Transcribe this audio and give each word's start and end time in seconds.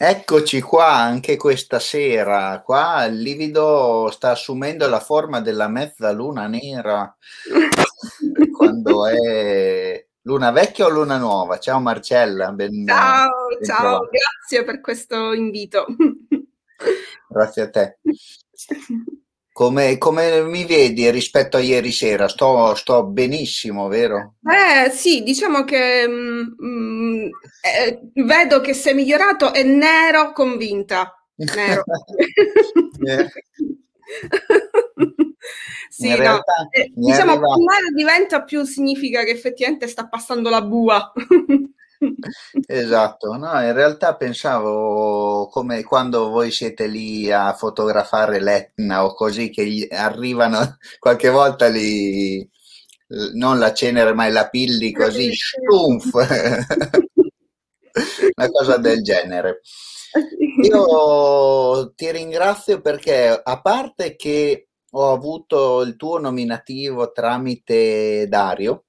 Eccoci 0.00 0.60
qua 0.60 0.92
anche 0.92 1.36
questa 1.36 1.80
sera. 1.80 2.62
Qua 2.64 3.04
il 3.06 3.20
livido 3.20 4.08
sta 4.12 4.30
assumendo 4.30 4.88
la 4.88 5.00
forma 5.00 5.40
della 5.40 5.66
mezzaluna 5.66 6.46
nera. 6.46 7.16
Quando 8.56 9.06
è 9.08 10.06
luna 10.22 10.52
vecchia 10.52 10.86
o 10.86 10.90
luna 10.90 11.16
nuova? 11.16 11.58
Ciao 11.58 11.80
Marcella. 11.80 12.52
Ben, 12.52 12.86
ciao, 12.86 13.28
ben 13.48 13.64
ciao, 13.64 14.08
grazie 14.08 14.62
per 14.62 14.80
questo 14.80 15.32
invito. 15.32 15.86
Grazie 17.28 17.62
a 17.62 17.68
te. 17.68 17.98
Come, 19.58 19.98
come, 19.98 20.42
mi 20.42 20.64
vedi 20.64 21.10
rispetto 21.10 21.56
a 21.56 21.60
ieri 21.60 21.90
sera? 21.90 22.28
Sto, 22.28 22.76
sto 22.76 23.04
benissimo, 23.06 23.88
vero? 23.88 24.34
Eh 24.48 24.88
sì, 24.90 25.24
diciamo 25.24 25.64
che 25.64 26.06
mh, 26.06 26.54
mm, 26.64 27.24
mm, 27.24 27.26
eh, 27.64 28.00
vedo 28.22 28.60
che 28.60 28.72
sei 28.72 28.94
migliorato 28.94 29.52
e 29.52 29.64
nero 29.64 30.30
convinta. 30.30 31.12
Nero. 31.34 31.82
eh. 33.04 33.28
sì, 35.90 36.14
realtà, 36.14 36.52
no. 36.62 36.68
eh, 36.70 36.92
diciamo 36.94 37.32
che 37.32 37.40
nero 37.40 37.92
diventa 37.96 38.44
più 38.44 38.62
significa 38.62 39.24
che 39.24 39.32
effettivamente 39.32 39.88
sta 39.88 40.06
passando 40.06 40.50
la 40.50 40.62
bua. 40.62 41.12
Esatto, 42.66 43.36
no, 43.36 43.60
in 43.60 43.72
realtà 43.72 44.16
pensavo 44.16 45.48
come 45.48 45.82
quando 45.82 46.28
voi 46.28 46.50
siete 46.50 46.86
lì 46.86 47.30
a 47.30 47.52
fotografare 47.54 48.40
l'Etna 48.40 49.04
o 49.04 49.14
così 49.14 49.50
che 49.50 49.88
arrivano 49.90 50.78
qualche 50.98 51.28
volta 51.28 51.68
lì, 51.68 52.48
non 53.34 53.58
la 53.58 53.72
cenere 53.72 54.12
ma 54.12 54.28
la 54.28 54.48
pilli 54.48 54.92
così, 54.92 55.30
stumf, 55.34 56.12
una 58.36 58.50
cosa 58.50 58.76
del 58.76 59.02
genere. 59.02 59.60
Io 60.62 61.92
ti 61.94 62.10
ringrazio 62.10 62.80
perché 62.80 63.40
a 63.42 63.60
parte 63.60 64.16
che 64.16 64.68
ho 64.92 65.12
avuto 65.12 65.82
il 65.82 65.96
tuo 65.96 66.18
nominativo 66.18 67.12
tramite 67.12 68.26
Dario. 68.28 68.84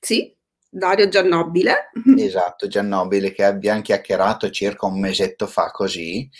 Sì 0.00 0.36
Dario 0.70 1.08
Giannobile. 1.08 1.90
Esatto, 2.16 2.68
Giannobile 2.68 3.32
che 3.32 3.44
abbiamo 3.44 3.82
chiacchierato 3.82 4.50
circa 4.50 4.86
un 4.86 5.00
mesetto 5.00 5.46
fa 5.46 5.70
così. 5.70 6.30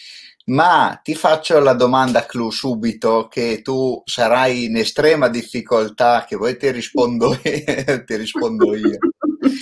Ma 0.46 0.98
ti 1.02 1.14
faccio 1.14 1.58
la 1.60 1.74
domanda 1.74 2.26
clou 2.26 2.50
subito 2.50 3.28
che 3.28 3.60
tu 3.62 4.00
sarai 4.04 4.64
in 4.64 4.76
estrema 4.76 5.28
difficoltà, 5.28 6.24
che 6.26 6.36
poi 6.36 6.56
ti 6.56 6.70
rispondo, 6.70 7.36
ti 7.42 8.16
rispondo 8.16 8.74
io. 8.74 8.98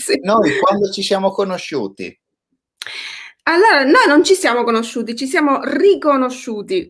Sì. 0.01 0.19
Noi 0.23 0.59
quando 0.59 0.91
ci 0.91 1.03
siamo 1.03 1.31
conosciuti? 1.31 2.19
Allora, 3.45 3.83
noi 3.85 4.07
non 4.07 4.23
ci 4.25 4.35
siamo 4.35 4.63
conosciuti, 4.63 5.17
ci 5.17 5.27
siamo 5.27 5.61
riconosciuti. 5.63 6.89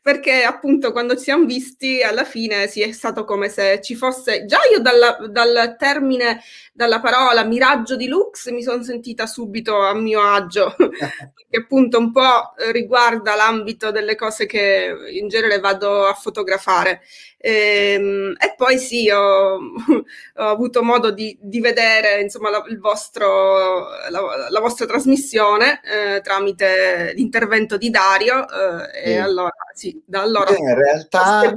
Perché 0.00 0.42
appunto 0.42 0.92
quando 0.92 1.16
ci 1.16 1.24
siamo 1.24 1.44
visti 1.44 2.02
alla 2.02 2.24
fine 2.24 2.66
sì, 2.68 2.82
è 2.82 2.92
stato 2.92 3.24
come 3.24 3.48
se 3.48 3.80
ci 3.82 3.94
fosse 3.94 4.44
già 4.44 4.58
io 4.72 4.80
dalla, 4.80 5.16
dal 5.28 5.76
termine 5.78 6.40
dalla 6.76 6.98
parola 6.98 7.44
miraggio 7.44 7.94
di 7.94 8.08
Lux 8.08 8.50
mi 8.50 8.60
sono 8.60 8.82
sentita 8.82 9.28
subito 9.28 9.78
a 9.78 9.94
mio 9.94 10.20
agio 10.20 10.74
che 11.48 11.56
appunto 11.56 11.98
un 11.98 12.10
po' 12.10 12.52
riguarda 12.72 13.36
l'ambito 13.36 13.92
delle 13.92 14.16
cose 14.16 14.46
che 14.46 14.92
in 15.12 15.28
genere 15.28 15.60
vado 15.60 16.04
a 16.04 16.14
fotografare. 16.14 17.02
E, 17.38 17.92
ehm, 17.94 18.34
e 18.40 18.54
poi 18.56 18.78
sì 18.78 19.08
ho, 19.08 19.54
ho 19.54 20.02
avuto 20.34 20.82
modo 20.82 21.12
di, 21.12 21.38
di 21.40 21.60
vedere 21.60 22.20
insomma 22.20 22.50
la, 22.50 22.64
vostro, 22.80 23.90
la, 24.10 24.48
la, 24.50 24.60
vostra 24.60 24.86
trasmissione 24.86 25.80
eh, 25.84 26.20
tramite 26.22 27.12
l'intervento 27.14 27.76
di 27.76 27.90
Dario 27.90 28.46
eh, 28.48 29.12
e 29.12 29.16
allora 29.18 29.54
sì, 29.74 30.02
da 30.04 30.22
allora 30.22 30.50
io 30.50 30.58
in 30.58 30.74
realtà, 30.74 31.54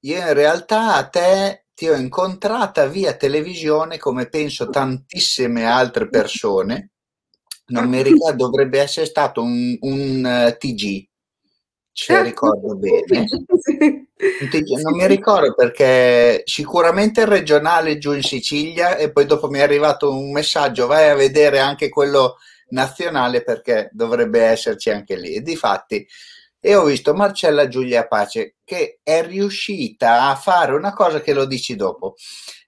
io 0.00 0.18
in 0.18 0.32
realtà 0.32 0.94
a 0.94 1.06
te 1.08 1.61
ti 1.82 1.88
ho 1.88 1.96
incontrata 1.96 2.86
via 2.86 3.14
televisione 3.14 3.98
come 3.98 4.28
penso 4.28 4.70
tantissime 4.70 5.64
altre 5.64 6.08
persone. 6.08 6.90
Non 7.66 7.88
mi 7.88 8.00
ricordo, 8.04 8.44
dovrebbe 8.44 8.78
essere 8.78 9.04
stato 9.04 9.42
un, 9.42 9.76
un 9.80 10.24
eh, 10.24 10.56
TG, 10.56 11.08
se 11.90 12.14
ah, 12.14 12.22
ricordo 12.22 12.76
bene. 12.76 13.26
Non 14.80 14.96
mi 14.96 15.06
ricordo 15.08 15.54
perché 15.54 16.42
sicuramente 16.44 17.22
il 17.22 17.26
regionale 17.26 17.98
giù 17.98 18.12
in 18.12 18.22
Sicilia 18.22 18.96
e 18.96 19.10
poi 19.10 19.26
dopo 19.26 19.48
mi 19.48 19.58
è 19.58 19.62
arrivato 19.62 20.16
un 20.16 20.30
messaggio, 20.30 20.86
vai 20.86 21.10
a 21.10 21.16
vedere 21.16 21.58
anche 21.58 21.88
quello 21.88 22.36
nazionale 22.68 23.42
perché 23.42 23.90
dovrebbe 23.90 24.40
esserci 24.42 24.90
anche 24.90 25.16
lì. 25.16 25.34
E 25.34 25.40
difatti 25.42 26.06
e 26.64 26.76
ho 26.76 26.84
visto 26.84 27.12
Marcella 27.12 27.66
Giulia 27.66 28.06
Pace 28.06 28.58
che 28.62 29.00
è 29.02 29.26
riuscita 29.26 30.28
a 30.28 30.36
fare 30.36 30.72
una 30.74 30.92
cosa 30.92 31.20
che 31.20 31.32
lo 31.32 31.44
dici 31.44 31.74
dopo. 31.74 32.14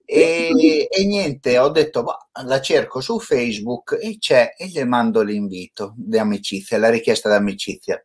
E, 0.05 0.89
e 0.91 1.05
niente, 1.07 1.57
ho 1.59 1.69
detto, 1.69 2.03
bah, 2.03 2.29
la 2.45 2.61
cerco 2.61 3.01
su 3.01 3.21
Facebook 3.21 3.97
e 4.01 4.19
c'è 4.19 4.55
e 4.59 4.69
le 4.75 4.85
mando 4.85 5.23
l'invito 5.23 5.95
di 5.97 6.19
amicizia, 6.19 6.77
la 6.77 6.91
richiesta 6.91 7.29
d'amicizia. 7.29 8.05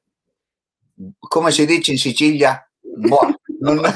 Come 1.18 1.52
si 1.52 1.66
dice 1.66 1.92
in 1.92 1.98
Sicilia? 1.98 2.70
Boh, 2.80 3.40
non... 3.62 3.82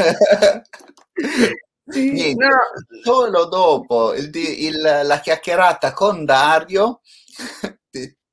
Niente, 1.85 2.45
no. 2.47 2.57
solo 3.03 3.45
dopo 3.45 4.13
il, 4.15 4.31
il, 4.33 4.81
la 4.81 5.19
chiacchierata 5.19 5.93
con 5.93 6.25
Dario 6.25 7.01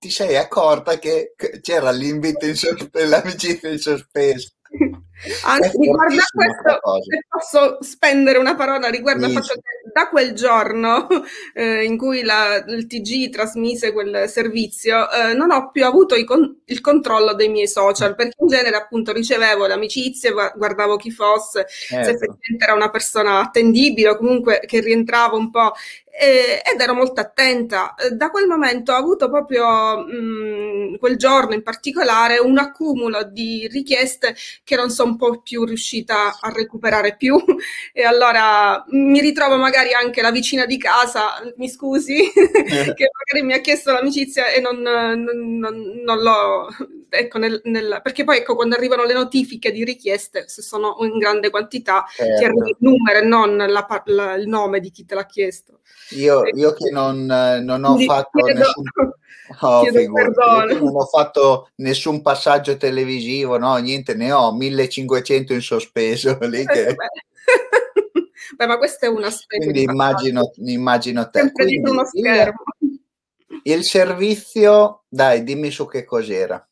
ti 0.01 0.09
sei 0.09 0.37
accorta 0.37 0.99
che 0.99 1.35
c'era 1.61 1.91
l'invito 1.91 2.47
in 2.47 2.57
sospeso, 2.57 3.07
l'amicizia 3.07 3.71
in 3.71 3.79
sospeso. 3.79 4.49
Anzi, 5.45 5.77
riguardo 5.77 6.17
questo, 6.33 6.81
se 7.03 7.27
posso 7.29 7.79
spendere 7.83 8.39
una 8.39 8.55
parola 8.55 8.89
riguardo 8.89 9.27
al 9.27 9.33
fatto 9.33 9.53
che 9.53 9.91
da 9.93 10.09
quel 10.09 10.33
giorno 10.33 11.07
eh, 11.53 11.85
in 11.85 11.99
cui 11.99 12.23
la, 12.23 12.65
il 12.67 12.87
TG 12.87 13.29
trasmise 13.29 13.93
quel 13.93 14.27
servizio, 14.31 15.11
eh, 15.11 15.35
non 15.35 15.51
ho 15.51 15.71
più 15.71 15.85
avuto 15.85 16.17
con, 16.25 16.63
il 16.65 16.81
controllo 16.81 17.35
dei 17.35 17.51
miei 17.51 17.69
social, 17.69 18.15
perché 18.15 18.37
in 18.39 18.47
genere 18.47 18.77
appunto 18.77 19.13
ricevevo 19.13 19.67
le 19.67 19.75
amicizie, 19.75 20.33
guardavo 20.33 20.97
chi 20.97 21.11
fosse, 21.11 21.67
certo. 21.69 22.05
se 22.05 22.11
effettivamente 22.13 22.65
era 22.65 22.73
una 22.73 22.91
persona 22.91 23.41
attendibile 23.41 24.09
o 24.09 24.17
comunque 24.17 24.63
che 24.65 24.81
rientrava 24.81 25.37
un 25.37 25.51
po' 25.51 25.73
eh, 26.11 26.63
ed 26.65 26.81
ero 26.81 26.95
molto 26.95 27.21
attenta. 27.21 27.95
Da 28.13 28.31
quel 28.31 28.47
momento 28.47 28.93
ho 28.93 28.97
avuto 28.97 29.29
proprio 29.29 30.05
mh, 30.05 30.93
mm, 30.93 30.95
quel 30.97 31.17
giorno 31.17 31.55
in 31.55 31.63
particolare 31.63 32.39
un 32.39 32.59
accumulo 32.59 33.23
di 33.25 33.69
richieste 33.71 34.35
che 34.65 34.77
non 34.77 34.91
sono 34.91 35.13
un 35.13 35.17
po' 35.17 35.41
più 35.41 35.65
riuscita 35.65 36.39
a 36.41 36.53
recuperare 36.53 37.17
più 37.17 37.37
e 37.93 38.03
allora 38.03 38.85
mi 38.89 39.21
ritrovo 39.21 39.57
magari 39.57 39.93
anche 39.93 40.23
la 40.23 40.31
vicina 40.31 40.67
di 40.67 40.79
casa, 40.79 41.41
mi 41.57 41.69
scusi, 41.69 42.31
che 42.33 43.11
magari 43.13 43.45
mi 43.45 43.53
ha 43.53 43.61
chiesto 43.61 43.93
l'amicizia 43.93 44.49
e 44.49 44.61
non, 44.61 44.81
non, 44.81 45.23
non, 45.59 46.01
non 46.05 46.21
l'ho 46.21 46.69
ecco, 47.11 47.39
nel, 47.39 47.61
nel, 47.65 48.01
perché 48.03 48.25
poi 48.25 48.39
ecco, 48.39 48.55
quando 48.55 48.77
arrivano 48.77 49.05
le 49.05 49.13
notifiche 49.13 49.73
di 49.73 49.85
richieste, 49.85 50.49
se 50.49 50.63
sono 50.63 50.97
in 51.01 51.19
grande 51.19 51.51
quantità, 51.51 52.05
certo. 52.15 52.39
ti 52.39 52.45
arriva 52.45 52.69
il 52.69 52.77
numero 52.79 53.19
e 53.19 53.23
non 53.23 53.57
la, 53.57 54.03
la, 54.07 54.35
il 54.35 54.49
nome 54.49 54.81
di 54.81 54.91
chi 54.91 55.05
te 55.05 55.15
l'ha 55.15 55.27
chiesto. 55.27 55.81
Io, 56.11 56.43
io 56.55 56.73
che 56.73 56.91
non, 56.91 57.25
non 57.27 57.85
ho 57.85 57.99
fatto 57.99 58.45
nessun... 58.47 58.85
Oh, 59.63 59.83
non 59.91 60.95
ho 60.95 61.07
fatto 61.07 61.71
nessun 61.79 62.23
passaggio 62.23 62.77
televisivo, 62.77 63.59
no, 63.59 63.77
niente, 63.79 64.15
ne 64.15 64.31
ho 64.31 64.53
1500 64.55 65.53
in 65.53 65.61
sospeso. 65.61 66.39
Lì 66.47 66.65
che... 66.65 66.95
Beh, 68.57 68.67
ma 68.67 68.79
questa 68.79 69.07
è 69.07 69.09
una 69.09 69.29
specie 69.29 69.65
Quindi 69.65 69.83
immagino, 69.83 70.53
immagino 70.59 71.29
te. 71.31 71.41
Sempre 71.41 71.65
Quindi, 71.65 71.91
uno 71.91 72.05
schermo. 72.05 72.63
Il, 72.79 73.01
il 73.63 73.85
servizio, 73.85 75.03
dai, 75.09 75.43
dimmi 75.43 75.73
su 75.73 75.87
che 75.87 76.05
cos'era. 76.05 76.65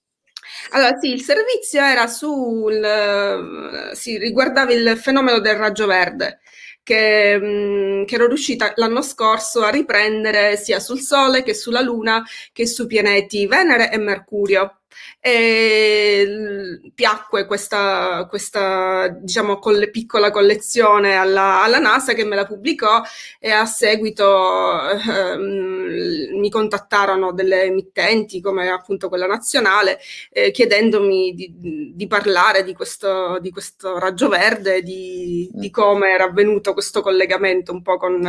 Allora, 0.70 0.96
sì, 0.98 1.12
il 1.12 1.22
servizio 1.22 1.80
era 1.82 2.06
sul, 2.06 3.90
sì, 3.94 4.18
riguardava 4.18 4.72
il 4.72 4.96
fenomeno 4.98 5.40
del 5.40 5.56
raggio 5.56 5.86
verde. 5.86 6.40
Che, 6.88 7.38
mh, 7.38 8.06
che, 8.06 8.14
ero 8.14 8.29
riuscita 8.29 8.73
l'anno 8.76 9.02
scorso 9.02 9.61
a 9.61 9.69
riprendere 9.69 10.56
sia 10.56 10.81
sul 10.81 11.00
Sole 11.00 11.43
che 11.43 11.52
sulla 11.52 11.82
Luna 11.82 12.25
che 12.50 12.67
sui 12.67 12.87
pianeti 12.87 13.46
Venere 13.46 13.93
e 13.93 13.99
Mercurio 13.99 14.77
e 15.20 16.81
piacque 16.94 17.46
questa, 17.46 18.26
questa 18.29 19.08
diciamo, 19.08 19.58
coll- 19.58 19.90
piccola 19.90 20.31
collezione 20.31 21.17
alla, 21.17 21.62
alla, 21.62 21.79
NASA 21.79 22.12
che 22.12 22.25
me 22.25 22.37
la 22.37 22.46
pubblicò 22.46 23.02
e 23.38 23.50
a 23.50 23.64
seguito 23.67 24.90
ehm, 24.90 26.38
mi 26.38 26.50
contattarono 26.50 27.32
delle 27.32 27.64
emittenti 27.64 28.40
come 28.40 28.69
appunto 28.69 29.08
quella 29.08 29.26
nazionale 29.26 29.99
eh, 30.31 30.50
chiedendomi 30.50 31.35
di, 31.35 31.93
di, 31.94 32.06
parlare 32.06 32.64
di 32.64 32.75
questo, 32.75 33.38
di 33.40 33.50
questo 33.50 33.99
raggio 33.99 34.29
verde, 34.29 34.82
di, 34.82 35.49
di, 35.52 35.70
come 35.70 36.11
era 36.11 36.25
avvenuto 36.25 36.73
questo 36.73 37.00
collegamento 37.02 37.73
un 37.73 37.82
po' 37.82 37.96
con 37.96 38.25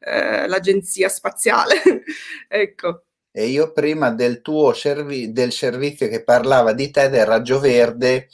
eh, 0.00 0.48
l'agenzia 0.48 1.08
spaziale. 1.08 1.82
ecco. 2.48 3.02
E 3.30 3.46
io 3.46 3.72
prima 3.72 4.10
del 4.10 4.40
tuo 4.42 4.72
servi- 4.72 5.32
del 5.32 5.52
servizio 5.52 6.08
che 6.08 6.24
parlava 6.24 6.72
di 6.72 6.90
te, 6.90 7.08
del 7.08 7.26
raggio 7.26 7.60
verde, 7.60 8.28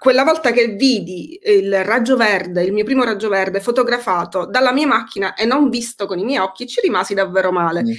quella 0.02 0.24
volta 0.24 0.50
che 0.50 0.66
vidi 0.66 1.38
il 1.44 1.84
raggio 1.84 2.16
verde, 2.16 2.64
il 2.64 2.72
mio 2.72 2.82
primo 2.82 3.04
raggio 3.04 3.28
verde 3.28 3.60
fotografato 3.60 4.46
dalla 4.46 4.72
mia 4.72 4.88
macchina 4.88 5.34
e 5.34 5.44
non 5.44 5.70
visto 5.70 6.06
con 6.06 6.18
i 6.18 6.24
miei 6.24 6.38
occhi, 6.40 6.66
ci 6.66 6.80
rimasi 6.80 7.14
davvero 7.14 7.52
male. 7.52 7.84
Mm. 7.84 7.92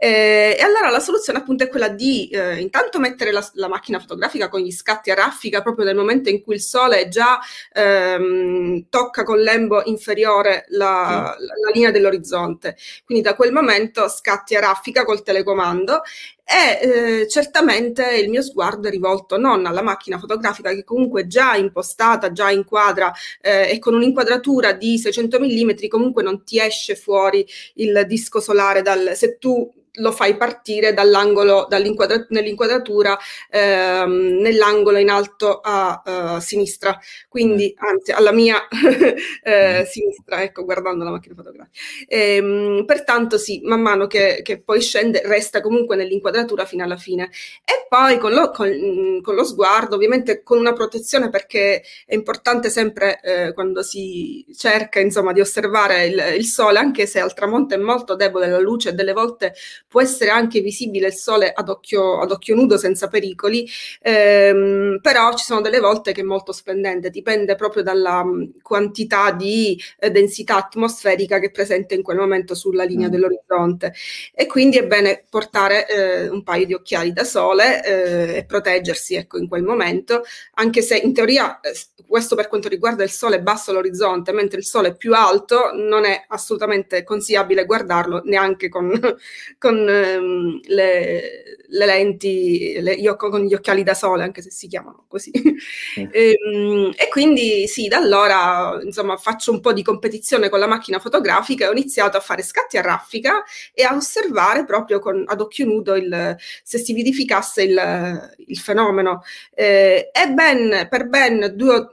Eh, 0.00 0.54
e 0.56 0.62
allora 0.62 0.90
la 0.90 1.00
soluzione 1.00 1.40
appunto 1.40 1.64
è 1.64 1.68
quella 1.68 1.88
di 1.88 2.28
eh, 2.28 2.60
intanto 2.60 3.00
mettere 3.00 3.32
la, 3.32 3.44
la, 3.54 3.66
macchina 3.66 3.98
fotografica 3.98 4.48
con 4.48 4.60
gli 4.60 4.70
scatti 4.70 5.10
a 5.10 5.14
raffica 5.14 5.60
proprio 5.60 5.84
nel 5.84 5.96
momento 5.96 6.28
in 6.28 6.40
cui 6.40 6.54
il 6.54 6.60
sole 6.60 7.08
già 7.08 7.40
ehm, 7.72 8.86
tocca 8.90 9.24
con 9.24 9.40
l'embo 9.40 9.82
inferiore 9.86 10.66
la, 10.68 11.34
mm. 11.36 11.44
la, 11.44 11.54
la, 11.64 11.70
linea 11.74 11.90
dell'orizzonte. 11.90 12.76
Quindi 13.04 13.24
da 13.24 13.34
quel 13.34 13.50
momento 13.50 14.06
scatti 14.08 14.54
a 14.54 14.60
raffica 14.60 15.04
col 15.04 15.24
telecomando 15.24 16.02
e 16.44 17.20
eh, 17.22 17.28
certamente 17.28 18.16
il 18.18 18.30
mio 18.30 18.40
sguardo 18.40 18.86
è 18.86 18.90
rivolto 18.92 19.36
non 19.36 19.66
alla 19.66 19.82
macchina 19.82 20.18
fotografica 20.18 20.70
che 20.70 20.84
comunque 20.84 21.26
già 21.26 21.56
impostata, 21.56 22.30
già 22.30 22.50
inquadra 22.50 23.12
eh, 23.40 23.68
e 23.68 23.80
con 23.80 23.94
un'inquadratura 23.94 24.72
di 24.72 24.96
600 24.96 25.40
mm 25.40 25.70
comunque 25.88 26.22
non 26.22 26.44
ti 26.44 26.60
esce 26.60 26.94
fuori 26.94 27.44
il 27.74 28.04
disco 28.06 28.40
solare 28.40 28.80
dal, 28.80 29.16
se 29.16 29.38
tu 29.38 29.70
lo 29.98 30.12
fai 30.12 30.36
partire 30.36 30.92
dall'angolo, 30.92 31.66
dall'inquadra- 31.68 32.26
nell'inquadratura 32.30 33.18
ehm, 33.50 34.38
nell'angolo 34.40 34.98
in 34.98 35.10
alto 35.10 35.60
a 35.62 36.02
uh, 36.04 36.40
sinistra, 36.40 36.98
quindi 37.28 37.74
mm. 37.74 37.86
anzi 37.88 38.10
alla 38.12 38.32
mia 38.32 38.66
eh, 39.42 39.80
mm. 39.80 39.84
sinistra, 39.84 40.42
ecco, 40.42 40.64
guardando 40.64 41.04
la 41.04 41.10
macchina 41.10 41.34
fotografica. 41.34 41.70
Ehm, 42.06 42.84
pertanto 42.86 43.38
sì, 43.38 43.60
man 43.64 43.80
mano 43.80 44.06
che, 44.06 44.40
che, 44.42 44.60
poi 44.60 44.80
scende, 44.80 45.22
resta 45.24 45.60
comunque 45.60 45.96
nell'inquadratura 45.96 46.64
fino 46.64 46.84
alla 46.84 46.96
fine. 46.96 47.30
E 47.64 47.86
poi 47.88 48.18
con 48.18 48.32
lo, 48.32 48.50
con, 48.50 49.20
con 49.22 49.34
lo 49.34 49.44
sguardo, 49.44 49.96
ovviamente 49.96 50.42
con 50.42 50.58
una 50.58 50.72
protezione 50.72 51.30
perché 51.30 51.82
è 52.06 52.14
importante 52.14 52.70
sempre 52.70 53.20
eh, 53.22 53.52
quando 53.52 53.82
si 53.82 54.44
cerca 54.56 55.00
insomma 55.00 55.32
di 55.32 55.40
osservare 55.40 56.06
il, 56.06 56.34
il 56.36 56.44
sole, 56.44 56.78
anche 56.78 57.06
se 57.06 57.20
al 57.20 57.34
tramonto 57.34 57.74
è 57.74 57.78
molto 57.78 58.14
debole 58.14 58.48
la 58.48 58.58
luce 58.58 58.90
e 58.90 58.92
delle 58.92 59.12
volte 59.12 59.54
può 59.88 60.02
essere 60.02 60.30
anche 60.30 60.60
visibile 60.60 61.08
il 61.08 61.14
sole 61.14 61.50
ad 61.50 61.68
occhio, 61.68 62.20
ad 62.20 62.30
occhio 62.30 62.54
nudo 62.54 62.76
senza 62.76 63.08
pericoli, 63.08 63.66
ehm, 64.02 64.98
però 65.00 65.34
ci 65.34 65.44
sono 65.44 65.62
delle 65.62 65.80
volte 65.80 66.12
che 66.12 66.20
è 66.20 66.24
molto 66.24 66.52
splendente, 66.52 67.10
dipende 67.10 67.54
proprio 67.54 67.82
dalla 67.82 68.22
mm, 68.22 68.60
quantità 68.62 69.32
di 69.32 69.80
eh, 69.98 70.10
densità 70.10 70.56
atmosferica 70.56 71.38
che 71.38 71.46
è 71.46 71.50
presente 71.50 71.94
in 71.94 72.02
quel 72.02 72.18
momento 72.18 72.54
sulla 72.54 72.84
linea 72.84 73.08
mm. 73.08 73.10
dell'orizzonte 73.10 73.94
e 74.34 74.46
quindi 74.46 74.76
è 74.76 74.86
bene 74.86 75.24
portare 75.28 75.88
eh, 75.88 76.28
un 76.28 76.42
paio 76.42 76.66
di 76.66 76.74
occhiali 76.74 77.12
da 77.12 77.24
sole 77.24 77.84
eh, 77.84 78.36
e 78.38 78.44
proteggersi 78.44 79.14
ecco, 79.14 79.38
in 79.38 79.48
quel 79.48 79.62
momento, 79.62 80.22
anche 80.54 80.82
se 80.82 80.96
in 80.98 81.14
teoria 81.14 81.60
eh, 81.60 81.72
questo 82.06 82.36
per 82.36 82.48
quanto 82.48 82.68
riguarda 82.68 83.02
il 83.04 83.10
sole 83.10 83.40
basso 83.40 83.70
all'orizzonte, 83.70 84.32
mentre 84.32 84.58
il 84.58 84.64
sole 84.64 84.88
è 84.88 84.96
più 84.96 85.14
alto 85.14 85.70
non 85.72 86.04
è 86.04 86.24
assolutamente 86.28 87.04
consigliabile 87.04 87.66
guardarlo 87.66 88.22
neanche 88.24 88.68
con, 88.68 88.90
con 89.58 89.77
con 89.78 89.88
ehm, 89.88 90.60
le, 90.66 91.60
le, 91.68 91.86
lenti, 91.86 92.78
le, 92.80 92.92
io 92.92 93.16
con 93.16 93.40
gli 93.42 93.54
occhiali 93.54 93.82
da 93.82 93.94
sole, 93.94 94.24
anche 94.24 94.42
se 94.42 94.50
si 94.50 94.66
chiamano 94.66 95.04
così. 95.08 95.30
E, 95.30 96.08
ehm, 96.12 96.92
e, 96.96 97.08
quindi 97.08 97.66
sì, 97.68 97.88
da 97.88 97.98
allora 97.98 98.78
insomma 98.82 99.16
faccio 99.16 99.52
un 99.52 99.60
po' 99.60 99.72
di 99.72 99.82
competizione 99.82 100.48
con 100.48 100.58
la 100.58 100.66
macchina 100.66 100.98
fotografica 100.98 101.64
e 101.64 101.68
ho 101.68 101.72
iniziato 101.72 102.16
a 102.16 102.20
fare 102.20 102.42
scatti 102.42 102.76
a 102.76 102.82
raffica 102.82 103.44
e 103.72 103.84
a 103.84 103.94
osservare 103.94 104.64
proprio 104.64 104.98
con, 104.98 105.24
ad 105.26 105.40
occhio 105.40 105.66
nudo 105.66 105.94
il, 105.94 106.36
se 106.62 106.78
si 106.78 106.94
verificasse 106.94 107.62
il, 107.62 108.34
il 108.46 108.58
fenomeno. 108.58 109.22
Eh, 109.54 110.10
e 110.12 110.28
ben, 110.32 110.88
per 110.90 111.08
ben 111.08 111.52
due 111.54 111.74
o 111.74 111.90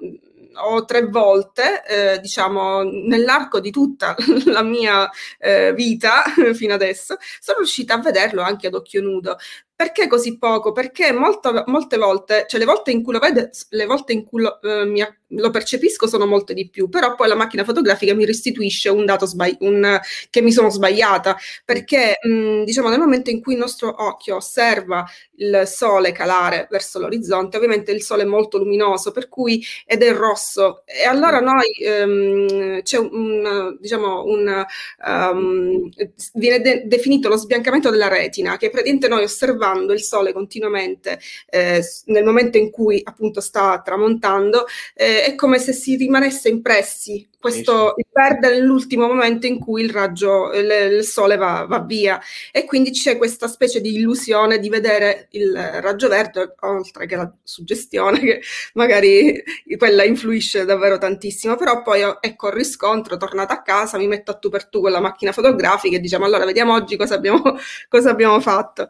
tre 0.86 1.08
volte, 1.08 1.84
eh, 1.86 2.20
diciamo, 2.20 2.84
nell'arco 2.84 3.60
di 3.60 3.72
tutta 3.72 4.16
la 4.46 4.64
mia 4.64 5.10
eh, 5.40 5.74
vita 5.74 6.24
fino 6.54 6.74
adesso, 6.74 7.18
sono 7.40 7.60
riuscita 7.60 7.96
a 7.96 8.00
vederlo 8.00 8.42
anche 8.42 8.68
ad 8.68 8.74
occhio 8.74 9.02
nudo. 9.02 9.38
Perché 9.76 10.08
così 10.08 10.38
poco? 10.38 10.72
Perché 10.72 11.12
molto, 11.12 11.64
molte 11.68 11.98
volte, 11.98 12.46
cioè 12.48 12.60
le 12.60 12.66
volte 12.66 12.92
in 12.92 13.04
cui 13.04 13.12
lo 13.12 13.20
vedo, 13.20 13.50
le 13.70 13.86
volte 13.86 14.14
in 14.14 14.24
cui 14.24 14.42
lo, 14.42 14.62
eh, 14.62 14.86
mi, 14.86 15.02
lo 15.36 15.50
percepisco 15.50 16.08
sono 16.08 16.26
molte 16.26 16.54
di 16.54 16.70
più, 16.70 16.90
però 16.90 17.16
poi 17.16 17.28
la 17.28 17.36
macchina 17.36 17.64
fotografica 17.64 18.14
mi 18.14 18.26
restituisce 18.26 18.90
un 18.90 19.06
dato 19.06 19.26
sbagli- 19.26 19.58
un, 19.60 20.00
che 20.30 20.42
mi 20.42 20.52
sono 20.52 20.70
sbagliata, 20.70 21.38
perché 21.64 22.18
mh, 22.22 22.64
diciamo 22.64 22.90
nel 22.90 23.00
momento 23.00 23.30
in 23.30 23.42
cui 23.42 23.54
il 23.54 23.60
nostro 23.60 23.94
occhio 23.98 24.38
osserva 24.38 25.06
il 25.38 25.64
sole 25.66 26.12
calare 26.12 26.68
verso 26.70 27.00
l'orizzonte, 27.00 27.58
ovviamente 27.58 27.92
il 27.92 28.02
sole 28.02 28.24
è 28.24 28.26
molto 28.26 28.58
luminoso, 28.58 29.12
per 29.12 29.28
cui 29.30 29.64
ed 29.86 30.02
è 30.04 30.14
rosso, 30.14 30.84
e 30.86 31.04
allora 31.04 31.40
noi 31.40 31.72
ehm, 31.82 32.82
c'è 32.82 32.98
un, 32.98 33.78
diciamo, 33.80 34.24
un, 34.26 34.66
um, 35.06 35.90
viene 36.34 36.62
de- 36.62 36.84
definito 36.86 37.30
lo 37.30 37.38
sbiancamento 37.38 37.90
della 37.90 38.08
retina, 38.08 38.58
che 38.58 38.70
praticamente 38.70 39.08
noi 39.08 39.24
osservando 39.24 39.94
il 39.94 40.02
sole 40.02 40.34
continuamente 40.34 41.20
eh, 41.50 41.82
nel 42.06 42.24
momento 42.24 42.58
in 42.58 42.72
cui 42.72 43.02
appunto 43.04 43.42
sta 43.42 43.82
tramontando, 43.84 44.66
eh, 44.94 45.25
è 45.26 45.34
come 45.34 45.58
se 45.58 45.74
si 45.74 45.96
rimanesse 45.96 46.50
impressi 46.50 47.28
questo 47.40 47.94
il 47.98 48.06
verde 48.12 48.50
nell'ultimo 48.50 49.08
momento 49.08 49.46
in 49.46 49.60
cui 49.60 49.84
il 49.84 49.92
raggio, 49.92 50.52
il, 50.54 50.98
il 50.98 51.04
sole 51.04 51.36
va, 51.36 51.66
va, 51.68 51.80
via. 51.80 52.20
E 52.52 52.66
quindi 52.66 52.90
c'è 52.90 53.18
questa 53.18 53.48
specie 53.48 53.82
di 53.82 53.96
illusione 53.96 54.58
di 54.58 54.68
vedere 54.68 55.28
il 55.32 55.56
raggio 55.56 56.08
verde 56.08 56.56
oltre 56.62 57.06
che 57.06 57.16
la 57.16 57.32
suggestione 57.44 58.20
che 58.20 58.42
magari 58.74 59.44
quella 59.78 60.04
influisce 60.04 60.66
davvero 60.66 60.98
tantissimo. 60.98 61.56
Però 61.56 61.84
poi 61.84 62.02
ecco 62.20 62.48
il 62.48 62.54
riscontro 62.54 63.16
tornata 63.18 63.54
a 63.54 63.62
casa 63.62 64.00
mi 64.00 64.08
metto 64.08 64.32
a 64.32 64.36
tu 64.40 64.50
per 64.50 64.68
tu 64.68 64.82
con 64.82 64.92
la 64.92 65.00
macchina 65.00 65.32
fotografica 65.32 65.98
e 65.98 66.00
diciamo 66.00 66.26
allora 66.26 66.46
vediamo 66.46 66.74
oggi 66.74 66.98
cosa 66.98 67.14
abbiamo, 67.14 67.42
cosa 67.90 68.10
abbiamo 68.10 68.40
fatto 68.40 68.90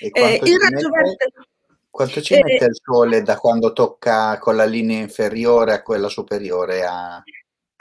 eh, 0.00 0.40
il 0.42 0.58
raggio 0.58 0.88
verde 0.90 1.32
Quanto 1.90 2.22
ci 2.22 2.34
mette 2.34 2.66
il 2.66 2.80
sole 2.80 3.22
da 3.22 3.36
quando 3.36 3.72
tocca 3.72 4.38
con 4.38 4.54
la 4.54 4.64
linea 4.64 5.00
inferiore 5.00 5.72
a 5.72 5.82
quella 5.82 6.08
superiore 6.08 6.84
a... 6.84 7.22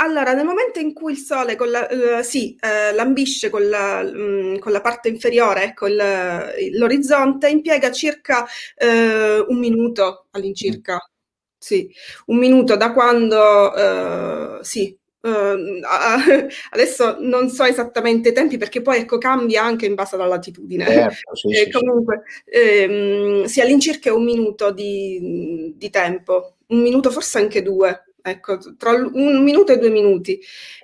Allora, 0.01 0.33
nel 0.33 0.45
momento 0.45 0.79
in 0.79 0.93
cui 0.93 1.11
il 1.11 1.17
Sole 1.17 1.57
con 1.57 1.69
la, 1.69 1.85
uh, 1.89 2.21
sì, 2.21 2.57
uh, 2.61 2.95
lambisce 2.95 3.49
con 3.49 3.67
la, 3.67 3.99
um, 3.99 4.57
con 4.57 4.71
la, 4.71 4.79
parte 4.79 5.09
inferiore, 5.09 5.63
ecco, 5.63 5.87
il, 5.87 6.71
l'orizzonte, 6.77 7.49
impiega 7.49 7.91
circa 7.91 8.43
uh, 8.43 9.45
un 9.51 9.59
minuto 9.59 10.27
all'incirca. 10.31 10.93
Mm. 10.93 11.17
Sì, 11.61 11.93
un 12.27 12.37
minuto 12.37 12.77
da 12.77 12.93
quando, 12.93 14.63
sì, 14.63 14.97
Uh, 15.21 15.81
adesso 16.71 17.17
non 17.19 17.49
so 17.49 17.65
esattamente 17.65 18.29
i 18.29 18.33
tempi 18.33 18.55
perché 18.57 18.81
poi 18.81 18.99
ecco 18.99 19.17
cambia 19.17 19.63
anche 19.63 19.85
in 19.85 19.95
base 19.95 20.15
alla 20.15 20.25
latitudine. 20.25 20.85
Certo, 20.85 21.35
sì, 21.35 21.49
eh, 21.51 21.63
sì, 21.65 21.71
comunque 21.71 22.23
sì. 22.45 22.51
ehm, 22.51 23.43
si 23.45 23.61
all'incirca 23.61 24.13
un 24.13 24.23
minuto 24.23 24.71
di, 24.71 25.73
di, 25.75 25.89
tempo, 25.89 26.55
un 26.67 26.79
minuto 26.81 27.11
forse 27.11 27.39
anche 27.39 27.61
due, 27.61 28.13
ecco, 28.21 28.57
tra 28.77 28.91
un 28.91 29.43
minuto 29.43 29.73
e 29.73 29.77
due 29.77 29.89
minuti. 29.89 30.39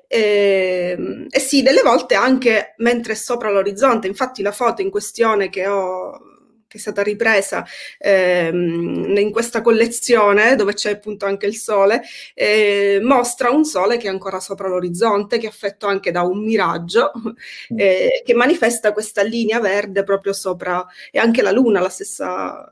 E, 0.08 0.96
ehm, 0.98 1.28
e 1.30 1.40
sì, 1.40 1.62
delle 1.62 1.82
volte 1.82 2.16
anche 2.16 2.74
mentre 2.78 3.14
è 3.14 3.16
sopra 3.16 3.50
l'orizzonte, 3.50 4.08
infatti 4.08 4.42
la 4.42 4.52
foto 4.52 4.82
in 4.82 4.90
questione 4.90 5.50
che 5.50 5.66
ho 5.68 6.35
che 6.76 6.82
è 6.82 6.82
stata 6.82 7.02
ripresa 7.02 7.66
ehm, 7.98 9.16
in 9.18 9.32
questa 9.32 9.62
collezione 9.62 10.56
dove 10.56 10.74
c'è 10.74 10.92
appunto 10.92 11.26
anche 11.26 11.46
il 11.46 11.56
sole, 11.56 12.02
eh, 12.34 13.00
mostra 13.02 13.50
un 13.50 13.64
sole 13.64 13.98
che 13.98 14.08
è 14.08 14.10
ancora 14.10 14.40
sopra 14.40 14.68
l'orizzonte, 14.68 15.38
che 15.38 15.46
è 15.46 15.50
affetto 15.50 15.88
anche 15.88 16.12
da 16.12 16.22
un 16.24 16.44
miraggio, 16.44 17.12
mm. 17.16 17.80
eh, 17.80 18.22
che 18.26 18.34
manifesta 18.34 18.92
questa 18.92 19.24
linea 19.24 19.60
verde 19.60 20.04
proprio 20.04 20.34
sopra, 20.34 20.86
e 21.12 21.20
anche 21.20 21.42
la 21.42 21.52
luna 21.52 21.80
la 21.80 21.90
stessa, 21.90 22.70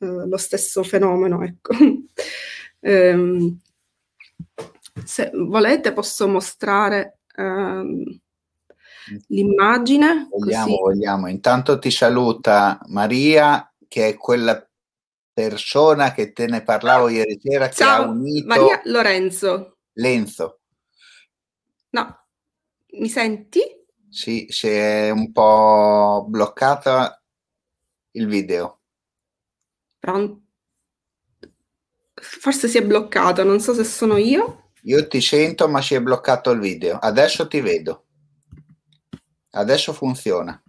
eh, 0.00 0.06
lo 0.26 0.36
stesso 0.36 0.82
fenomeno. 0.82 1.42
Ecco. 1.42 1.74
Ehm, 2.80 3.58
se 5.04 5.30
volete 5.34 5.92
posso 5.92 6.28
mostrare 6.28 7.18
ehm, 7.36 8.20
l'immagine. 9.28 10.28
Vogliamo, 10.30 10.76
vogliamo. 10.76 11.28
Intanto 11.28 11.78
ti 11.78 11.90
saluta 11.90 12.78
Maria, 12.86 13.72
che 13.88 14.08
è 14.08 14.16
quella 14.16 14.68
persona 15.32 16.12
che 16.12 16.32
te 16.32 16.46
ne 16.46 16.62
parlavo 16.62 17.08
ieri 17.08 17.38
sera 17.42 17.68
che 17.68 17.84
ha 17.84 18.00
unito 18.00 18.46
Maria 18.46 18.80
Lorenzo. 18.84 19.78
Lenzo. 19.92 20.60
No, 21.90 22.26
mi 22.92 23.08
senti? 23.08 23.60
Sì, 24.08 24.46
si 24.48 24.68
è 24.68 25.10
un 25.10 25.30
po' 25.32 26.24
bloccata 26.28 27.22
il 28.12 28.26
video. 28.26 28.80
Pronto? 29.98 30.42
Forse 32.14 32.68
si 32.68 32.78
è 32.78 32.84
bloccato, 32.84 33.44
non 33.44 33.60
so 33.60 33.74
se 33.74 33.84
sono 33.84 34.16
io. 34.16 34.70
Io 34.84 35.06
ti 35.06 35.20
sento, 35.20 35.68
ma 35.68 35.82
si 35.82 35.94
è 35.94 36.00
bloccato 36.00 36.50
il 36.50 36.60
video. 36.60 36.96
Adesso 36.96 37.46
ti 37.46 37.60
vedo. 37.60 38.05
Adesso 39.56 39.94
funziona. 39.94 40.62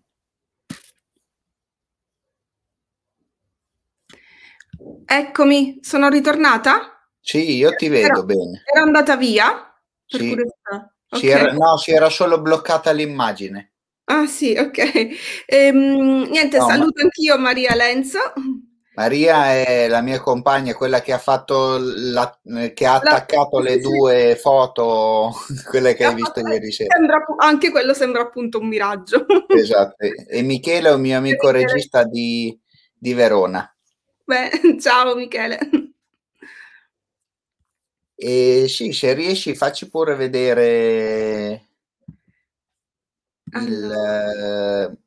Eccomi, 5.05 5.79
sono 5.81 6.07
ritornata? 6.07 7.09
Sì, 7.19 7.57
io 7.57 7.75
ti 7.75 7.89
vedo 7.89 8.07
ero, 8.07 8.23
bene. 8.23 8.63
Era 8.63 8.83
andata 8.83 9.17
via? 9.17 9.77
Sì. 10.05 10.31
Okay. 10.31 11.19
Si 11.19 11.27
era, 11.27 11.51
no, 11.51 11.77
si 11.77 11.91
era 11.91 12.09
solo 12.09 12.39
bloccata 12.39 12.91
l'immagine. 12.91 13.73
Ah 14.05 14.25
sì, 14.25 14.55
ok. 14.57 15.45
Ehm, 15.47 16.29
niente, 16.29 16.57
no, 16.57 16.65
saluto 16.65 16.93
ma... 16.95 17.03
anch'io 17.03 17.37
Maria 17.37 17.75
Lenzo. 17.75 18.19
Maria 18.97 19.53
è 19.53 19.87
la 19.87 20.01
mia 20.01 20.19
compagna, 20.19 20.73
quella 20.73 21.01
che 21.01 21.13
ha 21.13 21.19
fatto 21.19 21.77
la, 21.79 22.35
che 22.73 22.85
ha 22.87 22.95
attaccato 22.95 23.59
la, 23.59 23.69
le 23.69 23.79
due 23.79 24.35
foto, 24.41 25.33
quelle 25.69 25.93
che 25.93 26.03
hai 26.03 26.15
visto 26.15 26.39
ieri 26.39 26.71
sera. 26.71 26.95
Sembra, 26.95 27.23
anche 27.37 27.69
quello 27.69 27.93
sembra 27.93 28.23
appunto 28.23 28.57
un 28.59 28.67
miraggio. 28.67 29.23
Esatto. 29.49 30.03
E 30.03 30.41
Michele 30.41 30.89
è 30.89 30.93
un 30.93 31.01
mio 31.01 31.15
amico 31.15 31.51
regista 31.51 32.05
di, 32.05 32.59
di 32.91 33.13
Verona. 33.13 33.71
Beh, 34.23 34.49
ciao 34.81 35.13
Michele. 35.13 35.59
E 38.15 38.65
sì, 38.67 38.93
se 38.93 39.13
riesci, 39.13 39.55
facci 39.55 39.91
pure 39.91 40.15
vedere 40.15 41.67
allora. 43.51 44.85
il, 44.85 44.97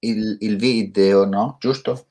il, 0.00 0.36
il 0.40 0.56
video, 0.58 1.24
no? 1.24 1.56
Giusto? 1.58 2.08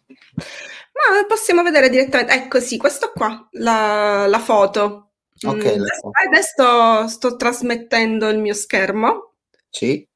Ma 1.11 1.25
possiamo 1.27 1.63
vedere 1.63 1.89
direttamente. 1.89 2.33
Ecco 2.33 2.59
sì, 2.59 2.77
questo 2.77 3.11
qua, 3.13 3.47
la, 3.51 4.25
la 4.27 4.39
foto. 4.39 5.11
Ok. 5.45 5.77
Mm, 5.77 5.83
adesso 6.27 7.07
sto 7.07 7.35
trasmettendo 7.35 8.27
il 8.29 8.39
mio 8.39 8.53
schermo. 8.53 9.35
Sì. 9.69 10.07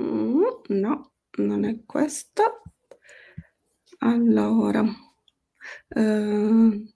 Mm, 0.00 0.42
no, 0.68 1.12
non 1.38 1.64
è 1.64 1.84
questo. 1.86 2.62
Allora. 3.98 4.84
Uh, 5.88 6.86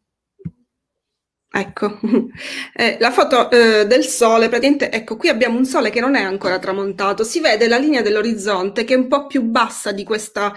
Ecco, 1.55 1.99
eh, 2.75 2.97
la 2.99 3.11
foto 3.11 3.51
eh, 3.51 3.85
del 3.87 4.05
sole, 4.07 4.49
praticamente, 4.49 4.91
ecco, 4.91 5.17
qui 5.17 5.29
abbiamo 5.29 5.59
un 5.59 5.67
sole 5.67 5.91
che 5.91 6.01
non 6.01 6.15
è 6.15 6.23
ancora 6.23 6.59
tramontato, 6.59 7.25
si 7.25 7.41
vede 7.41 7.69
la 7.69 7.77
linea 7.77 8.01
dell'orizzonte 8.01 8.85
che 8.85 8.95
è 8.95 8.97
un 8.97 9.07
po' 9.07 9.27
più 9.27 9.43
bassa 9.43 9.93
di 9.93 10.03
questa 10.03 10.55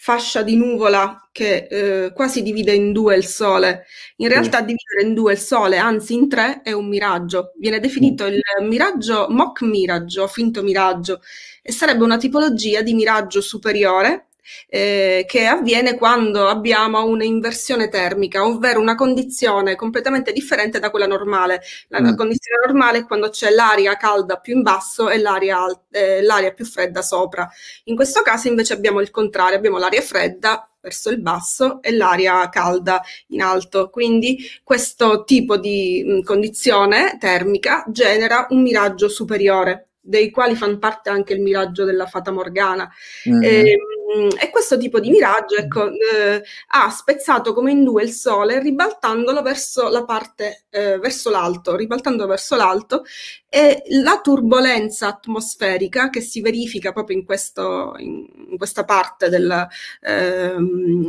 fascia 0.00 0.42
di 0.42 0.56
nuvola 0.56 1.28
che 1.32 1.66
eh, 1.70 2.12
quasi 2.14 2.40
divide 2.42 2.72
in 2.72 2.92
due 2.92 3.16
il 3.16 3.26
sole. 3.26 3.84
In 4.16 4.28
realtà 4.28 4.60
dividere 4.60 5.02
in 5.02 5.12
due 5.12 5.32
il 5.32 5.38
sole, 5.38 5.76
anzi 5.76 6.14
in 6.14 6.28
tre, 6.28 6.62
è 6.62 6.72
un 6.72 6.88
miraggio. 6.88 7.52
Viene 7.58 7.78
definito 7.78 8.24
il 8.24 8.40
miraggio 8.62 9.26
mock 9.28 9.62
miraggio, 9.62 10.26
finto 10.28 10.62
miraggio, 10.62 11.20
e 11.62 11.72
sarebbe 11.72 12.04
una 12.04 12.16
tipologia 12.16 12.80
di 12.80 12.94
miraggio 12.94 13.42
superiore 13.42 14.27
eh, 14.68 15.24
che 15.26 15.46
avviene 15.46 15.96
quando 15.96 16.46
abbiamo 16.46 17.04
un'inversione 17.04 17.88
termica, 17.88 18.44
ovvero 18.44 18.80
una 18.80 18.94
condizione 18.94 19.74
completamente 19.74 20.32
differente 20.32 20.78
da 20.78 20.90
quella 20.90 21.06
normale. 21.06 21.62
La 21.88 22.00
mm. 22.00 22.16
condizione 22.16 22.66
normale 22.66 22.98
è 22.98 23.06
quando 23.06 23.30
c'è 23.30 23.50
l'aria 23.50 23.96
calda 23.96 24.36
più 24.38 24.56
in 24.56 24.62
basso 24.62 25.08
e 25.08 25.18
l'aria, 25.18 25.58
eh, 25.90 26.22
l'aria 26.22 26.52
più 26.52 26.64
fredda 26.64 27.02
sopra. 27.02 27.48
In 27.84 27.96
questo 27.96 28.22
caso 28.22 28.48
invece 28.48 28.72
abbiamo 28.72 29.00
il 29.00 29.10
contrario, 29.10 29.56
abbiamo 29.56 29.78
l'aria 29.78 30.02
fredda 30.02 30.68
verso 30.80 31.10
il 31.10 31.20
basso 31.20 31.82
e 31.82 31.92
l'aria 31.92 32.48
calda 32.48 33.02
in 33.28 33.42
alto. 33.42 33.90
Quindi 33.90 34.38
questo 34.62 35.24
tipo 35.24 35.56
di 35.56 36.02
mh, 36.04 36.22
condizione 36.22 37.16
termica 37.18 37.84
genera 37.88 38.46
un 38.50 38.62
miraggio 38.62 39.08
superiore, 39.08 39.88
dei 40.00 40.30
quali 40.30 40.54
fanno 40.54 40.78
parte 40.78 41.10
anche 41.10 41.34
il 41.34 41.40
miraggio 41.40 41.84
della 41.84 42.06
Fata 42.06 42.30
Morgana. 42.30 42.90
Mm-hmm. 43.28 43.42
E, 43.42 43.76
Mhmm, 43.76 43.97
e 44.40 44.50
questo 44.50 44.78
tipo 44.78 45.00
di 45.00 45.10
miraggio 45.10 45.56
ecco, 45.56 45.90
eh, 45.90 46.42
ha 46.68 46.88
spezzato 46.88 47.52
come 47.52 47.72
in 47.72 47.84
due 47.84 48.04
il 48.04 48.12
Sole, 48.12 48.58
ribaltandolo 48.58 49.42
verso 49.42 49.88
la 49.88 50.04
parte, 50.04 50.64
eh, 50.70 50.98
verso 50.98 51.28
l'alto, 51.28 51.76
ribaltandolo 51.76 52.26
verso 52.26 52.56
l'alto, 52.56 53.04
e 53.50 53.82
la 53.88 54.20
turbolenza 54.22 55.08
atmosferica 55.08 56.10
che 56.10 56.20
si 56.20 56.40
verifica 56.40 56.92
proprio 56.92 57.16
in, 57.16 57.24
questo, 57.24 57.94
in 57.98 58.56
questa 58.58 58.84
parte 58.84 59.28
del, 59.30 59.66
eh, 60.02 60.54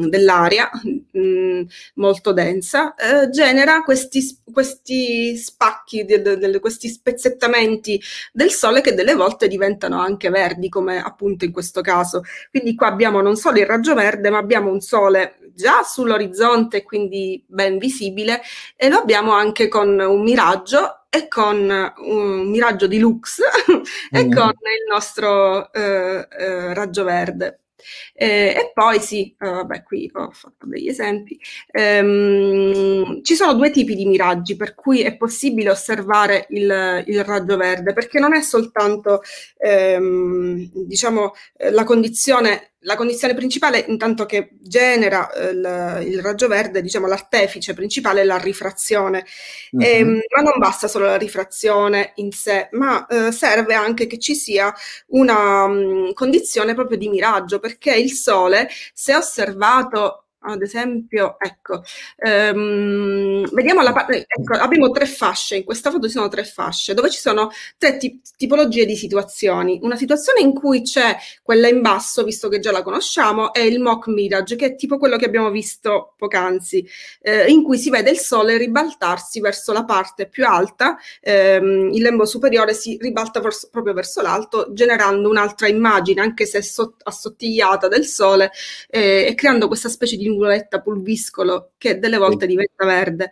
dell'aria 0.08 0.70
mh, 0.84 1.20
mhmm, 1.20 1.68
molto 1.96 2.32
densa, 2.32 2.96
eh, 2.96 3.30
genera 3.30 3.82
questi, 3.84 4.22
questi 4.52 5.36
spacchi, 5.38 6.06
de, 6.06 6.22
de, 6.22 6.38
de, 6.38 6.60
questi 6.60 6.88
spezzettamenti 6.88 8.02
del 8.32 8.52
Sole 8.52 8.82
che 8.82 8.94
delle 8.94 9.16
volte 9.16 9.48
diventano 9.48 10.00
anche 10.00 10.30
verdi, 10.30 10.70
come 10.70 11.02
appunto 11.02 11.46
in 11.46 11.52
questo 11.52 11.82
caso. 11.82 12.24
Quindi 12.52 12.76
qua 12.76 12.89
abbiamo 12.90 13.22
non 13.22 13.36
solo 13.36 13.60
il 13.60 13.66
raggio 13.66 13.94
verde, 13.94 14.30
ma 14.30 14.38
abbiamo 14.38 14.70
un 14.72 14.82
sole 14.82 15.38
già 15.54 15.84
sull'orizzonte, 15.84 16.84
quindi 16.84 17.44
ben 17.48 17.78
visibile, 17.78 18.42
e 18.76 18.90
lo 18.90 18.98
abbiamo 18.98 19.32
anche 19.32 19.68
con 19.68 20.00
un 20.00 20.22
miraggio 20.22 21.06
e 21.10 21.28
con 21.28 21.94
un 21.98 22.50
miraggio 22.50 22.88
di 22.88 23.00
lux 23.00 23.40
e 24.12 24.26
mm. 24.26 24.32
con 24.32 24.50
il 24.50 24.86
nostro 24.90 25.72
eh, 25.74 26.28
eh, 26.30 26.74
raggio 26.74 27.04
verde. 27.04 27.62
Eh, 28.14 28.54
e 28.58 28.72
poi 28.74 29.00
sì, 29.00 29.34
uh, 29.40 29.46
vabbè, 29.46 29.84
qui 29.84 30.10
ho 30.14 30.30
fatto 30.32 30.66
degli 30.66 30.90
esempi. 30.90 31.40
Ehm, 31.72 33.24
ci 33.24 33.36
sono 33.36 33.54
due 33.54 33.72
tipi 33.72 33.96
di 33.96 34.06
miraggi 34.06 34.56
per 34.56 34.76
cui 34.76 35.02
è 35.02 35.16
possibile 35.16 35.70
osservare 35.70 36.46
il, 36.50 37.04
il 37.06 37.24
raggio 37.24 37.58
verde, 37.58 37.94
perché 37.94 38.20
non 38.20 38.36
è 38.36 38.42
soltanto 38.42 39.22
ehm, 39.58 40.70
diciamo, 40.86 41.34
la 41.72 41.84
condizione 41.86 42.74
la 42.84 42.96
condizione 42.96 43.34
principale, 43.34 43.84
intanto 43.88 44.26
che 44.26 44.52
genera 44.62 45.32
eh, 45.32 45.50
il, 45.50 46.08
il, 46.08 46.22
raggio 46.22 46.48
verde, 46.48 46.82
diciamo 46.82 47.08
l'artefice 47.08 47.74
principale 47.74 48.22
è 48.22 48.24
la 48.24 48.38
rifrazione. 48.38 49.26
Mm-hmm. 49.76 49.86
E, 49.86 49.98
ehm, 49.98 50.22
ma 50.36 50.42
non 50.42 50.60
basta 50.60 50.88
solo 50.88 51.06
la 51.06 51.18
rifrazione 51.18 52.14
in 52.16 52.32
sé, 52.32 52.70
ma 52.72 53.06
eh, 53.08 53.32
serve 53.32 53.74
anche 53.74 54.08
che 54.08 54.18
ci 54.18 54.36
sia 54.36 54.74
una 55.08 55.64
um, 55.64 56.14
condizione 56.14 56.74
proprio 56.74 56.98
di 56.98 57.10
miraggio, 57.10 57.60
perché 57.60 57.94
il 57.96 58.12
Sole, 58.12 58.70
se 58.94 59.16
osservato 59.16 60.29
ad 60.42 60.62
esempio, 60.62 61.38
ecco, 61.40 61.84
ehm, 62.18 63.50
vediamo 63.52 63.82
la 63.82 63.92
parte, 63.92 64.26
ecco, 64.28 64.54
abbiamo 64.54 64.90
tre 64.92 65.06
fasce, 65.06 65.58
in 65.58 65.64
questa 65.66 65.92
foto 65.92 66.08
ci 66.08 66.14
sono 66.14 66.30
tre 66.30 66.46
fasce, 66.46 66.94
dove 66.94 67.10
ci 67.10 67.20
sono 67.20 67.50
tre 67.78 67.98
tip- 67.98 68.24
tipologie 68.38 68.86
di 68.86 68.96
situazioni. 68.96 69.80
Una 69.82 69.98
situazione 69.98 70.40
in 70.42 70.54
cui 70.54 70.82
c'è 70.84 71.18
quella 71.44 71.68
in 71.68 71.82
basso, 71.82 72.24
visto 72.24 72.48
che 72.48 72.60
già 72.60 72.72
la 72.72 72.84
conosciamo, 72.84 73.54
è 73.54 73.60
il 73.60 73.80
mock 73.82 74.08
mirage, 74.08 74.56
che 74.56 74.66
è 74.68 74.76
tipo 74.76 74.98
quello 74.98 75.18
che 75.18 75.26
abbiamo 75.26 75.50
visto 75.50 76.14
poc'anzi, 76.18 76.88
eh, 77.22 77.50
in 77.52 77.64
cui 77.64 77.78
si 77.78 77.90
vede 77.90 78.10
il 78.12 78.18
sole 78.18 78.58
ribaltarsi 78.58 79.42
verso 79.42 79.74
la 79.74 79.84
parte 79.84 80.28
più 80.28 80.46
alta, 80.46 80.98
ehm, 81.22 81.90
il 81.94 82.02
lembo 82.02 82.26
superiore 82.26 82.74
si 82.74 82.98
ribalta 83.02 83.42
verso, 83.42 83.68
proprio 83.70 83.94
verso 83.94 84.22
l'alto, 84.22 84.72
generando 84.72 85.30
un'altra 85.30 85.68
immagine, 85.68 86.22
anche 86.22 86.46
se 86.46 86.62
sott- 86.62 87.02
assottigliata 87.04 87.88
del 87.90 88.06
sole, 88.06 88.52
eh, 88.90 89.26
e 89.28 89.36
creando 89.36 89.68
questa 89.68 89.90
specie 89.90 90.16
di 90.16 90.28
nuvoletta 90.30 90.80
pulviscolo 90.82 91.72
che 91.78 92.00
delle 92.00 92.18
volte 92.18 92.48
diventa 92.48 92.86
verde. 92.86 93.32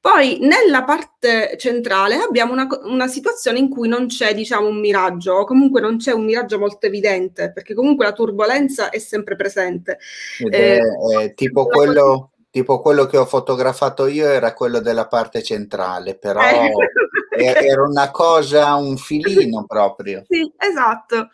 Poi 0.00 0.38
nella 0.40 0.84
parte 0.84 1.56
centrale 1.56 2.16
abbiamo 2.16 2.52
una, 2.52 2.66
una, 2.84 3.06
situazione 3.06 3.58
in 3.58 3.68
cui 3.68 3.88
non 3.88 4.06
c'è 4.06 4.34
diciamo 4.34 4.66
un 4.66 4.78
miraggio 4.78 5.34
o 5.34 5.44
comunque 5.44 5.80
non 5.80 5.96
c'è 5.96 6.12
un 6.12 6.24
miraggio 6.24 6.58
molto 6.58 6.86
evidente 6.86 7.52
perché 7.52 7.74
comunque 7.74 8.04
la 8.04 8.12
turbolenza 8.12 8.90
è 8.90 8.98
sempre 8.98 9.36
presente. 9.36 9.98
Ed 10.38 10.54
è, 10.54 10.78
eh, 10.78 11.24
è 11.24 11.34
tipo 11.34 11.66
quello... 11.66 12.32
Tipo 12.50 12.80
quello 12.80 13.04
che 13.04 13.18
ho 13.18 13.26
fotografato 13.26 14.06
io 14.06 14.26
era 14.26 14.54
quello 14.54 14.80
della 14.80 15.06
parte 15.06 15.42
centrale, 15.42 16.16
però 16.16 16.40
eh. 16.40 16.72
era 17.38 17.82
una 17.82 18.10
cosa, 18.10 18.74
un 18.74 18.96
filino 18.96 19.66
proprio. 19.66 20.24
Sì, 20.26 20.50
esatto. 20.56 21.28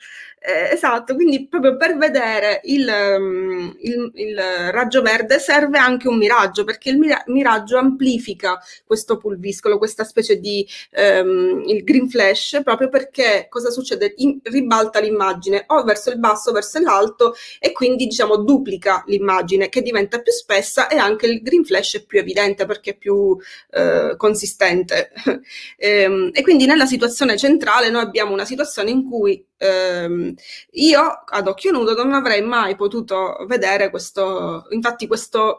Eh, 0.46 0.74
esatto, 0.74 1.14
quindi 1.14 1.48
proprio 1.48 1.74
per 1.78 1.96
vedere 1.96 2.60
il, 2.64 2.86
um, 2.86 3.74
il, 3.80 4.10
il, 4.12 4.36
raggio 4.72 5.00
verde 5.00 5.38
serve 5.38 5.78
anche 5.78 6.06
un 6.06 6.18
miraggio, 6.18 6.64
perché 6.64 6.90
il 6.90 6.98
mira- 6.98 7.22
miraggio 7.28 7.78
amplifica 7.78 8.60
questo 8.84 9.16
pulviscolo, 9.16 9.78
questa 9.78 10.04
specie 10.04 10.38
di 10.40 10.68
um, 10.98 11.62
il 11.66 11.82
green 11.82 12.10
flash, 12.10 12.60
proprio 12.62 12.90
perché 12.90 13.46
cosa 13.48 13.70
succede? 13.70 14.12
In, 14.18 14.38
ribalta 14.42 15.00
l'immagine 15.00 15.64
o 15.68 15.82
verso 15.82 16.10
il 16.10 16.18
basso 16.18 16.50
o 16.50 16.52
verso 16.52 16.78
l'alto 16.78 17.34
e 17.58 17.72
quindi 17.72 18.04
diciamo 18.04 18.36
duplica 18.36 19.02
l'immagine 19.06 19.70
che 19.70 19.80
diventa 19.80 20.20
più 20.20 20.30
spessa 20.30 20.88
e 20.88 20.98
anche 20.98 21.24
il 21.24 21.40
green 21.40 21.64
flash 21.64 21.96
è 21.96 22.04
più 22.04 22.18
evidente 22.18 22.66
perché 22.66 22.90
è 22.90 22.96
più 22.96 23.14
uh, 23.14 24.16
consistente. 24.18 25.10
e, 25.78 25.88
ehm, 26.04 26.30
e 26.34 26.42
quindi 26.42 26.66
nella 26.66 26.84
situazione 26.84 27.38
centrale 27.38 27.88
noi 27.88 28.02
abbiamo 28.02 28.34
una 28.34 28.44
situazione 28.44 28.90
in 28.90 29.08
cui 29.08 29.42
ehm, 29.56 30.34
io 30.72 31.22
ad 31.26 31.46
occhio 31.48 31.72
nudo 31.72 31.94
non 31.94 32.12
avrei 32.12 32.42
mai 32.42 32.76
potuto 32.76 33.44
vedere 33.46 33.90
questo, 33.90 34.66
infatti 34.70 35.06
questa 35.06 35.58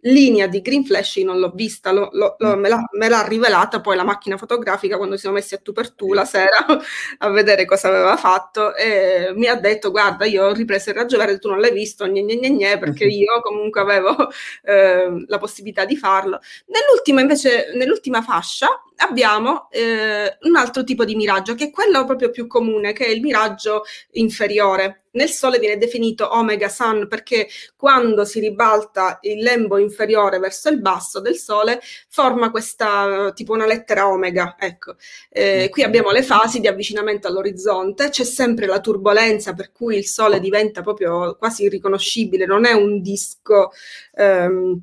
linea 0.00 0.46
di 0.46 0.60
green 0.60 0.84
flash 0.84 1.16
non 1.18 1.38
l'ho 1.38 1.50
vista, 1.54 1.92
lo, 1.92 2.08
lo, 2.12 2.36
lo, 2.38 2.56
me, 2.56 2.68
l'ha, 2.68 2.82
me, 2.92 3.08
l'ha, 3.08 3.26
rivelata 3.26 3.80
poi 3.80 3.96
la 3.96 4.04
macchina 4.04 4.36
fotografica 4.36 4.96
quando 4.96 5.14
si 5.14 5.22
siamo 5.22 5.36
messi 5.36 5.54
a 5.54 5.58
tu 5.58 5.72
per 5.72 5.92
tu 5.92 6.12
la 6.12 6.24
sera 6.24 6.66
a 7.18 7.30
vedere 7.30 7.64
cosa 7.64 7.88
aveva 7.88 8.16
fatto 8.16 8.74
e 8.74 9.32
mi 9.34 9.46
ha 9.46 9.54
detto 9.54 9.90
guarda 9.90 10.24
io 10.24 10.46
ho 10.46 10.52
ripreso 10.52 10.90
il 10.90 10.96
raggio 10.96 11.18
verde, 11.18 11.38
tu 11.38 11.48
non 11.48 11.60
l'hai 11.60 11.72
visto, 11.72 12.06
gne, 12.06 12.22
gne, 12.22 12.50
gne, 12.50 12.78
perché 12.78 13.04
io 13.06 13.40
comunque 13.42 13.80
avevo 13.80 14.28
eh, 14.62 15.24
la 15.26 15.38
possibilità 15.38 15.84
di 15.84 15.96
farlo. 15.96 16.40
Nell'ultima 16.66 17.20
invece, 17.20 17.72
nell'ultima 17.74 18.22
fascia 18.22 18.68
abbiamo 18.96 19.68
eh, 19.70 20.38
un 20.42 20.56
altro 20.56 20.84
tipo 20.84 21.04
di 21.04 21.14
miraggio 21.14 21.54
che 21.54 21.66
è 21.66 21.70
quello 21.70 22.04
proprio 22.04 22.30
più 22.30 22.46
comune, 22.46 22.92
che 22.92 23.06
è 23.06 23.10
il 23.10 23.20
miraggio 23.20 23.82
inferiore. 24.12 25.02
Nel 25.16 25.30
Sole 25.30 25.58
viene 25.58 25.78
definito 25.78 26.34
omega 26.36 26.68
sun 26.68 27.08
perché 27.08 27.48
quando 27.74 28.24
si 28.26 28.38
ribalta 28.38 29.18
il 29.22 29.42
lembo 29.42 29.78
inferiore 29.78 30.38
verso 30.38 30.68
il 30.68 30.80
basso 30.80 31.20
del 31.20 31.36
Sole 31.36 31.80
forma 32.08 32.50
questa 32.50 33.32
tipo 33.34 33.52
una 33.52 33.66
lettera 33.66 34.08
omega. 34.08 34.56
Ecco. 34.58 34.96
Eh, 35.30 35.68
qui 35.70 35.82
abbiamo 35.82 36.10
le 36.10 36.22
fasi 36.22 36.60
di 36.60 36.68
avvicinamento 36.68 37.28
all'orizzonte, 37.28 38.10
c'è 38.10 38.24
sempre 38.24 38.66
la 38.66 38.80
turbolenza 38.80 39.54
per 39.54 39.72
cui 39.72 39.96
il 39.96 40.06
Sole 40.06 40.38
diventa 40.40 40.82
proprio 40.82 41.36
quasi 41.36 41.64
irriconoscibile, 41.64 42.44
non 42.44 42.66
è 42.66 42.72
un 42.72 43.00
disco. 43.00 43.70
Ehm, 44.14 44.82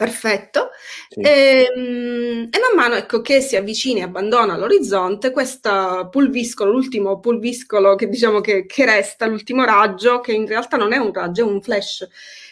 Perfetto. 0.00 0.70
Sì. 1.10 1.20
E, 1.20 1.68
ehm, 1.76 2.48
e, 2.50 2.58
man 2.58 2.74
mano 2.74 2.94
ecco, 2.94 3.20
che 3.20 3.42
si 3.42 3.54
avvicina 3.54 3.98
e 4.00 4.02
abbandona 4.04 4.56
l'orizzonte, 4.56 5.30
questo 5.30 6.08
pulviscolo, 6.10 6.70
l'ultimo 6.70 7.20
pulviscolo 7.20 7.96
che 7.96 8.08
diciamo 8.08 8.40
che, 8.40 8.64
che 8.64 8.86
resta, 8.86 9.26
l'ultimo 9.26 9.62
raggio, 9.62 10.20
che 10.20 10.32
in 10.32 10.46
realtà 10.46 10.78
non 10.78 10.94
è 10.94 10.96
un 10.96 11.12
raggio, 11.12 11.42
è 11.42 11.44
un 11.44 11.60
flash 11.60 12.08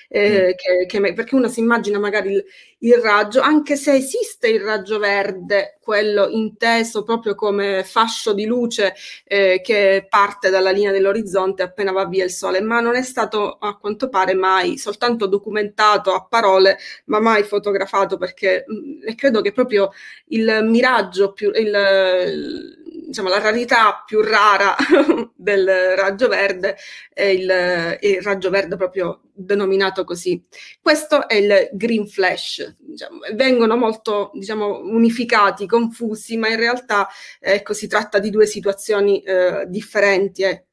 eh, 0.09 0.55
che, 0.57 0.87
che, 0.87 1.13
perché 1.13 1.35
uno 1.35 1.49
si 1.49 1.61
immagina 1.61 1.99
magari 1.99 2.33
il, 2.33 2.45
il, 2.79 2.95
raggio, 2.95 3.41
anche 3.41 3.77
se 3.77 3.93
esiste 3.95 4.49
il 4.49 4.61
raggio 4.61 4.99
verde, 4.99 5.79
quello 5.81 6.29
inteso 6.29 7.03
proprio 7.03 7.35
come 7.35 7.85
fascio 7.85 8.33
di 8.33 8.47
luce 8.47 8.95
eh, 9.25 9.61
che 9.63 10.07
parte 10.09 10.51
dalla 10.51 10.71
linea 10.71 10.93
dell'orizzonte 10.93 11.63
appena 11.63 11.93
va 11.93 12.07
via 12.07 12.25
il 12.25 12.31
sole, 12.31 12.61
ma 12.61 12.81
non 12.81 12.97
è 12.97 13.03
stato 13.03 13.59
a 13.59 13.77
quanto 13.77 14.09
pare 14.09 14.35
mai 14.35 14.79
soltanto 14.79 15.27
documentato 15.27 16.13
a 16.15 16.25
parole, 16.25 16.79
ma 17.07 17.21
mai 17.21 17.43
fotografato 17.43 18.17
perché 18.17 18.65
mh, 18.67 19.15
credo 19.15 19.41
che 19.43 19.53
proprio 19.53 19.91
il 20.29 20.61
miraggio 20.65 21.33
più 21.33 21.51
il, 21.51 21.67
il 21.67 22.78
diciamo, 23.09 23.31
la 23.31 23.39
rarità 23.39 24.03
più 24.05 24.21
rara 24.21 24.77
del 25.35 25.67
raggio 25.97 26.29
verde 26.29 26.77
è 27.13 27.23
il, 27.23 27.99
il, 28.03 28.21
raggio 28.21 28.51
verde 28.51 28.77
proprio 28.77 29.23
denominato 29.33 30.05
così. 30.05 30.45
Questo 30.81 31.27
è 31.27 31.37
il 31.37 31.71
green 31.73 32.07
flash. 32.07 32.77
Diciamo, 32.79 33.21
vengono 33.33 33.77
molto 33.77 34.31
diciamo, 34.35 34.81
unificati, 34.81 35.67
confusi, 35.67 36.37
ma 36.37 36.49
in 36.49 36.57
realtà 36.57 37.09
ecco, 37.41 37.73
si 37.73 37.87
tratta 37.87 38.19
di 38.19 38.29
due 38.29 38.45
situazioni 38.45 39.23
eh, 39.23 39.65
differenti. 39.69 40.43
Eh. 40.43 40.65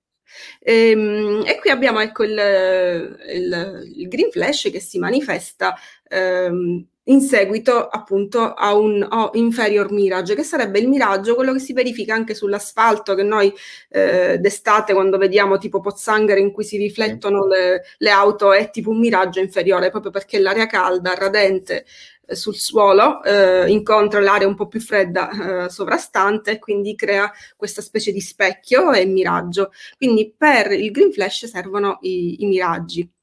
E, 0.60 0.90
ehm, 0.90 1.44
e, 1.46 1.58
qui 1.60 1.70
abbiamo 1.70 2.02
ecco, 2.02 2.24
il, 2.24 2.32
il, 2.34 3.94
il, 3.96 4.08
green 4.10 4.30
flash 4.30 4.70
che 4.72 4.82
si 4.82 5.00
manifesta 5.00 5.74
ehm, 6.10 6.86
in 7.06 7.22
seguito 7.22 7.88
appunto 7.88 8.54
a 8.54 8.76
un 8.76 9.06
oh, 9.10 9.32
inferior 9.34 9.92
mirage, 9.92 10.36
che 10.36 10.44
sarebbe 10.44 10.80
il 10.80 10.88
miraggio, 10.88 11.36
quello 11.36 11.54
che 11.54 11.60
si 11.60 11.74
verifica 11.74 12.14
anche 12.14 12.34
sull'asfalto, 12.34 13.16
che 13.16 13.24
noi 13.24 13.54
eh, 13.90 14.38
d'estate 14.40 14.94
quando 14.94 15.18
vediamo 15.18 15.58
tipo 15.58 15.82
pozzanghere 15.82 16.40
in 16.40 16.52
cui 16.52 16.64
si 16.64 16.78
riflettono 16.78 17.46
le, 17.48 17.84
le, 17.98 18.10
auto 18.10 18.54
è 18.54 18.70
tipo 18.72 18.90
un 18.90 19.00
miraggio 19.00 19.40
inferiore, 19.40 19.90
proprio 19.90 20.12
perché 20.12 20.40
l'aria 20.40 20.66
calda, 20.68 21.14
radente 21.14 21.86
eh, 22.26 22.36
sul 22.36 22.56
suolo, 22.56 23.24
eh, 23.24 23.70
incontra 23.70 24.20
l'area 24.20 24.48
un 24.48 24.56
po' 24.56 24.68
più 24.68 24.80
fredda 24.80 25.66
eh, 25.66 25.70
sovrastante 25.70 26.52
e 26.52 26.60
quindi 26.60 26.96
crea 26.96 27.32
questa 27.56 27.82
specie 27.82 28.12
di 28.12 28.22
specchio 28.22 28.92
e 28.94 29.06
miraggio. 29.06 29.72
Quindi 29.98 30.34
per 30.36 30.72
il 30.72 30.92
green 30.92 31.12
flash 31.12 31.46
servono 31.46 32.00
i, 32.02 32.42
i 32.44 32.46
miraggi. 32.46 33.15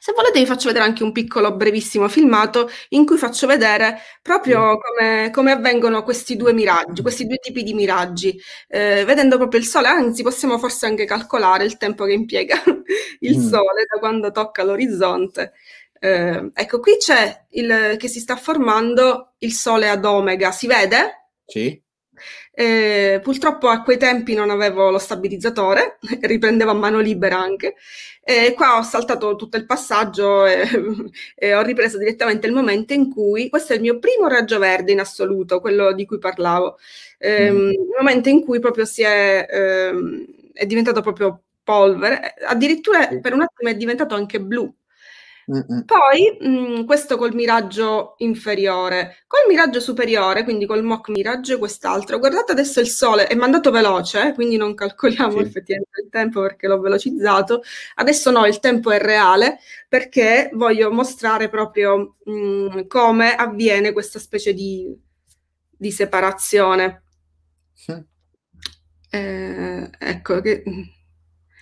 Se 0.00 0.12
volete 0.12 0.40
vi 0.40 0.46
faccio 0.46 0.66
vedere 0.66 0.84
anche 0.84 1.04
un 1.04 1.12
piccolo 1.12 1.54
brevissimo 1.54 2.08
filmato 2.08 2.68
in 2.90 3.06
cui 3.06 3.16
faccio 3.16 3.46
vedere 3.46 3.98
proprio 4.22 4.76
come, 4.76 5.30
come 5.32 5.52
avvengono 5.52 6.02
questi 6.02 6.34
due 6.34 6.52
miraggi, 6.52 7.00
questi 7.00 7.26
due 7.26 7.36
tipi 7.36 7.62
di 7.62 7.74
miraggi, 7.74 8.36
eh, 8.66 9.04
vedendo 9.04 9.36
proprio 9.36 9.60
il 9.60 9.66
sole, 9.66 9.86
anzi 9.86 10.24
possiamo 10.24 10.58
forse 10.58 10.86
anche 10.86 11.04
calcolare 11.04 11.64
il 11.64 11.76
tempo 11.76 12.04
che 12.06 12.12
impiega 12.12 12.60
il 13.20 13.38
mm. 13.38 13.48
sole 13.48 13.86
da 13.88 13.98
quando 14.00 14.32
tocca 14.32 14.64
l'orizzonte. 14.64 15.52
Eh, 16.00 16.50
ecco, 16.54 16.80
qui 16.80 16.96
c'è 16.96 17.46
il 17.50 17.94
che 17.98 18.08
si 18.08 18.18
sta 18.18 18.36
formando 18.36 19.34
il 19.38 19.52
sole 19.52 19.88
ad 19.88 20.04
omega, 20.04 20.50
si 20.50 20.66
vede? 20.66 21.30
Sì. 21.46 21.80
Eh, 22.52 23.20
purtroppo 23.22 23.68
a 23.68 23.82
quei 23.82 23.96
tempi 23.98 24.34
non 24.34 24.50
avevo 24.50 24.90
lo 24.90 24.98
stabilizzatore, 24.98 25.98
riprendevo 26.22 26.70
a 26.70 26.74
mano 26.74 27.00
libera 27.00 27.38
anche. 27.38 27.74
E 28.22 28.52
qua 28.54 28.76
ho 28.76 28.82
saltato 28.82 29.36
tutto 29.36 29.56
il 29.56 29.64
passaggio 29.64 30.44
e, 30.44 30.68
e, 31.34 31.54
ho 31.54 31.62
ripreso 31.62 31.96
direttamente 31.96 32.46
il 32.46 32.52
momento 32.52 32.92
in 32.92 33.10
cui, 33.10 33.48
questo 33.48 33.72
è 33.72 33.76
il 33.76 33.82
mio 33.82 33.98
primo 33.98 34.28
raggio 34.28 34.58
verde 34.58 34.92
in 34.92 35.00
assoluto, 35.00 35.60
quello 35.60 35.92
di 35.94 36.04
cui 36.04 36.18
parlavo, 36.18 36.78
ehm, 37.18 37.56
mm. 37.56 37.70
il 37.70 37.88
momento 37.96 38.28
in 38.28 38.44
cui 38.44 38.58
proprio 38.60 38.84
si 38.84 39.02
è, 39.02 39.46
ehm, 39.48 40.26
è 40.52 40.66
diventato 40.66 41.00
proprio 41.00 41.42
polvere, 41.62 42.34
addirittura 42.46 43.08
per 43.20 43.32
un 43.32 43.42
attimo 43.42 43.70
è 43.70 43.74
diventato 43.76 44.14
anche 44.14 44.40
blu. 44.40 44.70
Mm-mm. 45.50 45.84
Poi 45.86 46.36
mh, 46.40 46.48
mm, 46.80 46.84
questo 46.84 47.16
col 47.16 47.32
miraggio 47.32 48.14
inferiore, 48.18 49.24
col 49.26 49.48
miraggio 49.48 49.80
superiore, 49.80 50.44
quindi 50.44 50.66
col 50.66 50.82
mock 50.82 51.08
mirage, 51.08 51.56
quest'altro. 51.56 52.18
Guardate 52.18 52.52
adesso 52.52 52.80
il 52.80 52.88
sole 52.88 53.26
è 53.26 53.34
mandato 53.34 53.70
veloce, 53.70 54.34
quindi 54.34 54.58
non 54.58 54.74
calcoliamo 54.74 55.38
sì. 55.38 55.38
effettivamente 55.38 56.02
il 56.02 56.10
tempo 56.10 56.42
perché 56.42 56.66
l'ho 56.66 56.80
velocizzato. 56.80 57.62
Adesso 57.94 58.30
no, 58.30 58.44
il 58.44 58.60
tempo 58.60 58.90
è 58.90 58.98
reale 58.98 59.58
perché 59.88 60.50
voglio 60.52 60.90
mostrare 60.92 61.48
proprio 61.48 62.16
mh, 62.24 62.32
mm, 62.32 62.80
come 62.86 63.34
avviene 63.34 63.92
questa 63.92 64.18
specie 64.18 64.52
di, 64.52 64.94
di 65.70 65.90
separazione. 65.90 67.04
Sì. 67.72 68.04
Eh, 69.10 69.90
ecco 69.98 70.40
che 70.42 70.62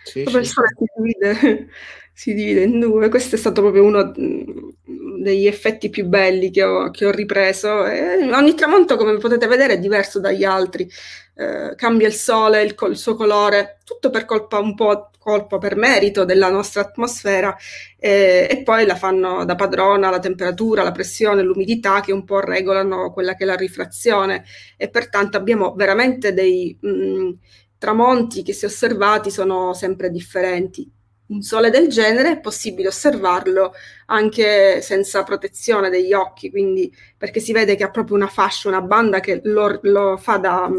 sì, 0.03 0.23
proprio 0.23 0.43
il 0.43 0.49
sole 0.49 0.69
si 0.77 0.85
divide 0.97 1.69
si 2.17 2.33
divide 2.33 2.63
in 2.63 2.81
due. 2.81 3.11
Questo 3.11 3.35
è 3.37 3.39
stato 3.39 3.61
proprio 3.61 3.85
uno 3.85 4.11
mm, 4.19 5.21
degli 5.21 5.47
effetti 5.47 5.91
più 5.91 6.07
belli 6.07 6.51
che 6.51 6.63
ho, 6.63 6.91
che 6.91 7.05
ho 7.05 7.11
ripreso. 7.11 7.85
E 7.85 8.33
ogni 8.33 8.55
tramonto, 8.55 8.97
come 8.97 9.19
potete 9.19 9.47
vedere, 9.47 9.75
è 9.75 9.79
diverso 9.79 10.19
dagli 10.19 10.43
altri. 10.43 10.91
Eh, 11.35 11.75
cambia 11.77 12.07
il 12.07 12.15
sole, 12.15 12.63
il, 12.63 12.75
il, 12.89 12.97
suo 12.97 13.17
colore, 13.17 13.81
tutto 13.85 14.09
per 14.09 14.25
colpa 14.25 14.59
un 14.59 14.75
po' 14.75 15.11
colpa 15.19 15.59
per 15.59 15.77
merito 15.77 16.25
della 16.25 16.49
nostra 16.49 16.83
atmosfera 16.83 17.55
eh, 17.99 18.47
e 18.49 18.63
poi 18.63 18.87
la 18.87 18.95
fanno 18.95 19.45
da 19.45 19.57
padrona 19.57 20.09
la 20.09 20.21
temperatura, 20.21 20.85
la 20.85 20.93
pressione, 20.93 21.43
l'umidità 21.43 22.01
che 22.01 22.13
un 22.13 22.25
po' 22.25 22.41
regolano 22.41 23.13
quella 23.13 23.35
che 23.35 23.43
è 23.43 23.47
la 23.47 23.57
rifrazione 23.57 24.45
e 24.77 24.89
pertanto 24.89 25.37
abbiamo 25.37 25.75
veramente 25.75 26.33
dei 26.33 26.79
mh, 26.81 26.89
mm, 26.89 27.31
tramonti 27.77 28.43
che 28.43 28.53
se 28.53 28.67
osservati 28.67 29.31
sono 29.31 29.75
sempre 29.75 30.11
differenti 30.11 30.91
un 31.29 31.43
sole 31.43 31.71
del 31.71 31.89
genere 31.89 32.33
è 32.33 32.41
possibile 32.41 32.89
osservarlo 32.89 33.73
anche 34.07 34.81
senza 34.81 35.23
protezione 35.25 35.91
degli 35.91 36.13
occhi, 36.13 36.51
quindi 36.51 36.95
perché 37.17 37.41
si 37.41 37.53
vede 37.53 37.75
che 37.75 37.85
ha 37.85 37.91
proprio 37.91 38.17
una 38.17 38.29
fascia, 38.29 38.69
una 38.69 38.83
banda 38.83 39.21
che 39.21 39.41
lo, 39.45 39.79
lo 39.83 40.17
fa 40.17 40.37
da 40.37 40.71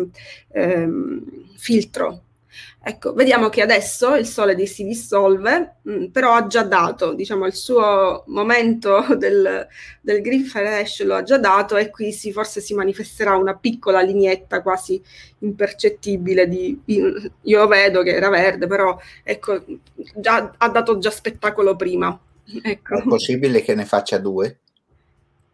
ehm, 0.52 1.24
filtro 1.58 2.22
Ecco, 2.82 3.14
vediamo 3.14 3.50
che 3.50 3.62
adesso 3.62 4.16
il 4.16 4.26
Sole 4.26 4.66
si 4.66 4.84
dissolve, 4.86 5.76
mh, 5.82 5.92
mm, 5.92 6.06
però 6.06 6.34
ha 6.34 6.48
già 6.48 6.64
dato, 6.64 7.14
diciamo, 7.14 7.46
il 7.46 7.54
suo 7.54 8.24
momento 8.28 9.06
del, 9.18 9.68
del 10.02 10.22
green 10.22 10.44
flash 10.44 11.04
lo 11.04 11.16
ha 11.16 11.24
già 11.24 11.38
dato 11.38 11.76
e 11.76 11.90
qui 11.90 12.14
si, 12.14 12.32
forse 12.32 12.62
si 12.62 12.74
manifesterà 12.74 13.36
una 13.36 13.56
piccola 13.56 14.02
lineetta 14.02 14.62
quasi 14.62 15.02
impercettibile 15.40 16.48
di, 16.48 16.80
io 17.42 17.68
vedo 17.68 18.04
che 18.04 18.16
era 18.16 18.30
verde, 18.30 18.68
però 18.68 18.98
ecco, 19.24 19.64
già, 20.16 20.54
ha 20.58 20.70
dato 20.70 20.98
già 20.98 21.12
spettacolo 21.12 21.76
prima. 21.76 22.18
Ecco. 22.64 23.00
È 23.00 23.04
possibile 23.04 23.62
che 23.62 23.76
ne 23.76 23.86
faccia 23.86 24.18
due? 24.18 24.60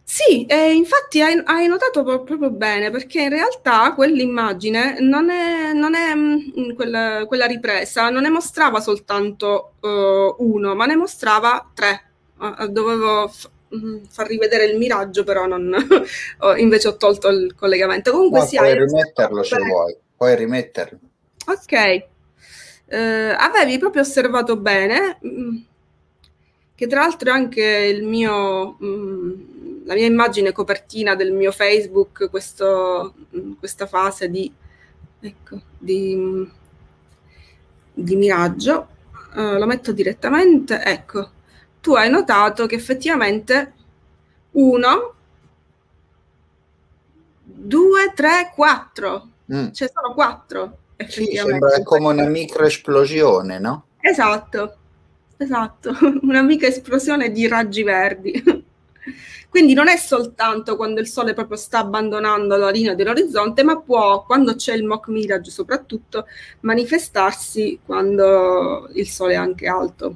Sì, 0.05 0.45
e 0.45 0.73
infatti 0.73 1.21
hai, 1.21 1.41
hai 1.45 1.67
notato 1.67 2.03
proprio 2.03 2.51
bene, 2.51 2.91
perché 2.91 3.21
in 3.21 3.29
realtà 3.29 3.93
quell'immagine 3.93 4.97
non 4.99 5.29
è, 5.29 5.71
non 5.73 5.95
è 5.95 6.13
mh, 6.13 6.75
quella, 6.75 7.23
quella 7.25 7.45
ripresa, 7.45 8.09
non 8.09 8.23
ne 8.23 8.29
mostrava 8.29 8.79
soltanto 8.81 9.73
uh, 9.79 10.35
uno, 10.37 10.75
ma 10.75 10.85
ne 10.85 10.95
mostrava 10.95 11.69
tre. 11.73 12.11
Uh, 12.37 12.67
dovevo 12.67 13.27
f- 13.27 13.49
far 14.09 14.27
rivedere 14.27 14.65
il 14.65 14.77
miraggio, 14.77 15.23
però 15.23 15.45
non, 15.47 15.73
invece 16.57 16.89
ho 16.89 16.97
tolto 16.97 17.29
il 17.29 17.55
collegamento. 17.55 18.11
Comunque 18.11 18.39
no, 18.39 18.45
puoi 18.45 18.77
rimetterlo 18.77 19.41
se 19.43 19.57
vuoi, 19.57 19.97
puoi 20.15 20.35
rimetterlo. 20.35 20.99
Ok. 21.47 22.05
Uh, 22.85 23.33
avevi 23.37 23.79
proprio 23.79 24.01
osservato 24.01 24.57
bene, 24.57 25.17
mh, 25.21 25.55
che 26.75 26.87
tra 26.87 27.01
l'altro 27.01 27.29
è 27.29 27.33
anche 27.33 27.63
il 27.63 28.03
mio... 28.03 28.77
La 29.85 29.93
mia 29.95 30.05
immagine 30.05 30.51
copertina 30.51 31.15
del 31.15 31.31
mio 31.31 31.51
Facebook, 31.51 32.29
questo, 32.29 33.13
questa 33.59 33.85
fase 33.85 34.29
di, 34.29 34.51
ecco, 35.19 35.61
di, 35.77 36.49
di 37.93 38.15
miraggio, 38.15 38.87
uh, 39.35 39.57
lo 39.57 39.65
metto 39.65 39.91
direttamente, 39.91 40.81
ecco, 40.83 41.31
tu 41.81 41.95
hai 41.95 42.09
notato 42.09 42.65
che 42.65 42.75
effettivamente 42.75 43.73
uno, 44.51 45.13
due, 47.43 48.13
tre, 48.15 48.51
quattro, 48.55 49.29
mm. 49.53 49.71
ce 49.71 49.91
sono 49.93 50.13
quattro. 50.13 50.77
Sì, 51.07 51.25
sembra 51.35 51.81
come 51.83 52.07
una 52.07 52.25
microesplosione, 52.27 53.59
no? 53.59 53.87
Esatto, 53.99 54.77
esatto, 55.37 55.93
una 56.23 56.41
micro 56.41 56.67
esplosione 56.67 57.31
di 57.31 57.47
raggi 57.47 57.83
verdi. 57.83 58.62
Quindi 59.49 59.73
non 59.73 59.87
è 59.87 59.97
soltanto 59.97 60.75
quando 60.75 60.99
il 60.99 61.07
Sole 61.07 61.33
proprio 61.33 61.57
sta 61.57 61.79
abbandonando 61.79 62.55
la 62.55 62.69
linea 62.69 62.95
dell'orizzonte, 62.95 63.63
ma 63.63 63.79
può, 63.79 64.23
quando 64.23 64.55
c'è 64.55 64.73
il 64.73 64.83
mock 64.83 65.09
mirage 65.09 65.51
soprattutto, 65.51 66.25
manifestarsi 66.61 67.79
quando 67.85 68.89
il 68.93 69.07
Sole 69.07 69.33
è 69.33 69.37
anche 69.37 69.67
alto, 69.67 70.15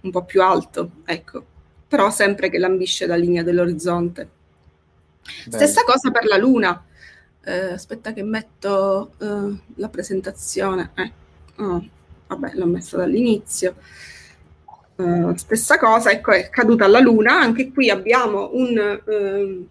un 0.00 0.10
po' 0.10 0.24
più 0.24 0.42
alto, 0.42 0.90
ecco, 1.04 1.44
però 1.88 2.10
sempre 2.10 2.48
che 2.48 2.58
lambisce 2.58 3.06
la 3.06 3.16
linea 3.16 3.42
dell'orizzonte. 3.42 4.28
Beh. 5.46 5.56
Stessa 5.56 5.82
cosa 5.82 6.10
per 6.10 6.24
la 6.24 6.36
Luna. 6.36 6.84
Eh, 7.42 7.72
aspetta 7.72 8.12
che 8.12 8.22
metto 8.22 9.12
eh, 9.18 9.60
la 9.76 9.88
presentazione. 9.88 10.90
Eh. 10.94 11.12
Oh, 11.56 11.88
vabbè, 12.26 12.52
l'ho 12.54 12.66
messa 12.66 12.96
dall'inizio. 12.96 13.76
Uh, 15.00 15.34
stessa 15.34 15.78
cosa, 15.78 16.10
ecco, 16.10 16.32
è 16.32 16.50
caduta 16.50 16.86
la 16.86 16.98
Luna, 16.98 17.40
anche 17.40 17.72
qui 17.72 17.88
abbiamo 17.88 18.50
un, 18.52 19.00
uh, 19.04 19.66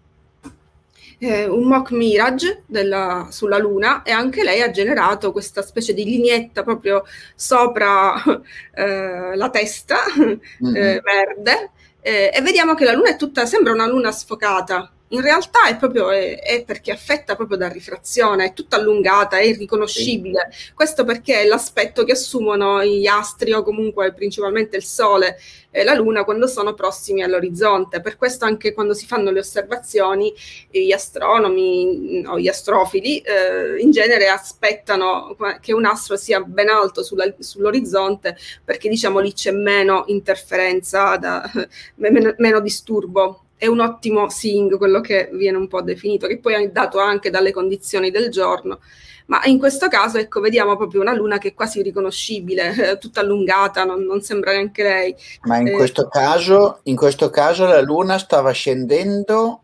eh, 1.18 1.46
un 1.46 1.68
mock 1.68 1.92
mirage 1.92 2.64
della, 2.66 3.28
sulla 3.30 3.58
Luna 3.58 4.02
e 4.02 4.10
anche 4.10 4.42
lei 4.42 4.60
ha 4.60 4.72
generato 4.72 5.30
questa 5.30 5.62
specie 5.62 5.94
di 5.94 6.04
lineetta 6.04 6.64
proprio 6.64 7.04
sopra 7.36 8.14
uh, 8.24 8.40
la 9.36 9.50
testa 9.50 9.98
mm-hmm. 10.18 10.98
verde 11.02 11.70
e 12.02 12.40
vediamo 12.42 12.74
che 12.74 12.84
la 12.86 12.94
Luna 12.94 13.10
è 13.10 13.16
tutta, 13.16 13.44
sembra 13.44 13.72
una 13.72 13.86
Luna 13.86 14.10
sfocata, 14.10 14.90
in 15.12 15.20
realtà 15.22 15.66
è 15.68 15.76
proprio 15.76 16.10
è, 16.10 16.40
è 16.40 16.64
perché 16.64 16.92
affetta 16.92 17.34
proprio 17.34 17.56
da 17.56 17.68
rifrazione, 17.68 18.46
è 18.46 18.52
tutta 18.52 18.76
allungata, 18.76 19.38
è 19.38 19.44
irriconoscibile. 19.44 20.48
Sì. 20.50 20.72
Questo 20.72 21.04
perché 21.04 21.40
è 21.42 21.46
l'aspetto 21.46 22.04
che 22.04 22.12
assumono 22.12 22.84
gli 22.84 23.06
astri 23.06 23.52
o 23.52 23.62
comunque 23.62 24.12
principalmente 24.12 24.76
il 24.76 24.84
Sole 24.84 25.38
e 25.72 25.84
la 25.84 25.94
Luna 25.94 26.24
quando 26.24 26.46
sono 26.46 26.74
prossimi 26.74 27.22
all'orizzonte. 27.22 28.00
Per 28.00 28.16
questo 28.16 28.44
anche 28.44 28.72
quando 28.72 28.94
si 28.94 29.06
fanno 29.06 29.30
le 29.30 29.40
osservazioni 29.40 30.32
gli 30.70 30.92
astronomi 30.92 32.22
o 32.26 32.38
gli 32.38 32.48
astrofili 32.48 33.18
eh, 33.18 33.78
in 33.78 33.90
genere 33.90 34.28
aspettano 34.28 35.36
che 35.60 35.72
un 35.72 35.86
astro 35.86 36.16
sia 36.16 36.40
ben 36.40 36.68
alto 36.68 37.02
sulla, 37.02 37.24
sull'orizzonte 37.36 38.36
perché 38.64 38.88
diciamo 38.88 39.18
lì 39.18 39.32
c'è 39.32 39.50
meno 39.50 40.04
interferenza, 40.06 41.16
da, 41.16 41.50
meno, 41.96 42.34
meno 42.38 42.60
disturbo 42.60 43.44
è 43.60 43.66
un 43.66 43.80
ottimo 43.80 44.30
sing, 44.30 44.78
quello 44.78 45.02
che 45.02 45.28
viene 45.34 45.58
un 45.58 45.68
po' 45.68 45.82
definito, 45.82 46.26
che 46.26 46.38
poi 46.38 46.54
è 46.54 46.68
dato 46.70 46.98
anche 46.98 47.28
dalle 47.28 47.52
condizioni 47.52 48.10
del 48.10 48.30
giorno. 48.30 48.80
Ma 49.26 49.44
in 49.44 49.58
questo 49.58 49.88
caso, 49.88 50.16
ecco, 50.16 50.40
vediamo 50.40 50.78
proprio 50.78 51.02
una 51.02 51.12
luna 51.12 51.36
che 51.36 51.48
è 51.48 51.54
quasi 51.54 51.82
riconoscibile, 51.82 52.92
eh, 52.92 52.96
tutta 52.96 53.20
allungata, 53.20 53.84
non, 53.84 54.02
non, 54.04 54.22
sembra 54.22 54.52
neanche 54.52 54.82
lei. 54.82 55.14
Ma 55.42 55.58
in, 55.58 55.68
eh, 55.68 55.72
questo 55.72 56.08
caso, 56.08 56.80
in 56.84 56.96
questo 56.96 57.28
caso 57.28 57.66
la 57.66 57.82
luna 57.82 58.16
stava 58.16 58.50
scendendo 58.50 59.60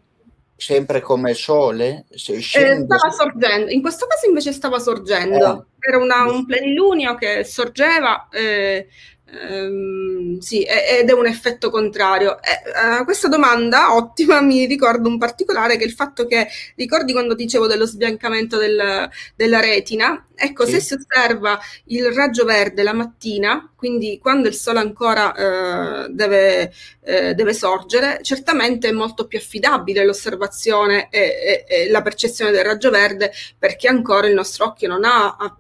sempre 0.54 1.00
come 1.00 1.30
il 1.30 1.36
sole? 1.36 2.04
Eh, 2.10 2.42
stava 2.42 3.10
sorgendo, 3.16 3.70
in 3.70 3.80
questo 3.80 4.06
caso 4.06 4.26
invece 4.26 4.52
stava 4.52 4.78
sorgendo. 4.78 5.66
Eh. 5.80 5.88
Era 5.88 5.96
una, 5.96 6.30
un 6.30 6.44
plenilunio 6.44 7.14
che 7.14 7.44
sorgeva, 7.44 8.28
eh, 8.30 8.88
Ehm, 9.28 10.38
sì, 10.38 10.62
ed 10.62 11.08
è 11.08 11.12
un 11.12 11.26
effetto 11.26 11.68
contrario. 11.70 12.38
Eh, 12.42 13.00
uh, 13.00 13.04
questa 13.04 13.28
domanda 13.28 13.94
ottima 13.94 14.40
mi 14.40 14.66
ricorda 14.66 15.08
un 15.08 15.18
particolare 15.18 15.76
che 15.76 15.82
è 15.82 15.86
il 15.86 15.92
fatto 15.92 16.26
che 16.26 16.46
ricordi 16.76 17.12
quando 17.12 17.34
dicevo 17.34 17.66
dello 17.66 17.86
sbiancamento 17.86 18.56
del, 18.56 19.10
della 19.34 19.60
retina? 19.60 20.24
Ecco, 20.34 20.64
sì. 20.64 20.72
se 20.72 20.80
si 20.80 20.94
osserva 20.94 21.58
il 21.86 22.12
raggio 22.12 22.44
verde 22.44 22.82
la 22.82 22.92
mattina, 22.92 23.72
quindi 23.74 24.18
quando 24.20 24.48
il 24.48 24.54
sole 24.54 24.78
ancora 24.78 25.32
uh, 26.06 26.12
deve, 26.12 26.72
uh, 27.00 27.32
deve, 27.32 27.52
sorgere, 27.52 28.20
certamente 28.22 28.88
è 28.88 28.92
molto 28.92 29.26
più 29.26 29.38
affidabile 29.38 30.04
l'osservazione 30.04 31.08
e, 31.10 31.64
e, 31.68 31.84
e, 31.84 31.90
la 31.90 32.02
percezione 32.02 32.52
del 32.52 32.64
raggio 32.64 32.90
verde 32.90 33.32
perché 33.58 33.88
ancora 33.88 34.28
il 34.28 34.34
nostro 34.34 34.66
occhio 34.66 34.88
non 34.88 35.04
ha, 35.04 35.36
ha 35.36 35.56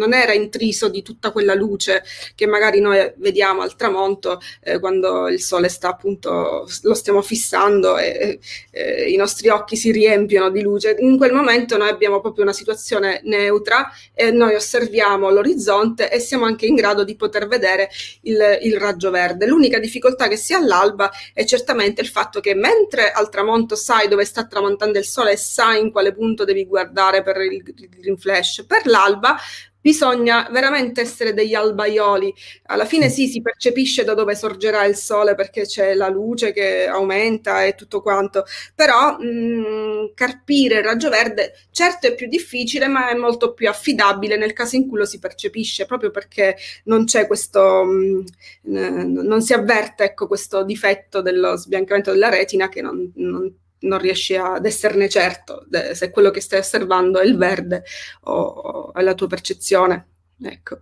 non 0.00 0.14
era 0.14 0.32
intriso 0.32 0.88
di 0.88 1.02
tutta 1.02 1.30
quella 1.30 1.52
luce 1.52 2.02
che 2.34 2.46
magari 2.46 2.80
noi 2.80 3.12
vediamo 3.16 3.60
al 3.60 3.76
tramonto 3.76 4.40
eh, 4.62 4.78
quando 4.80 5.28
il 5.28 5.40
sole 5.42 5.68
sta 5.68 5.90
appunto, 5.90 6.66
lo 6.82 6.94
stiamo 6.94 7.20
fissando 7.20 7.98
e 7.98 8.38
eh, 8.70 9.10
i 9.10 9.16
nostri 9.16 9.48
occhi 9.48 9.76
si 9.76 9.92
riempiono 9.92 10.48
di 10.48 10.62
luce. 10.62 10.96
In 11.00 11.18
quel 11.18 11.32
momento 11.32 11.76
noi 11.76 11.90
abbiamo 11.90 12.20
proprio 12.20 12.44
una 12.44 12.54
situazione 12.54 13.20
neutra 13.24 13.92
e 14.14 14.30
noi 14.30 14.54
osserviamo 14.54 15.28
l'orizzonte 15.30 16.10
e 16.10 16.18
siamo 16.18 16.46
anche 16.46 16.64
in 16.64 16.74
grado 16.74 17.04
di 17.04 17.14
poter 17.14 17.46
vedere 17.46 17.90
il, 18.22 18.58
il 18.62 18.78
raggio 18.78 19.10
verde. 19.10 19.46
L'unica 19.46 19.78
difficoltà 19.78 20.28
che 20.28 20.36
si 20.36 20.54
ha 20.54 20.58
all'alba 20.58 21.10
è 21.34 21.44
certamente 21.44 22.00
il 22.00 22.08
fatto 22.08 22.40
che 22.40 22.54
mentre 22.54 23.12
al 23.12 23.28
tramonto 23.28 23.74
sai 23.74 24.08
dove 24.08 24.24
sta 24.24 24.46
tramontando 24.46 24.98
il 24.98 25.04
sole 25.04 25.32
e 25.32 25.36
sai 25.36 25.80
in 25.80 25.90
quale 25.90 26.12
punto 26.12 26.44
devi 26.44 26.64
guardare 26.64 27.22
per 27.22 27.36
il 27.42 27.62
green 27.62 28.16
flash, 28.16 28.64
per 28.66 28.86
l'alba 28.86 29.36
bisogna 29.80 30.48
veramente 30.50 31.00
essere 31.00 31.34
degli 31.34 31.54
albaioli. 31.54 32.32
Alla 32.66 32.84
fine 32.84 33.08
sì, 33.08 33.28
si 33.28 33.40
percepisce 33.40 34.04
da 34.04 34.14
dove 34.14 34.34
sorgerà 34.34 34.84
il 34.84 34.96
sole 34.96 35.34
perché 35.34 35.62
c'è 35.62 35.94
la 35.94 36.08
luce 36.08 36.52
che 36.52 36.86
aumenta 36.86 37.64
e 37.64 37.74
tutto 37.74 38.02
quanto, 38.02 38.44
però 38.74 39.16
mh, 39.18 39.26
mm, 39.26 40.04
carpire 40.14 40.78
il 40.78 40.84
raggio 40.84 41.08
verde 41.08 41.54
certo 41.70 42.06
è 42.06 42.14
più 42.14 42.28
difficile, 42.28 42.86
ma 42.88 43.08
è 43.10 43.14
molto 43.14 43.52
più 43.52 43.68
affidabile 43.68 44.36
nel 44.36 44.52
caso 44.52 44.76
in 44.76 44.88
cui 44.88 44.98
lo 44.98 45.04
si 45.04 45.18
percepisce, 45.18 45.86
proprio 45.86 46.10
perché 46.10 46.56
non 46.84 47.04
c'è 47.04 47.26
questo, 47.26 47.84
mh, 47.84 48.24
mm, 48.68 49.18
non 49.18 49.42
si 49.42 49.52
avverte 49.52 50.04
ecco, 50.04 50.26
questo 50.26 50.64
difetto 50.64 51.20
dello 51.22 51.56
sbiancamento 51.56 52.12
della 52.12 52.28
retina 52.28 52.68
che 52.68 52.82
non, 52.82 53.10
non 53.16 53.52
non 53.80 53.98
riesci 53.98 54.36
ad 54.36 54.66
esserne 54.66 55.08
certo 55.08 55.64
de, 55.68 55.94
se 55.94 56.10
quello 56.10 56.30
che 56.30 56.40
stai 56.40 56.58
osservando 56.58 57.18
è 57.18 57.24
il 57.24 57.36
verde 57.36 57.84
o, 58.22 58.32
o 58.32 58.92
è 58.94 59.02
la 59.02 59.14
tua 59.14 59.26
percezione. 59.26 60.08
Ecco. 60.42 60.78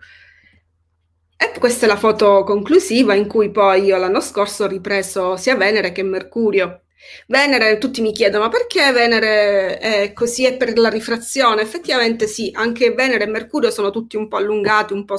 E 1.36 1.58
questa 1.58 1.86
è 1.86 1.88
la 1.88 1.96
foto 1.96 2.42
conclusiva 2.42 3.14
in 3.14 3.28
cui 3.28 3.50
poi 3.50 3.84
io 3.84 3.96
l'anno 3.96 4.20
scorso 4.20 4.64
ho 4.64 4.66
ripreso 4.66 5.36
sia 5.36 5.54
Venere 5.54 5.92
che 5.92 6.02
Mercurio 6.02 6.82
Venere, 7.26 7.78
tutti 7.78 8.00
mi 8.00 8.12
chiedono 8.12 8.44
ma 8.44 8.48
perché 8.48 8.90
Venere 8.92 9.78
è 9.78 10.12
così 10.12 10.44
è 10.44 10.56
per 10.56 10.76
la 10.78 10.88
rifrazione? 10.88 11.62
Effettivamente 11.62 12.26
sì, 12.26 12.50
anche 12.54 12.92
Venere 12.92 13.24
e 13.24 13.26
Mercurio 13.26 13.70
sono 13.70 13.90
tutti 13.90 14.16
un 14.16 14.28
po' 14.28 14.36
allungati, 14.36 14.92
un 14.92 15.04
po' 15.04 15.16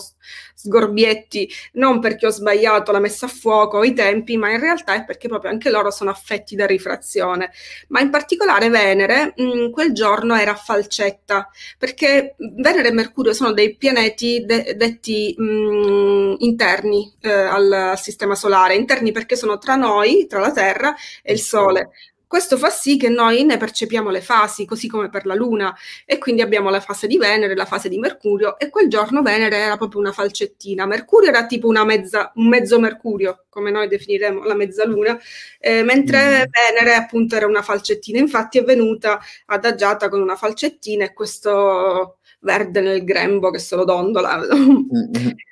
sgorbietti, 0.54 1.50
non 1.74 2.00
perché 2.00 2.26
ho 2.28 2.30
sbagliato 2.32 2.92
la 2.92 3.00
messa 3.00 3.28
a 3.28 3.30
fuoco 3.30 3.84
i 3.84 3.94
tempi, 3.94 4.38
ma 4.38 4.52
in 4.52 4.60
realtà 4.60 4.96
è 4.96 5.06
perché 5.06 5.28
proprio 5.28 5.52
anche 5.52 5.70
loro 5.70 5.90
sono 5.92 6.10
affetti 6.10 6.56
da 6.56 6.66
rifrazione. 6.66 7.52
Ma 7.90 8.02
in 8.02 8.10
particolare 8.10 8.70
Venere 8.70 9.34
mh, 9.36 9.44
mm, 9.44 9.72
quel 9.72 9.94
giorno 9.94 10.36
era 10.36 10.56
falcetta, 10.56 11.50
perché 11.78 12.36
Venere 12.38 12.90
e 12.90 12.92
Mercurio 12.92 13.34
sono 13.34 13.54
dei 13.54 13.76
pianeti 13.76 14.44
de- 14.46 14.76
detti 14.76 15.34
mh, 15.38 15.44
mm, 15.44 16.36
interni 16.40 17.14
eh, 17.22 17.32
al 17.32 17.94
sistema 17.96 18.36
solare, 18.36 18.76
interni 18.76 19.12
perché 19.12 19.36
sono 19.36 19.58
tra 19.58 19.76
noi, 19.76 20.28
tra 20.28 20.40
la 20.40 20.52
Terra 20.52 20.94
e 21.24 21.34
il 21.34 21.40
Sole 21.40 21.69
Sole. 21.70 21.90
Questo 22.30 22.58
fa 22.58 22.70
sì 22.70 22.98
che 22.98 23.10
noi 23.10 23.44
ne 23.44 23.58
percepiamo 23.58 24.12
le 24.12 24.22
fasi, 24.22 24.64
così 24.66 24.88
come 24.88 25.10
per 25.10 25.26
la 25.26 25.34
Luna, 25.34 25.76
e 26.06 26.20
quindi 26.20 26.44
abbiamo 26.44 26.70
la 26.70 26.80
fase 26.80 27.08
di 27.08 27.18
Venere, 27.18 27.56
la 27.56 27.66
fase 27.66 27.90
di 27.90 27.98
Mercurio, 27.98 28.60
e 28.60 28.70
quel 28.70 28.88
giorno 28.88 29.24
Venere 29.24 29.58
era 29.58 29.78
proprio 29.78 30.00
una 30.00 30.12
falcettina. 30.12 30.86
Mercurio 30.86 31.30
era 31.30 31.48
tipo 31.48 31.68
una 31.68 31.84
mezza, 31.84 32.32
un 32.36 32.48
mezzo 32.48 32.80
Mercurio, 32.80 33.46
come 33.50 33.72
noi 33.72 33.88
definiremo 33.88 34.44
la 34.44 34.54
mezzaluna, 34.54 35.18
eh, 35.60 35.82
mentre 35.82 36.46
mm. 36.46 36.52
Venere 36.52 36.94
appunto 36.94 37.36
era 37.36 37.48
una 37.48 37.64
falcettina. 37.64 38.20
Infatti 38.20 38.60
è 38.60 38.64
venuta 38.64 39.20
adagiata 39.48 40.08
con 40.08 40.22
una 40.22 40.36
falcettina 40.36 41.06
e 41.06 41.14
questo 41.14 42.20
verde 42.42 42.82
nel 42.82 43.04
grembo 43.04 43.50
che 43.50 43.58
solo 43.58 43.84
dondola. 43.86 44.38
Mm-hmm. 44.38 45.30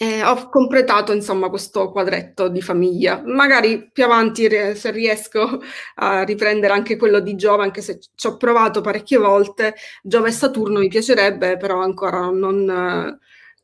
Eh, 0.00 0.22
ho 0.22 0.48
completato 0.48 1.12
insomma 1.12 1.48
questo 1.48 1.90
quadretto 1.90 2.46
di 2.48 2.62
famiglia. 2.62 3.20
Magari 3.24 3.90
più 3.90 4.04
avanti, 4.04 4.48
se 4.76 4.92
riesco 4.92 5.60
a 5.96 6.22
riprendere 6.22 6.72
anche 6.72 6.96
quello 6.96 7.18
di 7.18 7.34
Giove, 7.34 7.64
anche 7.64 7.82
se 7.82 7.98
ci 8.14 8.26
ho 8.28 8.36
provato 8.36 8.80
parecchie 8.80 9.18
volte. 9.18 9.74
Giove 10.00 10.28
e 10.28 10.32
Saturno 10.32 10.78
mi 10.78 10.86
piacerebbe, 10.86 11.56
però 11.56 11.80
ancora 11.80 12.30
non. 12.30 13.18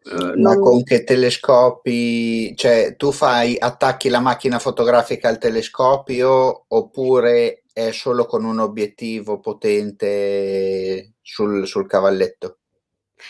Eh, 0.07 0.37
Ma 0.40 0.59
con 0.59 0.83
che 0.83 1.05
telescopi? 1.05 2.53
Cioè, 2.57 2.97
tu 2.97 3.12
fai, 3.12 3.57
attacchi 3.57 4.09
la 4.09 4.20
macchina 4.20 4.59
fotografica 4.59 5.29
al 5.29 5.38
telescopio 5.38 6.64
oppure 6.66 7.62
è 7.73 7.92
solo 7.92 8.27
con 8.27 8.44
un 8.44 8.59
obiettivo 8.59 9.38
potente 9.38 11.14
sul, 11.23 11.64
sul 11.68 11.87
cavalletto? 11.87 12.59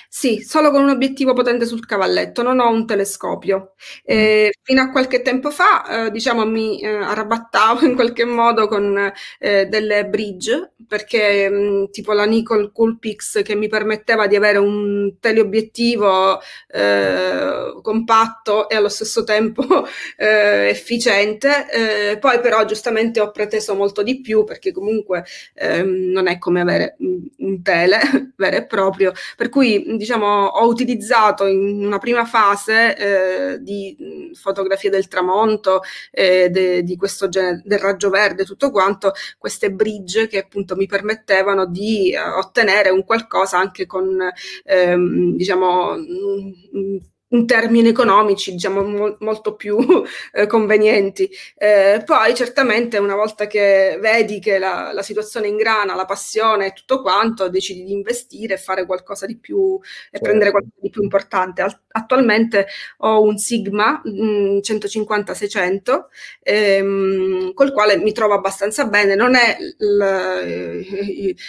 Sì, 0.08 0.42
solo 0.42 0.70
con 0.70 0.82
un 0.82 0.90
obiettivo 0.90 1.32
potente 1.32 1.66
sul 1.66 1.84
cavalletto, 1.86 2.42
non 2.42 2.60
ho 2.60 2.68
un 2.70 2.86
telescopio. 2.86 3.74
Eh, 4.04 4.52
fino 4.62 4.82
a 4.82 4.90
qualche 4.90 5.22
tempo 5.22 5.50
fa, 5.50 6.06
eh, 6.06 6.10
diciamo, 6.10 6.46
mi 6.46 6.80
eh, 6.80 6.88
arrabattavo 6.88 7.84
in 7.86 7.94
qualche 7.94 8.24
modo 8.24 8.68
con 8.68 9.12
eh, 9.38 9.66
delle 9.66 10.06
bridge, 10.06 10.72
perché 10.86 11.48
mh, 11.48 11.54
mm, 11.54 11.84
tipo 11.90 12.12
la 12.12 12.24
Nikon 12.24 12.70
Coolpix 12.72 13.42
che 13.42 13.54
mi 13.54 13.68
permetteva 13.68 14.26
di 14.26 14.36
avere 14.36 14.58
un 14.58 15.16
teleobiettivo 15.20 16.40
eh, 16.68 17.80
compatto 17.82 18.68
e 18.68 18.76
allo 18.76 18.88
stesso 18.88 19.24
tempo 19.24 19.64
eh, 20.16 20.68
efficiente. 20.68 22.16
poi 22.20 22.40
però 22.40 22.64
giustamente 22.64 23.20
ho 23.20 23.30
preteso 23.30 23.74
molto 23.74 24.02
di 24.02 24.20
più, 24.20 24.44
perché 24.44 24.72
comunque 24.72 25.24
ehm, 25.54 26.10
non 26.10 26.26
è 26.28 26.38
come 26.38 26.60
avere 26.60 26.96
un 27.38 27.62
tele 27.62 27.98
vero 28.36 28.56
e 28.56 28.66
proprio, 28.66 29.12
per 29.36 29.48
cui 29.48 29.83
diciamo, 29.96 30.46
ho 30.46 30.66
utilizzato 30.66 31.46
in 31.46 31.84
una 31.84 31.98
prima 31.98 32.24
fase 32.24 32.96
eh, 32.96 33.62
di 33.62 34.30
fotografie 34.34 34.90
del 34.90 35.08
tramonto, 35.08 35.82
eh, 36.10 36.48
de, 36.50 36.82
di 36.82 36.96
questo 36.96 37.28
genere, 37.28 37.62
del 37.64 37.78
raggio 37.78 38.10
verde, 38.10 38.44
tutto 38.44 38.70
quanto, 38.70 39.12
queste 39.38 39.70
bridge 39.70 40.26
che 40.26 40.38
appunto 40.38 40.76
mi 40.76 40.86
permettevano 40.86 41.66
di 41.66 42.12
eh, 42.12 42.18
ottenere 42.20 42.90
un 42.90 43.04
qualcosa 43.04 43.58
anche 43.58 43.86
con, 43.86 44.18
ehm, 44.64 45.36
diciamo, 45.36 45.96
mh, 45.96 47.13
in 47.34 47.46
termini 47.46 47.88
economici 47.88 48.52
diciamo 48.52 48.82
mo- 48.82 49.16
molto 49.20 49.54
più 49.56 49.76
eh, 50.32 50.46
convenienti. 50.46 51.28
Eh, 51.56 52.02
poi 52.04 52.34
certamente 52.34 52.98
una 52.98 53.14
volta 53.14 53.46
che 53.46 53.98
vedi 54.00 54.40
che 54.40 54.58
la, 54.58 54.92
la, 54.92 55.02
situazione 55.02 55.48
ingrana, 55.48 55.94
la 55.94 56.04
passione 56.04 56.66
e 56.66 56.72
tutto 56.72 57.00
quanto, 57.02 57.48
decidi 57.48 57.84
di 57.84 57.92
investire 57.92 58.54
e 58.54 58.58
fare 58.58 58.86
qualcosa 58.86 59.26
di 59.26 59.36
più 59.36 59.78
e 59.82 59.86
certo. 60.12 60.24
prendere 60.24 60.50
qualcosa 60.50 60.76
di 60.80 60.90
più 60.90 61.02
importante. 61.02 61.62
Al- 61.62 61.80
attualmente 61.88 62.66
ho 62.98 63.22
un 63.22 63.36
Sigma 63.38 64.00
150-600 64.04 66.04
ehm, 66.42 67.52
col 67.52 67.72
quale 67.72 67.96
mi 67.98 68.12
trovo 68.12 68.34
abbastanza 68.34 68.86
bene. 68.86 69.14
Non 69.14 69.34
è 69.34 69.56
la, 69.78 70.40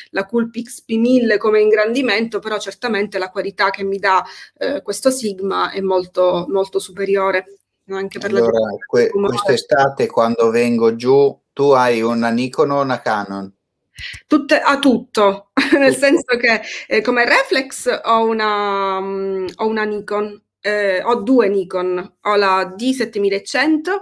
la 0.09 0.25
Coolpix 0.25 0.83
P1000 0.87 1.37
come 1.37 1.61
ingrandimento, 1.61 2.39
però 2.39 2.57
certamente 2.59 3.17
la 3.17 3.29
qualità 3.29 3.69
che 3.69 3.83
mi 3.83 3.97
dà 3.97 4.23
eh, 4.57 4.81
questo 4.81 5.11
Sigma 5.11 5.71
è 5.75 5.81
molto, 5.81 6.45
molto 6.47 6.79
superiore. 6.79 7.59
Anche 7.89 8.17
per 8.17 8.31
allora, 8.31 8.59
la 8.59 8.77
que- 8.88 9.11
quest'estate 9.11 10.07
quando 10.07 10.49
vengo 10.49 10.95
giù, 10.95 11.38
tu 11.53 11.71
hai 11.71 12.01
una 12.01 12.29
Nikon 12.29 12.71
o 12.71 12.81
una 12.81 12.99
Canon? 13.01 13.53
Tutte, 14.25 14.59
a 14.59 14.79
tutto, 14.79 15.51
nel 15.77 15.95
senso 15.95 16.35
che 16.38 16.61
eh, 16.88 17.01
come 17.01 17.25
reflex 17.25 18.01
ho 18.03 18.25
una, 18.25 18.97
um, 18.97 19.45
ho 19.55 19.67
una 19.67 19.83
Nikon, 19.83 20.41
eh, 20.61 21.01
ho 21.03 21.15
due 21.21 21.47
Nikon, 21.47 22.17
ho 22.21 22.35
la 22.35 22.73
D7100 22.75 24.01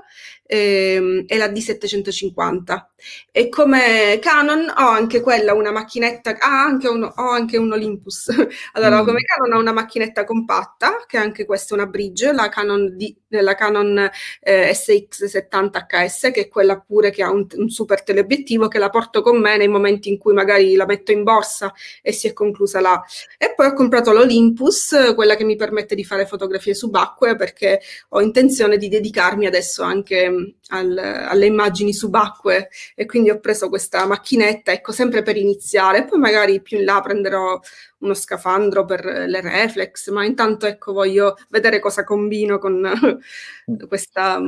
ehm, 0.53 1.23
e 1.27 1.37
la 1.37 1.47
D750 1.47 2.85
e 3.31 3.49
come 3.49 4.19
Canon 4.21 4.69
ho 4.69 4.87
anche 4.87 5.21
quella, 5.21 5.53
una 5.53 5.71
macchinetta, 5.71 6.37
ah, 6.39 6.63
anche 6.63 6.87
uno, 6.87 7.11
ho 7.15 7.29
anche 7.29 7.57
un 7.57 7.71
Olympus. 7.71 8.29
allora, 8.73 9.01
mm. 9.01 9.05
come 9.05 9.21
Canon 9.23 9.57
ho 9.57 9.59
una 9.59 9.73
macchinetta 9.73 10.23
compatta, 10.23 11.03
che 11.07 11.17
anche 11.17 11.45
questa 11.45 11.75
è 11.75 11.77
una 11.79 11.87
bridge, 11.87 12.31
la 12.31 12.49
Canon, 12.49 12.95
di, 12.95 13.15
la 13.29 13.55
Canon 13.55 14.09
eh, 14.39 14.71
SX70HS, 14.71 16.31
che 16.31 16.41
è 16.41 16.47
quella 16.47 16.79
pure 16.79 17.09
che 17.09 17.23
ha 17.23 17.31
un, 17.31 17.45
un, 17.55 17.69
super 17.69 18.03
teleobiettivo, 18.03 18.67
che 18.67 18.79
la 18.79 18.89
porto 18.89 19.21
con 19.21 19.39
me 19.39 19.57
nei 19.57 19.67
momenti 19.67 20.09
in 20.09 20.17
cui 20.17 20.33
magari 20.33 20.75
la 20.75 20.85
metto 20.85 21.11
in 21.11 21.23
borsa 21.23 21.73
e 22.01 22.11
si 22.11 22.27
è 22.27 22.33
conclusa 22.33 22.79
là. 22.79 23.03
E 23.37 23.53
poi 23.55 23.67
ho 23.67 23.73
comprato 23.73 24.11
l'Olympus, 24.11 25.13
quella 25.15 25.35
che 25.35 25.43
mi 25.43 25.55
permette 25.55 25.95
di 25.95 26.05
fare 26.05 26.25
fotografie 26.25 26.73
subacquee, 26.73 27.35
perché 27.35 27.81
ho 28.09 28.21
intenzione 28.21 28.77
di 28.77 28.87
dedicarmi 28.87 29.45
adesso 29.45 29.83
anche 29.83 30.29
mm, 30.29 30.42
al, 30.69 30.97
alle 30.97 31.45
immagini 31.45 31.93
subacquee 31.93 32.69
e 32.95 33.06
quindi 33.06 33.29
ho 33.29 33.39
preso 33.39 33.69
questa 33.69 34.06
macchinetta, 34.06 34.71
ecco, 34.71 34.91
sempre 34.91 35.23
per 35.23 35.38
iniziare, 35.38 36.06
poi 36.06 36.19
magari 36.19 36.62
più 36.62 36.77
in 36.77 36.86
là 36.86 37.01
prenderò 37.01 37.60
uno 37.99 38.13
scafandro 38.13 38.86
per 38.86 39.06
le 39.06 39.41
reflex, 39.41 40.10
ma 40.10 40.25
intanto 40.25 40.65
ecco 40.65 40.93
voglio 40.93 41.36
vedere 41.49 41.79
cosa 41.79 42.03
combino 42.03 42.60
con 42.60 42.89
questa, 43.88 44.39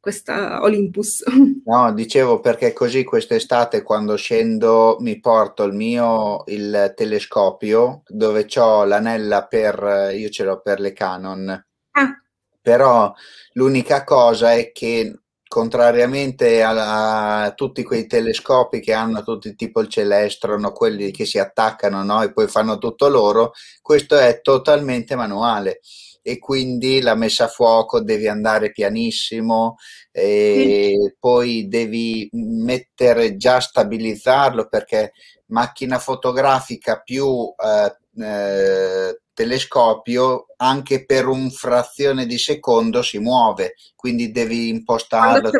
questa 0.00 0.62
Olympus. 0.62 1.22
No, 1.64 1.92
dicevo 1.92 2.40
perché 2.40 2.72
così 2.72 3.04
quest'estate 3.04 3.82
quando 3.82 4.16
scendo 4.16 4.96
mi 4.98 5.20
porto 5.20 5.62
il 5.62 5.72
mio 5.72 6.42
il 6.46 6.92
telescopio 6.96 8.02
dove 8.08 8.48
ho 8.56 8.84
l'anella 8.84 9.46
per, 9.46 10.10
io 10.12 10.28
ce 10.28 10.42
l'ho 10.42 10.60
per 10.60 10.80
le 10.80 10.92
Canon. 10.92 11.64
Ah. 11.92 12.22
Però 12.62 13.12
l'unica 13.54 14.04
cosa 14.04 14.54
è 14.54 14.72
che 14.72 15.22
contrariamente 15.52 16.62
a, 16.62 17.42
a, 17.42 17.52
tutti 17.52 17.82
quei 17.82 18.06
telescopi 18.06 18.80
che 18.80 18.94
hanno 18.94 19.22
tutti 19.22 19.54
tipo 19.54 19.80
il 19.80 19.88
celestrono, 19.88 20.72
quelli 20.72 21.10
che 21.10 21.26
si 21.26 21.38
attaccano 21.38 22.02
no? 22.02 22.22
e 22.22 22.32
poi 22.32 22.48
fanno 22.48 22.78
tutto 22.78 23.08
loro, 23.08 23.52
questo 23.82 24.16
è 24.16 24.40
totalmente 24.40 25.14
manuale 25.14 25.80
e 26.22 26.38
quindi 26.38 27.00
la 27.00 27.16
messa 27.16 27.44
a 27.44 27.48
fuoco 27.48 28.00
devi 28.00 28.28
andare 28.28 28.70
pianissimo 28.70 29.76
e 30.10 30.94
sì. 30.96 31.16
poi 31.18 31.68
devi 31.68 32.30
mettere 32.32 33.36
già 33.36 33.60
stabilizzarlo 33.60 34.68
perché 34.68 35.12
macchina 35.46 35.98
fotografica 35.98 37.00
più 37.00 37.52
eh, 37.62 37.96
eh, 38.16 39.20
telescopio 39.32 40.46
anche 40.56 41.04
per 41.04 41.26
un 41.26 41.50
frazione 41.50 42.26
di 42.26 42.38
secondo 42.38 43.02
si 43.02 43.18
muove 43.18 43.74
quindi 43.94 44.30
devi 44.30 44.68
impostarlo 44.68 45.50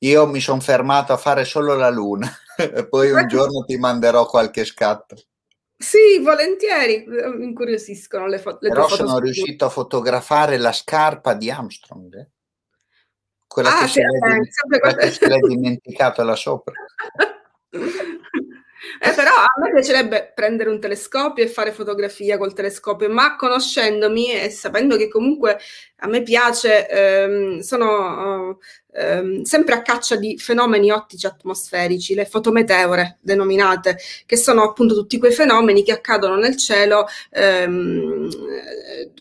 io 0.00 0.26
mi 0.26 0.40
sono 0.40 0.60
fermato 0.60 1.12
a 1.12 1.16
fare 1.16 1.44
solo 1.44 1.74
la 1.74 1.90
luna 1.90 2.30
poi 2.88 3.10
un 3.10 3.26
giorno 3.28 3.64
ti 3.64 3.76
manderò 3.76 4.26
qualche 4.26 4.64
scatto 4.64 5.16
sì, 5.80 6.18
volentieri, 6.20 7.04
mi 7.06 7.44
incuriosiscono 7.44 8.26
le, 8.26 8.38
fo- 8.38 8.58
le 8.60 8.68
Però 8.68 8.88
sono 8.88 9.20
riuscito 9.20 9.64
a 9.64 9.68
fotografare 9.68 10.58
la 10.58 10.72
scarpa 10.72 11.34
di 11.34 11.52
Armstrong. 11.52 12.14
Eh? 12.16 12.28
Quella 13.46 13.78
ah, 13.78 13.82
che, 13.82 13.86
se 13.86 14.02
l'hai, 14.02 14.40
quella 14.80 14.96
che 14.96 15.10
se 15.12 15.28
l'hai 15.28 15.38
dimenticato 15.46 16.24
là 16.24 16.34
sopra. 16.34 16.74
Eh, 19.00 19.12
però 19.12 19.30
a 19.32 19.60
me 19.60 19.72
piacerebbe 19.72 20.32
prendere 20.34 20.70
un 20.70 20.78
telescopio 20.80 21.42
e 21.42 21.48
fare 21.48 21.72
fotografia 21.72 22.38
col 22.38 22.52
telescopio, 22.52 23.08
ma 23.08 23.34
conoscendomi 23.36 24.32
e 24.32 24.50
sapendo 24.50 24.96
che 24.96 25.08
comunque 25.08 25.58
a 26.00 26.06
me 26.08 26.22
piace, 26.22 26.86
ehm, 26.88 27.58
sono 27.60 28.58
ehm, 28.92 29.42
sempre 29.42 29.74
a 29.74 29.82
caccia 29.82 30.14
di 30.16 30.38
fenomeni 30.38 30.90
ottici 30.92 31.26
atmosferici, 31.26 32.14
le 32.14 32.24
fotometeore 32.24 33.18
denominate, 33.20 33.98
che 34.26 34.36
sono 34.36 34.62
appunto 34.62 34.94
tutti 34.94 35.18
quei 35.18 35.32
fenomeni 35.32 35.82
che 35.82 35.92
accadono 35.92 36.36
nel 36.36 36.56
cielo 36.56 37.06
ehm, 37.30 38.28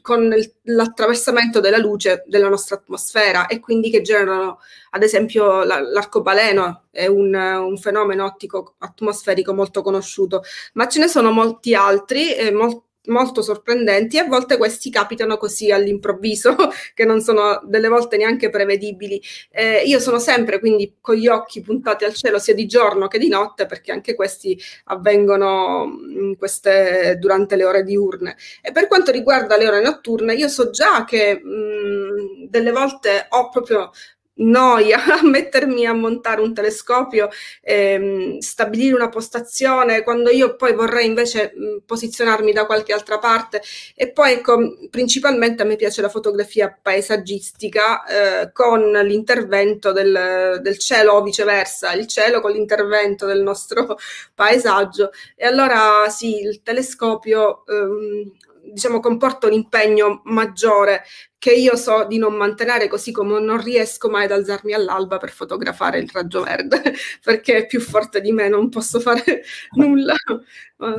con 0.02 0.34
il, 0.36 0.54
l'attraversamento 0.64 1.60
della 1.60 1.78
luce 1.78 2.24
della 2.28 2.50
nostra 2.50 2.76
atmosfera 2.76 3.48
e 3.48 3.60
quindi 3.60 3.90
che 3.90 4.02
generano, 4.02 4.60
ad 4.92 5.04
esempio, 5.04 5.64
la, 5.64 5.80
l'arcobaleno 5.80 6.84
è 6.92 7.08
un, 7.08 7.34
un, 7.34 7.78
fenomeno 7.78 8.26
ottico 8.26 8.76
atmosferico 8.80 9.54
molto 9.54 9.82
conosciuto, 9.82 10.44
ma 10.74 10.88
ce 10.88 11.00
ne 11.00 11.08
sono 11.08 11.32
molti 11.32 11.74
altri, 11.76 12.34
eh, 12.34 12.52
molti 12.52 12.87
molto 13.08 13.42
sorprendenti 13.42 14.18
e 14.18 14.22
a 14.22 14.26
volte 14.26 14.58
questi 14.58 14.90
capitano 14.90 15.38
così 15.38 15.72
all'improvviso 15.72 16.56
che 16.94 17.06
non 17.06 17.22
sono 17.22 17.62
delle 17.66 17.88
volte 17.88 18.18
neanche 18.18 18.50
prevedibili. 18.50 19.22
Eh, 19.52 19.84
io 19.84 20.00
sono 20.00 20.20
sempre 20.20 20.60
quindi 20.60 20.96
con 21.02 21.16
gli 21.16 21.28
occhi 21.28 21.62
puntati 21.62 22.06
al 22.06 22.14
cielo 22.14 22.40
sia 22.40 22.54
di 22.54 22.66
giorno 22.66 23.08
che 23.08 23.20
di 23.20 23.30
notte 23.30 23.66
perché 23.66 23.92
anche 23.92 24.16
questi 24.16 24.60
avvengono 24.86 25.98
queste, 26.38 27.18
durante 27.20 27.56
le 27.56 27.66
ore 27.66 27.84
diurne. 27.84 28.36
E 28.62 28.72
per 28.72 28.88
quanto 28.88 29.12
riguarda 29.12 29.58
le 29.58 29.68
ore 29.68 29.82
notturne, 29.82 30.34
io 30.34 30.48
so 30.48 30.70
già 30.70 31.04
che 31.06 31.40
mh, 31.42 32.48
delle 32.50 32.72
volte 32.72 33.26
ho 33.30 33.50
proprio 33.50 33.92
noia 34.38 35.00
mettermi 35.24 35.86
a 35.86 35.94
montare 35.94 36.42
un 36.42 36.54
telescopio, 36.54 37.30
ehm, 37.62 38.40
stabilire 38.40 38.96
una 38.96 39.10
postazione, 39.10 40.04
quando 40.04 40.30
io 40.30 40.56
poi 40.56 40.74
vorrei 40.74 41.06
invece 41.06 41.54
mh, 41.56 41.86
posizionarmi 41.86 42.52
da 42.52 42.66
qualche 42.66 42.94
altra 42.94 43.20
parte. 43.20 43.62
E 43.96 44.12
poi 44.12 44.34
ecco, 44.34 44.88
principalmente 44.90 45.64
a 45.64 45.66
me 45.66 45.76
piace 45.76 46.02
la 46.02 46.10
fotografia 46.10 46.76
paesaggistica 46.82 48.06
eh, 48.06 48.52
con 48.52 48.92
l'intervento 48.92 49.92
del, 49.92 50.60
del, 50.62 50.78
cielo 50.78 51.14
o 51.14 51.24
viceversa, 51.24 51.94
il 51.94 52.08
cielo 52.08 52.42
con 52.42 52.52
l'intervento 52.52 53.26
del 53.26 53.42
nostro 53.42 53.98
paesaggio. 54.36 55.12
E 55.36 55.46
allora 55.46 56.10
sì, 56.10 56.40
il 56.42 56.62
telescopio 56.64 57.64
ehm, 57.68 58.32
diciamo, 58.72 59.00
comporta 59.00 59.48
un 59.48 59.54
impegno 59.54 60.22
maggiore 60.26 61.04
che 61.38 61.54
io 61.54 61.76
so 61.76 62.06
di 62.06 62.18
non 62.18 62.34
mantenere, 62.36 62.88
così 62.88 63.12
come 63.12 63.40
non 63.40 63.62
riesco 63.62 64.10
mai 64.10 64.26
ad 64.26 64.32
alzarmi 64.32 64.74
all'alba 64.74 65.18
per 65.18 65.32
fotografare 65.32 66.00
il 66.00 66.10
raggio 66.12 66.44
verde, 66.44 66.82
perché 67.24 67.58
è 67.58 67.66
più 67.66 67.80
forte 67.80 68.22
di 68.22 68.32
me, 68.32 68.50
non 68.50 68.70
posso 68.70 69.00
fare 69.00 69.44
nulla. 69.78 70.16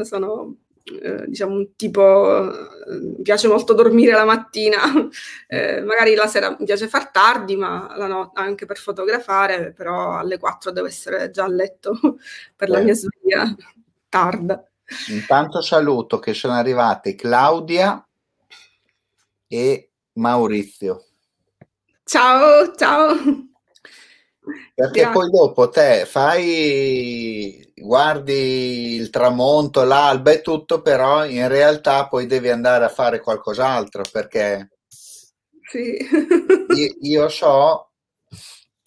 Sono 0.02 0.57
eh, 1.02 1.26
diciamo 1.26 1.54
un 1.54 1.76
tipo 1.76 2.50
eh, 2.50 2.98
mi 2.98 3.22
piace 3.22 3.48
molto 3.48 3.74
dormire 3.74 4.12
la 4.12 4.24
mattina 4.24 4.78
eh, 5.46 5.83
magari 5.83 6.14
la 6.14 6.26
sera 6.26 6.57
mi 6.59 6.64
piace 6.64 6.88
far 6.88 7.11
tardi 7.11 7.57
ma 7.57 7.94
la 7.96 8.07
notte 8.07 8.40
anche 8.40 8.64
per 8.64 8.78
fotografare 8.78 9.72
però 9.72 10.16
alle 10.16 10.38
4 10.38 10.70
devo 10.70 10.87
essere 10.87 11.31
già 11.31 11.44
a 11.44 11.48
letto 11.48 11.92
per 12.57 12.70
la 12.70 12.81
mia 12.81 12.94
sveglia 12.94 13.54
tarda 14.09 14.67
Intanto 15.09 15.61
saluto 15.61 16.18
che 16.18 16.35
sono 16.35 16.55
arrivate 16.55 17.14
Claudia 17.14 18.07
e 19.46 19.90
Maurizio. 20.14 21.05
Ciao, 22.05 22.74
ciao. 22.74 23.14
Perché 24.74 25.01
Grazie. 25.01 25.12
poi 25.12 25.31
dopo 25.31 25.68
te 25.68 26.07
fai, 26.07 27.72
guardi 27.77 28.94
il 28.94 29.11
tramonto, 29.11 29.85
l'alba 29.85 30.31
e 30.31 30.40
tutto, 30.40 30.81
però 30.81 31.27
in 31.27 31.48
realtà 31.48 32.07
poi 32.07 32.27
devi 32.27 32.48
andare 32.48 32.85
a 32.85 32.88
fare 32.88 33.20
qualcos'altro 33.20 34.05
perché 34.11 34.70
sì. 35.61 35.98
io, 36.74 36.94
io 37.01 37.29
so 37.29 37.88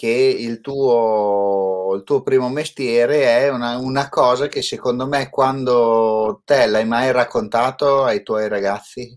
che 0.02 0.08
il 0.08 0.62
tuo, 0.62 1.94
il 1.96 2.02
tuo 2.04 2.24
primo 2.24 2.50
mestiere 2.50 3.22
è 3.22 3.50
una, 3.50 3.78
una, 3.78 4.10
cosa 4.10 4.48
che 4.48 4.64
secondo 4.64 5.06
me 5.06 5.30
quando 5.30 6.42
te 6.44 6.66
l'hai 6.66 6.88
mai 6.88 7.12
raccontato 7.12 8.04
ai 8.04 8.24
tuoi 8.24 8.48
ragazzi? 8.48 9.16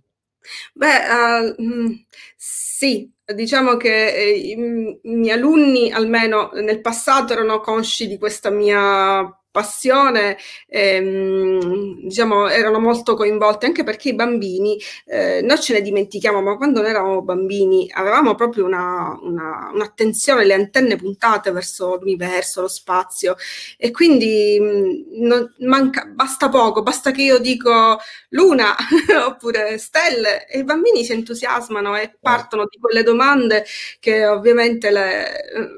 Beh, 0.74 1.54
uh, 1.56 2.04
sì, 2.36 3.10
diciamo 3.24 3.78
che 3.78 4.14
eh, 4.14 4.30
i 4.32 4.56
miei 5.04 5.30
alunni 5.30 5.90
almeno 5.90 6.50
nel 6.52 6.82
passato 6.82 7.32
erano 7.32 7.60
consci 7.60 8.06
di 8.06 8.18
questa 8.18 8.50
mia 8.50 9.22
passione, 9.54 10.36
ehm, 10.66 12.00
diciamo, 12.08 12.48
erano 12.48 12.80
molto 12.80 13.14
coinvolti 13.14 13.66
anche 13.66 13.84
perché 13.84 14.08
i 14.08 14.14
bambini, 14.16 14.76
eh, 15.06 15.42
noi 15.42 15.60
ce 15.60 15.74
ne 15.74 15.80
dimentichiamo, 15.80 16.42
ma 16.42 16.56
quando 16.56 16.80
noi 16.80 16.90
eravamo 16.90 17.22
bambini 17.22 17.88
avevamo 17.94 18.34
proprio 18.34 18.64
una, 18.64 19.16
una, 19.22 19.70
un'attenzione, 19.72 20.44
le 20.44 20.54
antenne 20.54 20.96
puntate 20.96 21.52
verso 21.52 21.94
l'universo, 22.00 22.62
lo 22.62 22.68
spazio 22.68 23.36
e 23.78 23.92
quindi 23.92 24.58
mh, 24.60 24.66
mm, 24.66 25.26
non, 25.26 25.54
manca, 25.60 26.04
basta 26.06 26.48
poco, 26.48 26.82
basta 26.82 27.12
che 27.12 27.22
io 27.22 27.38
dico 27.38 27.98
luna 28.30 28.74
oppure 29.24 29.78
stelle 29.78 30.48
e 30.48 30.58
i 30.58 30.64
bambini 30.64 31.04
si 31.04 31.12
entusiasmano 31.12 31.96
e 31.96 32.16
partono 32.20 32.66
di 32.68 32.78
quelle 32.80 33.04
domande 33.04 33.64
che 34.00 34.26
ovviamente 34.26 34.90
le... 34.90 35.44
Eh, 35.44 35.68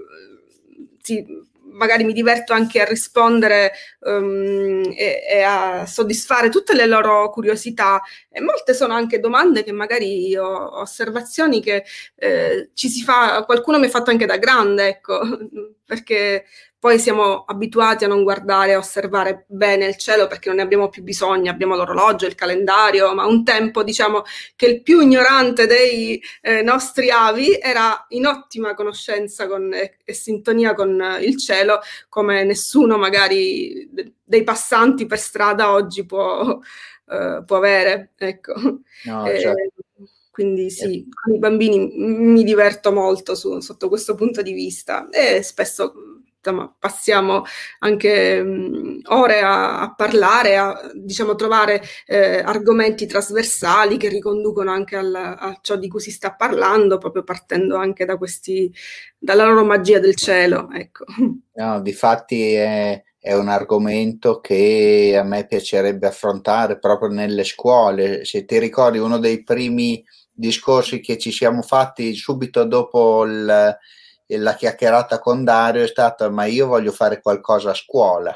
si, 1.03 1.25
magari 1.77 2.05
mi 2.05 2.13
diverto 2.13 2.53
anche 2.53 2.81
a 2.81 2.85
rispondere 2.85 3.73
um, 4.01 4.83
e, 4.97 5.23
e, 5.29 5.43
a 5.43 5.87
soddisfare 5.87 6.49
tutte 6.49 6.75
le 6.75 6.87
loro 6.87 7.31
curiosità. 7.31 8.01
E 8.31 8.41
molte 8.41 8.75
sono 8.75 8.95
anche 8.95 9.21
domande 9.21 9.63
che 9.63 9.73
magari 9.73 10.37
ho 10.37 10.81
osservazioni 10.81 11.63
che 11.63 11.85
eh, 12.17 12.71
ci 12.75 12.89
si 12.89 13.03
fa, 13.03 13.45
qualcuno 13.45 13.79
mi 13.79 13.87
ha 13.87 13.91
fatto 13.91 14.11
anche 14.11 14.27
da 14.27 14.37
grande, 14.37 14.89
ecco, 14.89 15.21
perché 15.85 16.45
poi 16.87 17.01
siamo 17.01 17.43
abituati 17.43 18.05
a 18.05 18.07
non 18.07 18.23
guardare, 18.23 18.75
a 18.75 18.79
osservare 18.79 19.45
bene 19.49 19.87
il 19.87 19.97
cielo 19.97 20.29
perché 20.29 20.47
non 20.47 20.59
ne 20.59 20.63
abbiamo 20.63 20.89
più 20.89 21.03
bisogno, 21.03 21.51
abbiamo 21.51 21.75
l'orologio, 21.75 22.27
il 22.27 22.37
calendario, 22.37 23.13
ma 23.13 23.27
un 23.27 23.43
tempo 23.43 23.83
diciamo 23.83 24.23
che 24.55 24.67
il 24.67 24.83
più 24.83 25.01
ignorante 25.01 25.67
dei 25.67 26.23
eh, 26.43 26.63
nostri 26.63 27.11
avi 27.11 27.59
era 27.61 28.07
in 28.11 28.25
ottima 28.27 28.75
conoscenza 28.75 29.49
con, 29.49 29.75
e, 29.75 29.97
e, 30.05 30.13
sintonia 30.13 30.75
con 30.75 31.19
il 31.21 31.37
cielo, 31.39 31.81
come 32.09 32.45
nessuno 32.45 32.97
magari 32.97 33.91
dei 34.23 34.45
passanti 34.45 35.07
per 35.07 35.19
strada 35.19 35.73
oggi 35.73 36.07
può, 36.07 36.57
eh, 37.11 37.43
può 37.45 37.57
avere. 37.57 38.13
Ecco. 38.17 38.55
No, 39.07 39.27
eh, 39.27 39.41
certo. 39.41 39.83
Quindi 40.31 40.71
sì, 40.71 41.01
eh. 41.01 41.07
con 41.11 41.35
i 41.35 41.39
bambini 41.41 41.97
mi 41.97 42.45
diverto 42.45 42.93
molto 42.93 43.35
su, 43.35 43.59
sotto 43.59 43.89
questo 43.89 44.15
punto 44.15 44.41
di 44.41 44.53
vista 44.53 45.09
e 45.09 45.43
spesso 45.43 46.16
insomma, 46.47 46.73
passiamo 46.79 47.43
anche 47.81 48.43
mh, 48.43 49.01
ore 49.09 49.41
a, 49.41 49.81
a, 49.81 49.95
parlare, 49.95 50.57
a 50.57 50.81
diciamo, 50.95 51.35
trovare 51.35 51.83
eh, 52.07 52.39
argomenti 52.39 53.07
trasversali 53.07 53.97
che 53.97 54.09
riconducono 54.09 54.71
anche 54.71 54.97
al, 54.97 55.15
a 55.15 55.59
ciò 55.61 55.77
di 55.77 55.89
cui 55.89 56.01
si 56.01 56.13
sta 56.13 56.35
parlando, 56.35 56.99
proprio 56.99 57.25
partendo 57.25 57.77
anche 57.77 58.05
da 58.05 58.17
questi, 58.17 58.73
dalla 59.19 59.45
loro 59.45 59.65
magia 59.65 59.99
del 59.99 60.15
cielo. 60.15 60.71
Ecco. 60.73 61.05
No, 61.55 61.81
difatti 61.81 62.53
è, 62.53 63.03
è 63.19 63.35
un 63.35 63.49
argomento 63.49 64.41
che 64.41 65.17
a 65.19 65.25
me 65.25 65.47
piacerebbe 65.47 66.07
affrontare 66.07 66.79
proprio 66.79 67.09
nelle 67.09 67.45
scuole. 67.45 68.25
Se 68.25 68.45
ti 68.45 68.59
ricordi, 68.59 68.99
uno 68.99 69.19
dei 69.19 69.43
primi 69.43 70.05
discorsi 70.31 71.01
che 71.01 71.17
ci 71.17 71.33
siamo 71.33 71.63
fatti 71.63 72.15
subito 72.15 72.65
dopo 72.65 73.25
il, 73.25 73.79
la 74.27 74.55
chiacchierata 74.55 75.19
con 75.19 75.45
Dario 75.45 75.85
è 75.85 75.89
stata 75.89 76.29
ma 76.31 76.45
io 76.47 76.67
voglio 76.67 76.93
fare 76.93 77.21
qualcosa 77.21 77.71
a 77.71 77.75
scuola. 77.75 78.35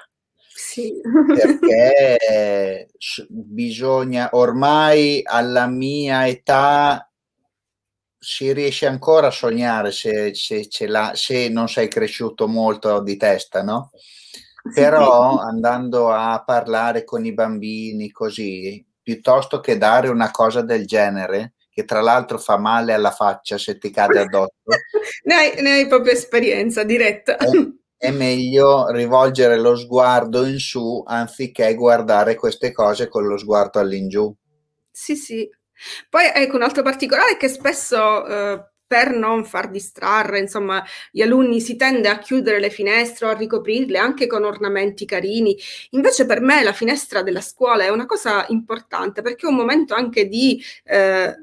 Sì. 0.52 0.92
Perché 1.34 2.88
bisogna, 3.28 4.28
ormai 4.32 5.20
alla 5.24 5.66
mia 5.66 6.26
età 6.28 7.10
si 8.22 8.52
riesce 8.52 8.86
ancora 8.86 9.28
a 9.28 9.32
sognare 9.32 9.92
se, 9.92 10.34
se, 10.34 10.68
se 11.14 11.48
non 11.48 11.68
sei 11.68 11.88
cresciuto 11.88 12.46
molto 12.46 13.00
di 13.00 13.16
testa, 13.16 13.62
no? 13.62 13.90
Però 14.74 15.38
andando 15.38 16.10
a 16.10 16.42
parlare 16.44 17.04
con 17.04 17.24
i 17.24 17.32
bambini 17.32 18.10
così, 18.10 18.84
piuttosto 19.02 19.60
che 19.60 19.78
dare 19.78 20.08
una 20.08 20.30
cosa 20.30 20.60
del 20.60 20.86
genere, 20.86 21.54
che 21.80 21.84
tra 21.84 22.00
l'altro 22.00 22.38
fa 22.38 22.58
male 22.58 22.92
alla 22.92 23.10
faccia 23.10 23.56
se 23.56 23.78
ti 23.78 23.90
cade 23.90 24.20
addosso. 24.20 24.52
ne, 25.24 25.34
hai, 25.34 25.62
ne 25.62 25.70
hai 25.72 25.86
proprio 25.86 26.12
esperienza 26.12 26.84
diretta. 26.84 27.36
È, 27.36 27.48
è 27.96 28.10
meglio 28.10 28.90
rivolgere 28.90 29.56
lo 29.58 29.76
sguardo 29.76 30.44
in 30.44 30.58
su 30.58 31.02
anziché 31.06 31.74
guardare 31.74 32.34
queste 32.34 32.72
cose 32.72 33.08
con 33.08 33.26
lo 33.26 33.38
sguardo 33.38 33.78
all'ingiù. 33.78 34.32
Sì, 34.90 35.16
sì. 35.16 35.48
Poi 36.08 36.30
ecco 36.34 36.56
un 36.56 36.62
altro 36.62 36.82
particolare 36.82 37.38
che 37.38 37.48
spesso 37.48 38.26
eh, 38.26 38.70
per 38.90 39.14
non 39.14 39.44
far 39.44 39.70
distrarre, 39.70 40.40
insomma, 40.40 40.84
gli 41.12 41.22
alunni 41.22 41.60
si 41.60 41.76
tende 41.76 42.08
a 42.08 42.18
chiudere 42.18 42.58
le 42.58 42.70
finestre 42.70 43.26
o 43.26 43.28
a 43.28 43.34
ricoprirle 43.34 43.96
anche 43.96 44.26
con 44.26 44.42
ornamenti 44.42 45.04
carini. 45.04 45.56
Invece 45.90 46.26
per 46.26 46.40
me 46.40 46.64
la 46.64 46.72
finestra 46.72 47.22
della 47.22 47.40
scuola 47.40 47.84
è 47.84 47.88
una 47.88 48.06
cosa 48.06 48.44
importante 48.48 49.22
perché 49.22 49.46
è 49.46 49.48
un 49.48 49.54
momento 49.54 49.94
anche 49.94 50.26
di 50.26 50.60
eh, 50.82 51.36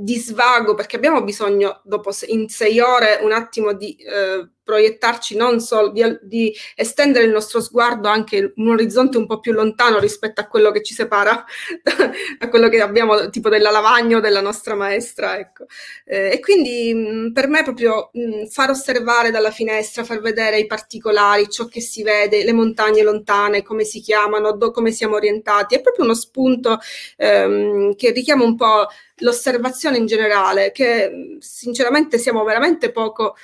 di 0.00 0.16
svago, 0.16 0.74
perché 0.74 0.96
abbiamo 0.96 1.22
bisogno, 1.24 1.80
dopo 1.84 2.10
in 2.26 2.48
sei 2.48 2.78
ore, 2.78 3.18
un 3.22 3.32
attimo 3.32 3.72
di 3.72 3.96
eh, 3.96 4.48
proiettarci 4.68 5.34
non 5.34 5.60
solo, 5.60 5.88
di, 5.88 6.18
di, 6.20 6.54
estendere 6.74 7.24
il 7.24 7.30
nostro 7.30 7.58
sguardo 7.58 8.06
anche 8.06 8.52
un 8.56 8.68
orizzonte 8.68 9.16
un 9.16 9.24
po' 9.24 9.40
più 9.40 9.52
lontano 9.52 9.98
rispetto 9.98 10.42
a 10.42 10.46
quello 10.46 10.70
che 10.70 10.82
ci 10.82 10.92
separa, 10.92 11.42
a 12.38 12.48
quello 12.50 12.68
che 12.68 12.82
abbiamo 12.82 13.30
tipo 13.30 13.48
della 13.48 13.70
lavagna 13.70 14.18
o 14.18 14.20
della 14.20 14.42
nostra 14.42 14.74
maestra, 14.74 15.38
ecco. 15.38 15.64
Eh, 16.04 16.32
e 16.32 16.40
quindi 16.40 16.92
mh, 16.92 17.32
per 17.32 17.48
me 17.48 17.62
proprio 17.62 18.10
mh, 18.12 18.48
far 18.48 18.68
osservare 18.68 19.30
dalla 19.30 19.50
finestra, 19.50 20.04
far 20.04 20.20
vedere 20.20 20.58
i 20.58 20.66
particolari, 20.66 21.48
ciò 21.48 21.64
che 21.64 21.80
si 21.80 22.02
vede, 22.02 22.44
le 22.44 22.52
montagne 22.52 23.00
lontane, 23.02 23.62
come 23.62 23.84
si 23.84 24.00
chiamano, 24.02 24.52
do, 24.52 24.70
come 24.70 24.90
siamo 24.90 25.14
orientati, 25.14 25.76
è 25.76 25.80
proprio 25.80 26.04
uno 26.04 26.14
spunto 26.14 26.78
ehm, 27.16 27.94
che 27.96 28.10
richiama 28.10 28.44
un 28.44 28.54
po' 28.54 28.86
l'osservazione 29.20 29.96
in 29.96 30.06
generale, 30.06 30.72
che 30.72 31.36
sinceramente 31.40 32.18
siamo 32.18 32.44
veramente 32.44 32.90
poco 32.90 33.36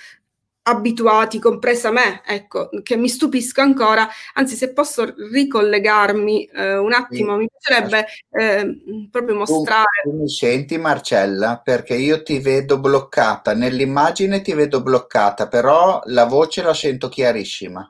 abituati, 0.66 1.38
compresa 1.38 1.90
me, 1.90 2.22
ecco, 2.24 2.70
che 2.82 2.96
mi 2.96 3.08
stupisco 3.08 3.60
ancora, 3.60 4.08
anzi 4.34 4.56
se 4.56 4.72
posso 4.72 5.14
ricollegarmi 5.30 6.44
eh, 6.46 6.76
un 6.76 6.92
attimo, 6.92 7.32
sì. 7.34 7.38
mi 7.38 7.48
piacerebbe 7.50 8.06
eh, 8.30 9.08
proprio 9.10 9.36
mostrare. 9.36 10.02
Tu, 10.04 10.10
tu 10.10 10.16
mi 10.16 10.28
senti 10.28 10.78
Marcella? 10.78 11.60
Perché 11.62 11.94
io 11.94 12.22
ti 12.22 12.38
vedo 12.38 12.78
bloccata, 12.78 13.54
nell'immagine 13.54 14.40
ti 14.40 14.54
vedo 14.54 14.82
bloccata, 14.82 15.48
però 15.48 16.00
la 16.06 16.24
voce 16.24 16.62
la 16.62 16.74
sento 16.74 17.08
chiarissima. 17.08 17.86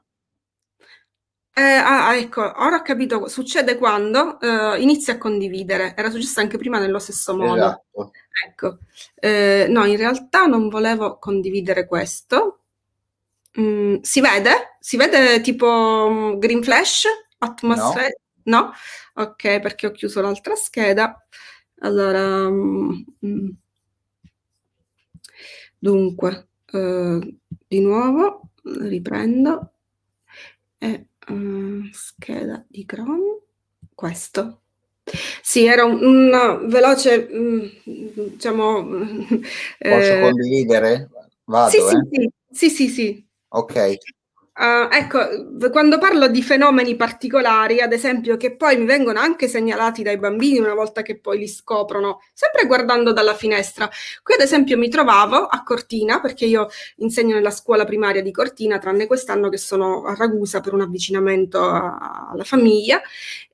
Eh, 1.56 1.62
ah, 1.62 2.16
ecco, 2.16 2.40
ora 2.42 2.78
ho 2.78 2.82
capito, 2.82 3.28
succede 3.28 3.78
quando 3.78 4.40
eh, 4.40 4.80
inizi 4.80 5.12
a 5.12 5.18
condividere, 5.18 5.94
era 5.96 6.10
successo 6.10 6.40
anche 6.40 6.58
prima 6.58 6.80
nello 6.80 6.98
stesso 6.98 7.36
modo. 7.36 7.54
Esatto. 7.54 8.10
Ecco, 8.48 8.78
eh, 9.14 9.66
no, 9.68 9.84
in 9.84 9.96
realtà 9.96 10.46
non 10.46 10.68
volevo 10.68 11.18
condividere 11.20 11.86
questo, 11.86 12.63
Mm, 13.60 13.96
si 14.02 14.20
vede? 14.20 14.76
Si 14.80 14.96
vede 14.96 15.40
tipo 15.40 16.08
mm, 16.10 16.38
green 16.38 16.62
flash? 16.62 17.04
Atmosfera? 17.38 18.08
No. 18.44 18.58
no? 18.58 18.72
Ok, 19.14 19.60
perché 19.60 19.86
ho 19.86 19.92
chiuso 19.92 20.20
l'altra 20.20 20.54
scheda. 20.56 21.26
Allora, 21.80 22.48
mm, 22.48 23.02
mm. 23.26 23.48
dunque, 25.78 26.48
eh, 26.72 27.36
di 27.68 27.80
nuovo 27.80 28.50
riprendo 28.62 29.72
e 30.78 31.06
uh, 31.28 31.88
scheda 31.92 32.64
di 32.68 32.84
Chrome, 32.84 33.40
questo. 33.94 34.60
Sì, 35.42 35.66
era 35.66 35.84
un, 35.84 36.02
un 36.02 36.68
veloce, 36.68 37.28
diciamo... 37.84 38.82
Posso 38.84 39.42
eh, 39.78 40.20
condividere? 40.20 41.10
Vado, 41.44 41.70
sì, 41.70 41.76
eh? 41.76 42.08
sì, 42.10 42.30
sì, 42.50 42.70
sì, 42.70 42.88
sì, 42.88 43.26
Ok. 43.54 43.98
Uh, 44.56 44.86
ecco, 44.88 45.18
quando 45.70 45.98
parlo 45.98 46.28
di 46.28 46.40
fenomeni 46.40 46.94
particolari, 46.94 47.80
ad 47.80 47.92
esempio, 47.92 48.36
che 48.36 48.54
poi 48.54 48.76
mi 48.76 48.84
vengono 48.84 49.18
anche 49.18 49.48
segnalati 49.48 50.04
dai 50.04 50.16
bambini 50.16 50.58
una 50.58 50.74
volta 50.74 51.02
che 51.02 51.18
poi 51.18 51.38
li 51.38 51.48
scoprono, 51.48 52.20
sempre 52.32 52.66
guardando 52.66 53.12
dalla 53.12 53.34
finestra. 53.34 53.90
Qui, 54.22 54.34
ad 54.34 54.40
esempio, 54.40 54.78
mi 54.78 54.88
trovavo 54.88 55.46
a 55.46 55.62
Cortina, 55.64 56.20
perché 56.20 56.44
io 56.44 56.68
insegno 56.98 57.34
nella 57.34 57.50
scuola 57.50 57.84
primaria 57.84 58.22
di 58.22 58.30
Cortina, 58.30 58.78
tranne 58.78 59.06
quest'anno 59.08 59.48
che 59.48 59.58
sono 59.58 60.04
a 60.04 60.14
Ragusa 60.14 60.60
per 60.60 60.72
un 60.72 60.82
avvicinamento 60.82 61.60
alla 61.60 62.44
famiglia, 62.44 63.02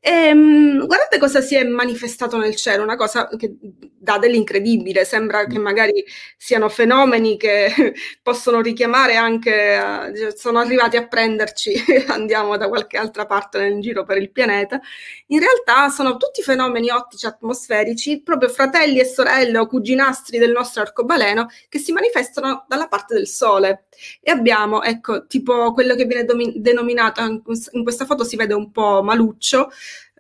e, 0.03 0.33
um, 0.33 0.87
guardate 0.87 1.19
cosa 1.19 1.43
si 1.43 1.57
è 1.57 1.63
manifestato 1.63 2.39
nel 2.39 2.57
cielo, 2.57 2.83
una 2.83 2.97
cosa 2.97 3.29
che 3.37 3.55
dà 3.61 4.17
dell'incredibile, 4.17 5.05
sembra 5.05 5.45
che 5.45 5.59
mm. 5.59 5.63
magari 5.63 6.03
siano 6.39 6.71
fenomeni 6.71 7.37
che 7.37 7.71
possono 8.23 8.63
richiamare 8.63 9.17
anche, 9.17 9.79
uh, 9.79 10.35
sono 10.35 10.59
arrivati 10.59 10.97
a 10.97 11.07
prenderci 11.07 11.75
andiamo 12.09 12.57
da 12.57 12.69
qualche 12.69 12.97
altra 12.97 13.27
parte 13.27 13.59
nel 13.59 13.79
giro 13.81 14.05
per 14.05 14.17
il 14.17 14.31
pianeta. 14.33 14.81
In 15.29 15.41
realtà 15.41 15.91
sono 15.91 16.17
tutti 16.17 16.43
fenomeni 16.43 16.89
ottici 16.91 17.27
atmosferici, 17.27 18.23
proprio 18.23 18.49
fratelli 18.49 19.01
e 19.01 19.05
sorelle 19.05 19.59
o 19.59 19.67
cuginastri 19.67 20.39
del 20.39 20.53
nostro 20.53 20.81
arcobaleno 20.81 21.49
che 21.69 21.79
si 21.79 21.93
manifestano 21.93 22.65
dalla 22.67 22.89
parte 22.89 23.15
del 23.15 23.27
Sole. 23.27 23.85
E 24.21 24.31
abbiamo, 24.31 24.83
ecco, 24.83 25.27
tipo 25.27 25.73
quello 25.73 25.95
che 25.95 26.05
viene 26.05 26.25
domi- 26.25 26.61
denominato, 26.61 27.23
in 27.23 27.83
questa 27.83 28.07
foto 28.07 28.25
si 28.25 28.37
vede 28.37 28.55
un 28.55 28.71
po' 28.71 29.03
maluccio, 29.03 29.71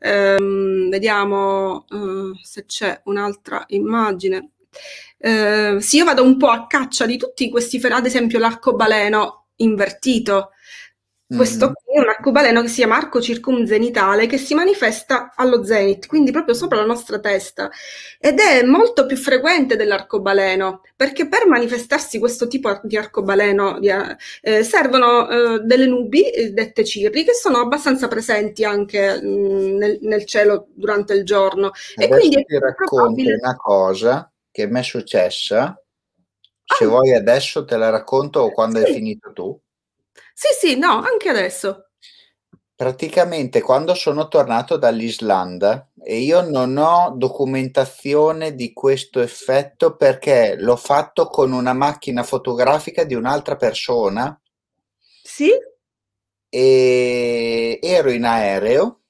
Um, 0.03 0.89
vediamo 0.89 1.85
uh, 1.91 2.35
se 2.43 2.65
c'è 2.65 3.03
un'altra 3.05 3.65
immagine. 3.69 4.53
Uh, 5.19 5.79
sì, 5.79 5.97
io 5.99 6.07
vado 6.07 6.23
un 6.23 6.39
po' 6.39 6.49
a 6.49 6.67
caccia 6.67 7.05
di 7.05 7.19
tutti 7.19 7.51
questi 7.51 7.79
ad 7.83 8.07
esempio 8.07 8.39
l'arcobaleno 8.39 9.49
invertito. 9.57 10.53
Questo 11.35 11.69
mm. 11.69 11.73
qui 11.75 11.95
è 11.95 12.01
un 12.01 12.09
arcobaleno 12.09 12.61
che 12.61 12.67
si 12.67 12.77
chiama 12.77 12.97
arco 12.97 13.21
circumzenitale 13.21 14.27
che 14.27 14.37
si 14.37 14.53
manifesta 14.53 15.33
allo 15.37 15.63
zenit, 15.63 16.09
quindi 16.09 16.33
proprio 16.33 16.55
sopra 16.55 16.79
la 16.79 16.87
nostra 16.87 17.21
testa 17.21 17.71
ed 18.19 18.41
è 18.41 18.65
molto 18.65 19.07
più 19.07 19.17
frequente 19.17 19.77
dell'arcobaleno 19.77 20.83
perché 20.97 21.29
per 21.29 21.47
manifestarsi 21.47 22.19
questo 22.19 22.49
tipo 22.49 22.81
di 22.83 22.97
arcobaleno 22.97 23.79
eh, 23.79 24.65
servono 24.65 25.29
eh, 25.29 25.61
delle 25.61 25.87
nubi 25.87 26.29
eh, 26.29 26.51
dette 26.51 26.85
cirri 26.85 27.23
che 27.23 27.35
sono 27.35 27.59
abbastanza 27.59 28.09
presenti 28.09 28.65
anche 28.65 29.23
mh, 29.23 29.29
mm, 29.29 29.77
nel, 29.77 29.99
nel, 30.03 30.25
cielo 30.25 30.67
durante 30.75 31.15
il 31.15 31.25
giorno. 31.25 31.71
Adesso 31.95 32.13
e 32.13 32.19
quindi 32.19 32.45
ti 32.45 32.59
racconto 32.59 33.23
una 33.23 33.57
cosa 33.57 34.33
che 34.51 34.67
mi 34.67 34.81
è 34.81 34.83
successa. 34.83 35.81
Se 36.65 36.85
ah. 36.85 36.89
vuoi 36.89 37.15
adesso 37.15 37.65
te 37.65 37.77
la 37.77 37.91
racconto 37.91 38.41
o 38.41 38.51
quando 38.51 38.81
sì. 38.81 38.87
hai 38.87 38.95
finito 38.95 39.33
tu. 39.33 39.61
Sì, 40.35 40.49
sì, 40.59 40.79
no, 40.79 41.01
anche 41.01 41.29
adesso. 41.29 41.91
Praticamente 42.75 43.61
quando 43.61 43.95
sono 43.95 44.27
tornato 44.29 44.79
dall'Islanda 44.79 45.91
e 46.03 46.21
io 46.21 46.41
non 46.49 46.79
ho 46.79 47.13
documentazione 47.15 48.55
di 48.55 48.73
questo 48.73 49.21
effetto 49.21 49.97
perché 49.97 50.57
l'ho 50.59 50.77
fatto 50.77 51.27
con 51.27 51.53
una 51.53 51.75
macchina 51.75 52.23
fotografica 52.23 53.05
di 53.05 53.15
un'altra 53.15 53.57
persona. 53.57 54.41
Sì? 55.23 55.51
E 56.49 57.79
ero 57.83 58.11
in 58.11 58.25
aereo 58.25 59.03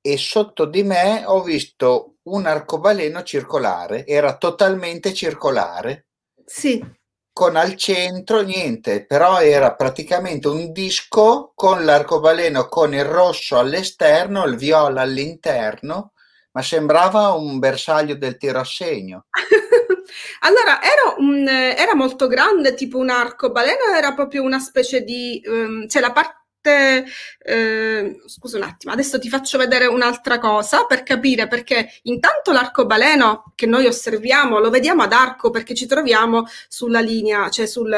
e 0.00 0.16
sotto 0.16 0.64
di 0.64 0.82
me 0.82 1.24
ho 1.26 1.42
visto 1.42 2.16
un 2.24 2.44
arcobaleno 2.46 3.22
circolare, 3.22 4.04
era 4.04 4.36
totalmente 4.36 5.14
circolare. 5.14 6.08
Sì 6.44 6.95
con 7.36 7.54
al 7.54 7.76
centro 7.76 8.40
niente, 8.40 9.04
però 9.04 9.42
era 9.42 9.74
praticamente 9.74 10.48
un 10.48 10.72
disco 10.72 11.52
con 11.54 11.84
l'arcobaleno 11.84 12.66
con 12.66 12.94
il 12.94 13.04
rosso 13.04 13.58
all'esterno, 13.58 14.46
il 14.46 14.56
viola 14.56 15.02
all'interno, 15.02 16.12
ma 16.52 16.62
sembrava 16.62 17.32
un 17.32 17.58
bersaglio 17.58 18.14
del 18.14 18.38
tiro 18.38 18.60
a 18.60 18.64
segno. 18.64 19.26
allora, 20.48 20.80
era, 20.80 21.14
un, 21.18 21.46
era, 21.46 21.94
molto 21.94 22.26
grande, 22.26 22.72
tipo 22.72 22.96
un 22.96 23.10
arcobaleno, 23.10 23.94
era 23.94 24.14
proprio 24.14 24.42
una 24.42 24.58
specie 24.58 25.02
di... 25.02 25.42
Um, 25.44 25.86
cioè 25.88 26.00
la 26.00 26.12
parte 26.12 26.45
eh, 26.68 28.20
scusa 28.26 28.56
un 28.56 28.64
attimo, 28.64 28.92
adesso 28.92 29.18
ti 29.18 29.28
faccio 29.28 29.58
vedere 29.58 29.86
un'altra 29.86 30.38
cosa 30.38 30.84
per 30.84 31.02
capire 31.02 31.48
perché 31.48 31.88
intanto 32.02 32.52
l'arcobaleno 32.52 33.52
che 33.54 33.66
noi 33.66 33.86
osserviamo 33.86 34.58
lo 34.58 34.70
vediamo 34.70 35.02
ad 35.02 35.12
arco 35.12 35.50
perché 35.50 35.74
ci 35.74 35.86
troviamo 35.86 36.46
sulla 36.68 37.00
linea, 37.00 37.48
cioè 37.50 37.66
sul, 37.66 37.92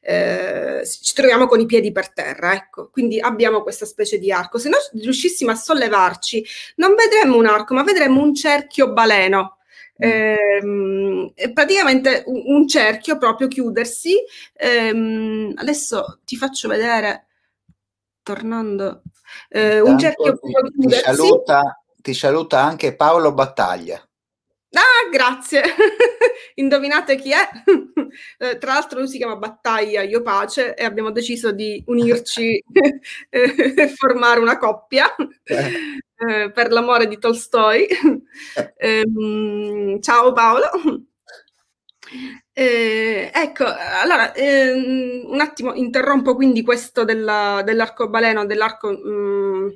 eh, 0.00 0.82
ci 1.02 1.14
troviamo 1.14 1.46
con 1.46 1.60
i 1.60 1.66
piedi 1.66 1.92
per 1.92 2.12
terra, 2.12 2.54
ecco, 2.54 2.88
quindi 2.90 3.18
abbiamo 3.20 3.62
questa 3.62 3.86
specie 3.86 4.18
di 4.18 4.32
arco. 4.32 4.58
Se 4.58 4.68
noi 4.68 4.80
riuscissimo 5.02 5.50
a 5.50 5.54
sollevarci, 5.54 6.44
non 6.76 6.94
vedremmo 6.94 7.36
un 7.36 7.46
arco, 7.46 7.74
ma 7.74 7.82
vedremmo 7.82 8.22
un 8.22 8.34
cerchio 8.34 8.92
baleno. 8.92 9.56
Eh, 10.02 11.30
praticamente 11.52 12.22
un, 12.26 12.66
cerchio 12.66 13.18
proprio 13.18 13.48
chiudersi. 13.48 14.14
Eh, 14.54 15.52
adesso 15.54 16.20
ti 16.24 16.36
faccio 16.36 16.68
vedere 16.68 17.26
tornando, 18.22 19.02
eh, 19.48 19.80
un 19.80 19.98
cerchio 19.98 20.38
ti, 20.38 20.86
ti 20.86 20.94
saluta, 20.94 21.82
ti 21.96 22.14
saluta 22.14 22.62
anche 22.62 22.94
Paolo 22.94 23.32
Battaglia. 23.32 24.02
Ah, 24.72 25.08
grazie. 25.10 25.62
Indovinate 26.56 27.16
chi 27.16 27.32
è? 27.32 27.48
Eh, 28.38 28.58
tra 28.58 28.72
l'altro 28.72 28.98
lui 28.98 29.08
si 29.08 29.18
chiama 29.18 29.36
Battaglia, 29.36 30.02
io 30.02 30.20
Pace 30.20 30.74
e 30.74 30.84
abbiamo 30.84 31.12
deciso 31.12 31.52
di 31.52 31.80
unirci 31.86 32.60
e 33.30 33.88
formare 33.94 34.40
una 34.40 34.58
coppia 34.58 35.14
eh. 35.44 36.00
eh. 36.16 36.50
per 36.50 36.72
l'amore 36.72 37.06
di 37.06 37.18
Tolstoi. 37.18 37.86
Eh. 37.86 38.74
Ehm, 38.76 40.00
ciao 40.00 40.32
Paolo. 40.32 40.70
Eh, 42.52 43.30
ecco, 43.32 43.64
allora, 44.02 44.32
ehm, 44.34 45.22
un 45.26 45.40
attimo 45.40 45.74
interrompo 45.74 46.34
quindi 46.34 46.62
questo 46.62 47.04
della, 47.04 47.62
dell'arcobaleno, 47.64 48.44
dell'arco 48.46 48.90
mh, 48.90 49.08
mm, 49.10 49.68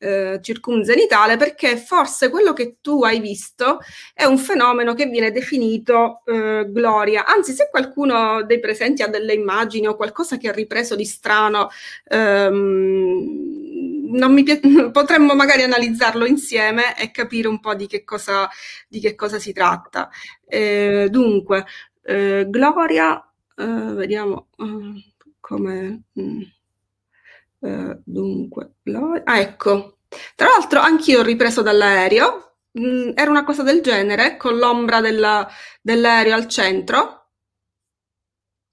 eh, 0.00 0.38
circumzenitale, 0.42 1.36
perché 1.36 1.76
forse 1.76 2.28
quello 2.30 2.52
che 2.52 2.76
tu 2.80 3.02
hai 3.02 3.18
visto 3.20 3.78
è 4.14 4.24
un 4.24 4.38
fenomeno 4.38 4.94
che 4.94 5.06
viene 5.06 5.32
definito 5.32 6.22
eh, 6.26 6.66
gloria. 6.68 7.24
Anzi, 7.26 7.52
se 7.52 7.68
qualcuno 7.70 8.44
dei 8.44 8.60
presenti 8.60 9.02
ha 9.02 9.08
delle 9.08 9.32
immagini 9.34 9.88
o 9.88 9.96
qualcosa 9.96 10.36
che 10.36 10.48
ha 10.48 10.52
ripreso 10.52 10.94
di 10.94 11.04
strano, 11.04 11.68
ehm, 12.04 13.67
pi- 14.44 14.60
potremmo 14.92 15.34
magari 15.34 15.62
analizzarlo 15.62 16.26
insieme 16.26 16.96
e 16.98 17.10
capire 17.10 17.48
un 17.48 17.60
po' 17.60 17.74
di 17.74 17.86
che 17.86 18.04
cosa, 18.04 18.48
di 18.88 19.00
che 19.00 19.14
cosa 19.14 19.38
si 19.38 19.52
tratta. 19.52 20.08
Eh, 20.46 21.08
dunque, 21.10 21.66
eh, 22.02 22.46
Gloria, 22.48 23.18
eh, 23.56 23.64
vediamo 23.64 24.48
eh, 24.58 25.12
come... 25.40 26.02
Mm, 26.20 26.42
eh, 27.60 27.98
dunque, 28.04 28.74
Gloria, 28.82 29.22
ah, 29.24 29.40
ecco. 29.40 29.98
Tra 30.34 30.48
l'altro 30.48 30.80
anch'io 30.80 31.20
ho 31.20 31.22
ripreso 31.22 31.62
dall'aereo, 31.62 32.56
mm, 32.78 33.10
era 33.14 33.30
una 33.30 33.44
cosa 33.44 33.62
del 33.62 33.80
genere, 33.82 34.36
con 34.36 34.56
l'ombra 34.56 35.00
della, 35.00 35.48
dell'aereo 35.82 36.34
al 36.34 36.48
centro. 36.48 37.17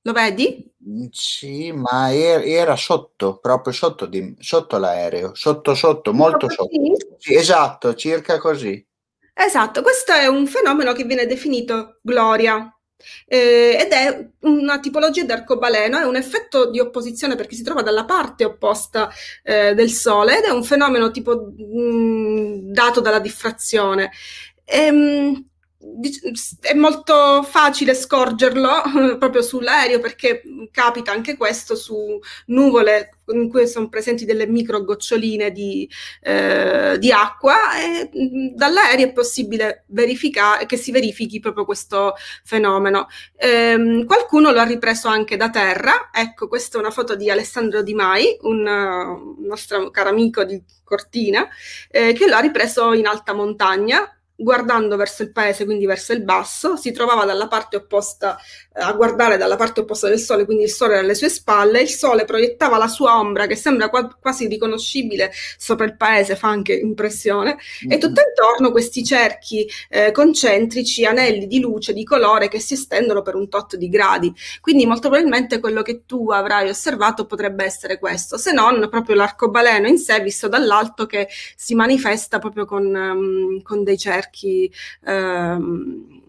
Lo 0.06 0.12
vedi? 0.12 0.72
Mm, 0.88 1.08
sì, 1.12 1.72
ma 1.72 2.14
era 2.14 2.76
sotto, 2.76 3.40
proprio 3.40 3.74
sotto, 3.74 4.06
di, 4.06 4.36
sotto 4.40 4.78
l'aereo, 4.78 5.34
sotto 5.34 5.74
sotto, 5.74 6.14
molto 6.14 6.48
sotto. 6.48 6.70
Sì, 7.18 7.36
esatto, 7.36 7.96
circa 7.96 8.38
così. 8.38 8.86
Esatto, 9.34 9.82
questo 9.82 10.14
è 10.14 10.28
un 10.28 10.46
fenomeno 10.46 10.94
che 10.94 11.06
viene 11.06 11.26
definito 11.26 12.00
gloria 12.02 12.72
eh, 13.26 13.78
ed 13.80 13.92
è 13.92 14.30
una 14.42 14.80
tipologia 14.80 15.24
di 15.24 15.32
arcobaleno, 15.32 15.98
è 15.98 16.06
un 16.06 16.16
effetto 16.16 16.70
di 16.70 16.80
opposizione 16.80 17.36
perché 17.36 17.56
si 17.56 17.64
trova 17.64 17.82
dalla 17.82 18.06
parte 18.06 18.46
opposta 18.46 19.10
eh, 19.44 19.74
del 19.74 19.90
Sole 19.90 20.38
ed 20.38 20.44
è 20.46 20.50
un 20.52 20.64
fenomeno 20.64 21.10
tipo 21.10 21.52
mh, 21.58 21.80
mm, 21.80 22.72
dato 22.72 23.02
dalla 23.02 23.20
diffrazione. 23.20 24.12
Ehm, 24.64 25.50
è 26.62 26.74
molto 26.74 27.44
facile 27.44 27.94
scorgerlo 27.94 29.18
proprio 29.18 29.42
sull'aereo 29.42 30.00
perché 30.00 30.42
capita 30.72 31.12
anche 31.12 31.38
questo 31.38 31.76
su 31.76 32.20
nuvole 32.48 33.12
in 33.28 33.50
cui 33.50 33.68
sono 33.68 33.90
presenti 33.90 34.26
delle 34.26 34.46
micro 34.46 34.84
goccioline 34.84 35.52
di, 35.52 35.90
eh, 36.22 36.98
di 37.00 37.12
acqua 37.12 37.76
e 37.80 38.10
dall'aereo 38.54 39.08
è 39.08 39.14
possibile 39.14 39.86
verificare 39.88 40.66
che 40.66 40.78
si 40.78 40.92
verifichi 40.92 41.40
proprio 41.40 41.66
questo 41.66 42.14
fenomeno. 42.44 43.08
Ehm, 43.38 44.06
qualcuno 44.06 44.52
lo 44.52 44.60
ha 44.60 44.66
ripreso 44.66 45.08
anche 45.08 45.38
da 45.38 45.50
terra. 45.50 46.10
Ecco, 46.14 46.48
questa 46.48 46.78
è 46.78 46.82
una 46.82 46.92
foto 46.92 47.16
di 47.16 47.30
Alessandro 47.30 47.82
Di 47.82 47.94
Mai, 47.94 48.38
un, 48.42 48.64
nostro 49.40 49.90
caro 49.90 50.10
amico 50.10 50.44
di 50.44 50.62
Cortina, 50.84 51.48
eh, 51.90 52.14
che 52.14 52.28
l'ha 52.28 52.40
ripreso 52.40 52.94
in 52.94 53.08
alta 53.08 53.34
montagna 53.34 54.10
guardando 54.36 54.98
verso 54.98 55.24
il 55.24 55.32
paese, 55.32 55.66
quindi 55.66 55.86
verso 55.86 56.14
il 56.14 56.24
basso, 56.24 56.76
si 56.76 56.92
trovava 56.92 57.26
dalla 57.26 57.48
parte 57.48 57.78
opposta, 57.78 58.38
a 58.78 58.92
guardare 58.94 59.38
dalla 59.38 59.56
parte 59.56 59.82
opposta 59.82 60.08
del 60.08 60.20
sole, 60.20 60.46
quindi 60.46 60.64
il 60.64 60.70
sole 60.70 60.94
era 60.94 61.02
alle 61.02 61.16
sue 61.16 61.30
spalle, 61.30 61.82
il 61.82 61.90
sole 61.90 62.26
proiettava 62.26 62.78
la 62.78 62.88
sua 62.88 63.18
ombra 63.18 63.48
che 63.48 63.56
sembra 63.56 63.90
qua- 63.90 64.16
quasi 64.20 64.48
riconoscibile 64.48 65.32
sopra 65.58 65.86
il 65.86 65.96
paese, 65.96 66.36
fa 66.36 66.50
anche 66.50 66.74
impressione, 66.74 67.56
mm-hmm. 67.56 67.92
e 67.92 67.98
tutto 67.98 68.22
intorno 68.22 68.72
questi 68.72 69.04
cerchi 69.04 69.68
eh, 69.90 70.12
concentrici, 70.12 71.06
anelli 71.06 71.48
di 71.48 71.60
luce, 71.60 71.94
di 71.94 72.04
colore 72.04 72.48
che 72.50 72.60
si 72.60 72.74
estendono 72.74 73.22
per 73.22 73.36
un 73.36 73.48
tot 73.48 73.76
di 73.76 73.88
gradi. 73.90 74.34
Quindi 74.60 74.86
molto 74.86 75.10
probabilmente 75.10 75.60
quello 75.60 75.82
che 75.82 76.04
tu 76.06 76.32
avrai 76.32 76.68
osservato 76.70 77.26
potrebbe 77.26 77.64
essere 77.64 77.98
questo, 77.98 78.38
se 78.38 78.52
non 78.52 78.88
proprio 78.90 79.16
l'arcobaleno 79.16 79.88
in 79.88 79.98
sé 79.98 80.20
visto 80.20 80.48
dall'alto 80.48 81.06
che 81.06 81.28
si 81.56 81.76
manifesta 81.76 82.40
proprio 82.40 82.66
con, 82.66 82.86
um, 82.86 83.62
con 83.62 83.84
dei 83.84 83.98
cerchi 83.98 84.72
ehm, 85.06 86.24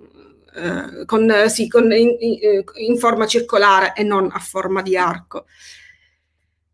eh, 0.57 1.05
con, 1.05 1.31
sì, 1.49 1.69
con 1.69 1.93
in, 1.93 2.17
in, 2.19 2.99
forma 2.99 3.27
circolare 3.27 3.93
e 3.95 4.03
non 4.03 4.31
a 4.33 4.39
forma 4.39 4.81
di 4.83 4.97
arco. 4.97 5.47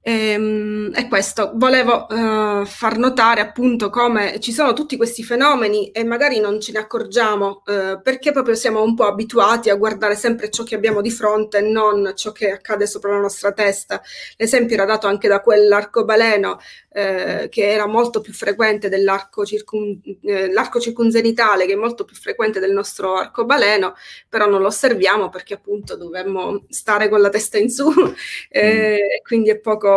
E, 0.05 0.30
ehm, 0.32 0.92
e 0.96 1.07
questo, 1.07 1.53
volevo 1.55 2.07
uh, 2.09 2.64
far 2.64 2.98
notare 2.98 3.40
appunto 3.40 3.88
come 3.88 4.40
ci 4.40 4.53
sono 4.53 4.72
tutti 4.72 4.96
questi 4.96 5.22
fenomeni 5.22 5.92
e 5.92 6.03
magari 6.03 6.40
non 6.40 6.61
ce 6.61 6.72
ne 6.72 6.80
accorgiamo 6.80 7.62
uh, 7.64 8.03
perché 8.03 8.32
proprio 8.32 8.57
siamo 8.57 8.82
un 8.82 8.96
po' 8.96 9.07
abituati 9.07 9.70
a 9.70 9.76
guardare 9.76 10.16
sempre 10.16 10.50
ciò 10.50 10.64
che 10.64 10.74
abbiamo 10.74 11.00
di 11.00 11.11
fronte 11.11 11.59
e 11.59 11.61
non 11.62 12.12
ciò 12.16 12.32
che 12.32 12.50
accade 12.50 12.86
sopra 12.86 13.12
la 13.12 13.20
nostra 13.20 13.53
testa. 13.53 14.03
L'esempio 14.36 14.74
era 14.74 14.84
dato 14.84 15.07
anche 15.07 15.28
da 15.28 15.40
quell'arcobaleno 15.40 16.59
eh, 16.94 17.48
che 17.48 17.70
era 17.70 17.86
molto 17.86 18.20
più 18.20 18.32
frequente 18.32 18.90
dell'arco 18.90 19.46
circun, 19.46 19.98
eh, 20.22 20.53
circunzenitale, 20.78 21.64
che 21.64 21.72
è 21.72 21.76
molto 21.76 22.05
più 22.05 22.14
frequente 22.14 22.61
del 22.61 22.72
nostro 22.72 23.16
arcobaleno, 23.16 23.94
però 24.28 24.46
non 24.46 24.61
lo 24.61 24.66
osserviamo 24.66 25.30
perché 25.30 25.55
appunto 25.55 25.96
dovremmo 25.96 26.64
stare 26.68 27.09
con 27.09 27.20
la 27.20 27.30
testa 27.30 27.57
in 27.57 27.70
su, 27.70 27.90
eh, 28.50 29.20
mm. 29.20 29.24
quindi 29.24 29.50
è 29.50 29.59
poco, 29.59 29.88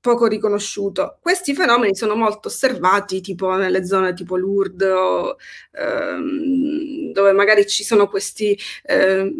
poco 0.00 0.26
riconosciuto. 0.26 1.18
Questi 1.20 1.52
fenomeni 1.54 1.94
sono 1.96 2.14
molto 2.14 2.46
osservati 2.48 3.20
tipo 3.20 3.54
nelle 3.56 3.84
zone 3.84 4.14
tipo 4.14 4.36
Lourdes 4.36 4.88
o, 4.92 5.36
ehm, 5.72 7.12
dove 7.12 7.32
magari 7.32 7.66
ci 7.66 7.82
sono 7.82 8.06
questi 8.08 8.56
ehm, 8.84 9.34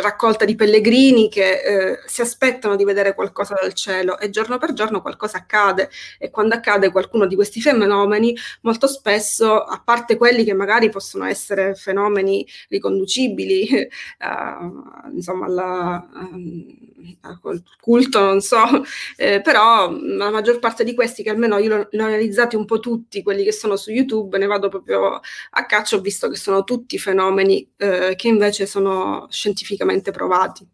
raccolta 0.00 0.44
di 0.44 0.54
pellegrini 0.54 1.28
che 1.28 1.60
eh, 1.60 1.98
si 2.06 2.20
aspettano 2.20 2.76
di 2.76 2.84
vedere 2.84 3.14
qualcosa 3.14 3.54
dal 3.60 3.72
cielo 3.74 4.18
e 4.18 4.30
giorno 4.30 4.58
per 4.58 4.72
giorno 4.72 5.00
qualcosa 5.00 5.38
accade. 5.38 5.90
E 6.18 6.30
quando 6.30 6.54
accade 6.54 6.90
qualcuno 6.90 7.26
di 7.26 7.34
questi 7.34 7.60
fenomeni 7.60 8.36
molto 8.62 8.86
spesso 8.86 9.62
a 9.62 9.80
parte 9.84 10.16
quelli 10.16 10.44
che 10.44 10.54
magari 10.54 10.90
possono 10.90 11.24
essere 11.24 11.74
fenomeni 11.74 12.46
riconducibili 12.68 13.66
eh, 13.68 13.88
insomma 15.12 15.46
alla, 15.46 16.08
al 17.22 17.62
culto 17.80 18.20
non 18.20 18.40
so 18.40 18.58
eh, 19.16 19.40
però 19.40 19.90
la 19.92 20.30
maggior 20.30 20.58
parte 20.58 20.84
di 20.84 20.94
questi 20.94 21.22
che 21.22 21.30
almeno 21.30 21.58
io 21.58 21.88
li 21.90 22.00
ho 22.00 22.04
analizzati 22.04 22.56
un 22.56 22.64
po' 22.64 22.80
tutti 22.80 23.22
quelli 23.22 23.44
che 23.44 23.52
sono 23.52 23.76
su 23.76 23.90
youtube 23.90 24.38
ne 24.38 24.46
vado 24.46 24.68
proprio 24.68 25.20
a 25.50 25.66
caccia 25.66 25.96
ho 25.96 26.00
visto 26.00 26.28
che 26.28 26.36
sono 26.36 26.64
tutti 26.64 26.98
fenomeni 26.98 27.68
eh, 27.76 28.14
che 28.16 28.28
invece 28.28 28.66
sono 28.66 29.26
scientificamente 29.30 29.87
provati. 30.12 30.68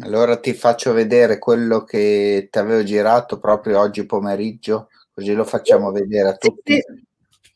Allora 0.00 0.38
ti 0.38 0.52
faccio 0.52 0.92
vedere 0.92 1.38
quello 1.38 1.84
che 1.84 2.48
ti 2.50 2.58
avevo 2.58 2.82
girato 2.82 3.38
proprio 3.38 3.80
oggi 3.80 4.04
pomeriggio, 4.04 4.88
così 5.12 5.32
lo 5.32 5.44
facciamo 5.44 5.90
vedere 5.90 6.28
a 6.28 6.36
tutti. 6.36 6.82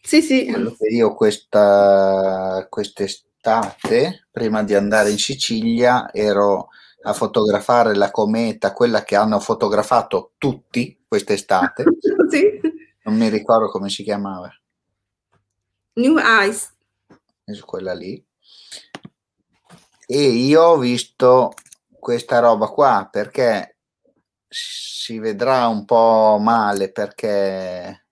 Sì, 0.03 0.23
sì. 0.23 0.47
Quello 0.51 0.75
che 0.77 0.89
io 0.89 1.15
questa, 1.15 2.67
queste 2.71 3.29
quest'estate, 3.41 4.27
prima 4.31 4.63
di 4.63 4.75
andare 4.75 5.11
in 5.11 5.19
Sicilia, 5.19 6.13
ero 6.13 6.69
a 7.03 7.13
fotografare 7.15 7.95
la 7.95 8.11
cometa, 8.11 8.75
quella 8.75 9.03
che 9.03 9.17
hanno 9.17 9.41
fotografato 9.41 10.33
tutti 10.37 11.03
quest'estate. 11.09 11.85
sì. 12.29 12.61
Non 13.05 13.17
mi 13.17 13.29
ricordo 13.31 13.71
come 13.71 13.89
si 13.89 14.03
chiamava. 14.03 14.51
New 15.95 16.19
Eyes. 16.19 16.73
Quella 17.65 17.95
lì. 17.95 18.23
E 20.13 20.23
io 20.23 20.63
ho 20.63 20.77
visto 20.77 21.53
questa 21.89 22.41
roba 22.41 22.67
qua 22.67 23.09
perché 23.09 23.77
si 24.49 25.21
vedrà 25.21 25.69
un 25.69 25.85
po' 25.85 26.37
male 26.41 26.91
perché 26.91 28.07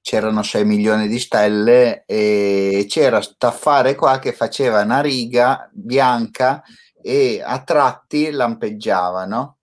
c'erano 0.00 0.42
6 0.42 0.64
milioni 0.64 1.06
di 1.06 1.18
stelle 1.18 2.04
e 2.06 2.86
c'era 2.88 3.20
staffare 3.20 3.94
qua 3.94 4.18
che 4.18 4.32
faceva 4.32 4.80
una 4.80 5.02
riga 5.02 5.68
bianca 5.70 6.62
e 7.02 7.42
a 7.44 7.62
tratti 7.62 8.30
lampeggiava, 8.30 9.26
no? 9.26 9.58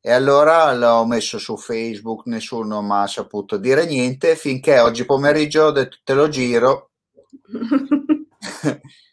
E 0.00 0.12
allora 0.12 0.72
l'ho 0.72 1.04
messo 1.04 1.38
su 1.38 1.56
Facebook, 1.56 2.26
nessuno 2.26 2.80
mi 2.80 2.92
ha 2.92 3.08
saputo 3.08 3.56
dire 3.56 3.86
niente 3.86 4.36
finché 4.36 4.78
oggi 4.78 5.04
pomeriggio 5.04 5.64
ho 5.64 5.72
detto 5.72 5.96
te 6.04 6.14
lo 6.14 6.28
giro 6.28 6.90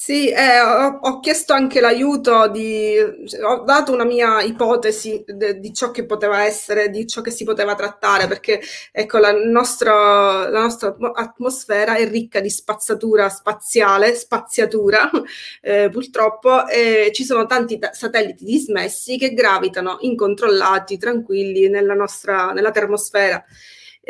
Sì, 0.00 0.28
eh, 0.30 0.60
ho, 0.60 1.00
ho, 1.00 1.18
chiesto 1.18 1.52
anche 1.52 1.80
l'aiuto 1.80 2.46
di, 2.48 2.96
ho 3.00 3.64
dato 3.64 3.92
una 3.92 4.04
mia 4.04 4.40
ipotesi 4.42 5.24
de, 5.26 5.58
di 5.58 5.74
ciò 5.74 5.90
che 5.90 6.06
poteva 6.06 6.44
essere, 6.44 6.88
di 6.88 7.04
ciò 7.04 7.20
che 7.20 7.32
si 7.32 7.42
poteva 7.42 7.74
trattare, 7.74 8.28
perché 8.28 8.60
ecco, 8.92 9.18
la, 9.18 9.32
nostra, 9.32 10.48
la 10.48 10.60
nostra 10.60 10.96
atmosfera 11.14 11.96
è 11.96 12.08
ricca 12.08 12.38
di 12.38 12.48
spazzatura 12.48 13.28
spaziale, 13.28 14.14
spaziatura, 14.14 15.10
eh, 15.60 15.88
purtroppo, 15.90 16.68
e 16.68 17.10
ci 17.12 17.24
sono 17.24 17.46
tanti 17.46 17.78
t- 17.80 17.90
satelliti 17.90 18.44
dismessi 18.44 19.18
che 19.18 19.34
gravitano 19.34 19.96
incontrollati, 20.02 20.96
tranquilli 20.96 21.68
nella 21.68 21.94
nostra, 21.94 22.52
nella 22.52 22.70
termosfera. 22.70 23.44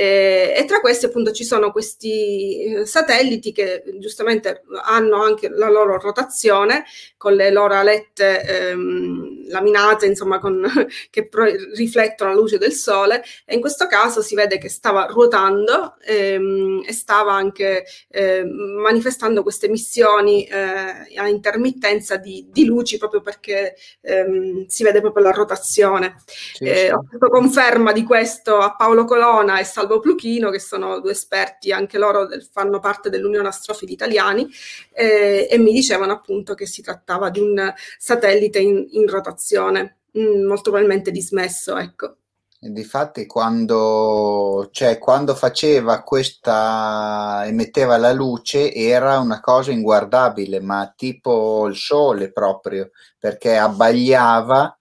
Eh, 0.01 0.55
e 0.57 0.65
tra 0.65 0.79
questi 0.79 1.07
appunto 1.07 1.33
ci 1.33 1.43
sono 1.43 1.73
questi 1.73 2.63
eh, 2.63 2.87
satelliti 2.87 3.51
che 3.51 3.83
giustamente 3.99 4.63
hanno 4.85 5.21
anche 5.25 5.49
la 5.49 5.69
loro 5.69 5.99
rotazione 5.99 6.85
con 7.17 7.33
le 7.33 7.51
loro 7.51 7.75
alette 7.75 8.43
ehm, 8.43 9.49
laminate, 9.49 10.07
insomma, 10.07 10.39
con, 10.39 10.65
che 11.11 11.27
pro- 11.27 11.51
riflettono 11.75 12.31
la 12.31 12.37
luce 12.37 12.59
del 12.59 12.71
sole 12.71 13.25
e 13.45 13.57
in 13.57 13.61
questo 13.61 13.89
caso 13.89 14.23
si 14.23 14.37
vede 14.37 14.59
che 14.59 14.69
stava 14.69 15.07
ruotando 15.07 15.97
ehm, 16.05 16.85
e 16.87 16.93
stava 16.93 17.33
anche 17.33 17.85
eh, 18.09 18.45
manifestando 18.45 19.43
queste 19.43 19.67
emissioni 19.67 20.45
eh, 20.45 21.17
a 21.17 21.27
intermittenza 21.27 22.19
di, 22.19 22.47
di, 22.49 22.67
luci 22.67 22.99
proprio 22.99 23.21
perché 23.21 23.75
ehm, 24.03 24.67
si 24.67 24.85
vede 24.85 25.01
proprio 25.01 25.25
la 25.25 25.33
rotazione. 25.33 26.23
Sì, 26.25 26.65
sì. 26.65 26.65
Eh, 26.67 26.93
ho 26.93 27.05
fatto 27.11 27.29
conferma 27.31 27.91
di 27.91 28.05
questo 28.05 28.59
a 28.59 28.77
Paolo 28.77 29.05
Colona 29.05 29.59
e 29.59 29.65
Salvo 29.65 29.88
Salvo 29.89 30.01
Pluchino, 30.01 30.51
che 30.51 30.61
sono 30.61 31.01
due 31.01 31.13
esperti, 31.13 31.73
anche 31.73 31.97
loro 31.97 32.27
del, 32.27 32.43
fanno 32.43 32.79
parte 32.79 33.09
dell'Unione 33.09 33.49
Astrofili 33.49 33.93
Italiani, 33.93 34.47
eh, 34.93 35.49
e 35.51 35.57
mi 35.57 35.73
dicevano 35.73 36.13
appunto 36.13 36.53
che 36.53 36.67
si 36.67 36.83
trattava 36.83 37.31
di 37.31 37.41
un 37.41 37.73
satellite 37.97 38.59
in, 38.59 38.87
in 38.91 39.09
rotazione, 39.09 40.01
mm, 40.19 40.45
molto 40.45 40.71
probabilmente 40.71 41.11
dismesso, 41.11 41.79
ecco. 41.79 42.17
Difatti, 42.61 43.25
quando, 43.25 44.69
cioè, 44.73 44.99
quando 44.99 45.35
faceva 45.35 46.03
questa, 46.03 47.45
emetteva 47.47 47.97
la 47.97 48.13
luce, 48.13 48.75
era 48.75 49.21
una 49.21 49.41
cosa 49.41 49.71
inguardabile, 49.71 50.61
ma 50.61 50.93
tipo 50.95 51.67
il 51.67 51.77
sole 51.77 52.31
proprio, 52.31 52.91
perché 53.19 53.57
abbagliava 53.57 54.78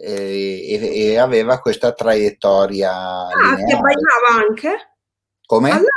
e, 0.00 1.10
e, 1.12 1.18
aveva 1.18 1.58
questa 1.60 1.92
traiettoria. 1.92 2.90
Ah, 2.92 3.28
lineare. 3.28 3.64
ti 3.64 3.72
abbaiava 3.72 4.46
anche? 4.48 4.96
Come? 5.44 5.70
Allora, 5.70 5.88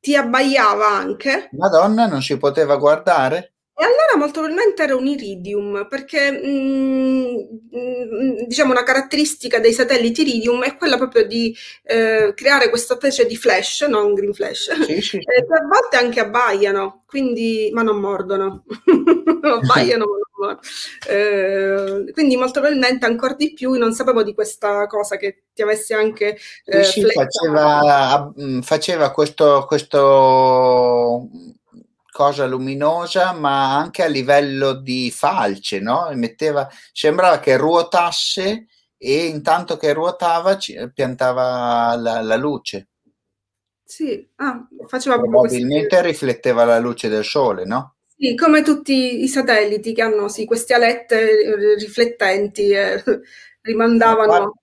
ti 0.00 0.16
abbaiava 0.16 0.88
anche? 0.88 1.48
Madonna, 1.52 2.06
non 2.06 2.22
si 2.22 2.36
poteva 2.38 2.76
guardare? 2.76 3.55
E 3.78 3.84
allora 3.84 4.16
molto 4.16 4.40
probabilmente 4.40 4.82
era 4.84 4.96
un 4.96 5.06
iridium, 5.06 5.86
perché 5.86 6.30
mh, 6.30 7.58
mh, 7.70 8.46
diciamo 8.46 8.70
una 8.70 8.82
caratteristica 8.82 9.58
dei 9.60 9.74
satelliti 9.74 10.22
iridium 10.22 10.62
è 10.62 10.78
quella 10.78 10.96
proprio 10.96 11.26
di 11.26 11.54
eh, 11.82 12.32
creare 12.34 12.70
questa 12.70 12.94
specie 12.94 13.26
di 13.26 13.36
flash, 13.36 13.82
non 13.82 14.14
green 14.14 14.32
flash, 14.32 14.72
sì, 14.80 15.00
sì. 15.02 15.16
Eh, 15.20 15.44
che 15.44 15.52
a 15.52 15.66
volte 15.70 15.98
anche 15.98 16.20
abbaiano, 16.20 17.02
quindi, 17.06 17.68
ma 17.74 17.82
non 17.82 18.00
mordono, 18.00 18.64
abbaiano 19.44 20.06
ma 20.06 20.16
non 20.16 20.30
mordono. 20.38 20.60
Eh, 21.06 22.12
quindi 22.12 22.36
molto 22.36 22.60
probabilmente 22.60 23.04
ancora 23.04 23.34
di 23.34 23.52
più 23.52 23.72
non 23.72 23.92
sapevo 23.92 24.22
di 24.22 24.32
questa 24.32 24.86
cosa 24.86 25.18
che 25.18 25.42
ti 25.52 25.60
avessi 25.60 25.92
anche... 25.92 26.38
Eh, 26.64 26.82
sì, 26.82 27.02
faceva, 27.02 28.32
faceva 28.62 29.10
questo, 29.10 29.66
questo 29.68 31.28
cosa 32.16 32.46
luminosa, 32.46 33.34
ma 33.34 33.76
anche 33.76 34.02
a 34.02 34.06
livello 34.06 34.72
di 34.72 35.10
falce, 35.10 35.80
no? 35.80 36.08
Metteva, 36.14 36.66
sembrava 36.90 37.38
che 37.40 37.58
ruotasse 37.58 38.68
e 38.96 39.26
intanto 39.26 39.76
che 39.76 39.92
ruotava 39.92 40.56
piantava 40.94 41.94
la, 41.94 42.22
la 42.22 42.36
luce. 42.36 42.88
Sì, 43.84 44.26
ah, 44.36 44.66
faceva 44.86 45.18
Probabilmente 45.18 46.00
rifletteva 46.00 46.64
la 46.64 46.78
luce 46.78 47.10
del 47.10 47.22
sole, 47.22 47.66
no? 47.66 47.96
Sì, 48.16 48.34
come 48.34 48.62
tutti 48.62 49.22
i 49.22 49.28
satelliti 49.28 49.92
che 49.92 50.00
hanno 50.00 50.28
sì, 50.28 50.46
queste 50.46 50.72
alette 50.72 51.20
eh, 51.20 51.74
riflettenti, 51.74 52.70
eh, 52.70 53.04
rimandavano. 53.60 54.62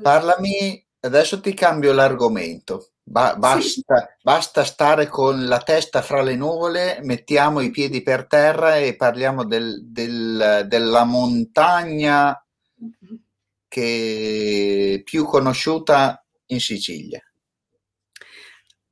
Parlami, 0.00 0.82
adesso 1.00 1.38
ti 1.38 1.52
cambio 1.52 1.92
l'argomento. 1.92 2.93
Ba- 3.06 3.36
basta, 3.36 3.98
sì. 3.98 4.06
basta, 4.22 4.64
stare 4.64 5.08
con 5.08 5.44
la 5.44 5.58
testa 5.58 6.00
fra 6.00 6.22
le 6.22 6.36
nuvole, 6.36 7.00
mettiamo 7.02 7.60
i 7.60 7.70
piedi 7.70 8.02
per 8.02 8.26
terra 8.26 8.78
e 8.78 8.96
parliamo 8.96 9.44
del, 9.44 9.82
del, 9.84 10.64
della 10.66 11.04
montagna 11.04 12.42
che 13.68 15.02
più 15.04 15.24
conosciuta 15.24 16.24
in 16.46 16.60
Sicilia. 16.60 17.20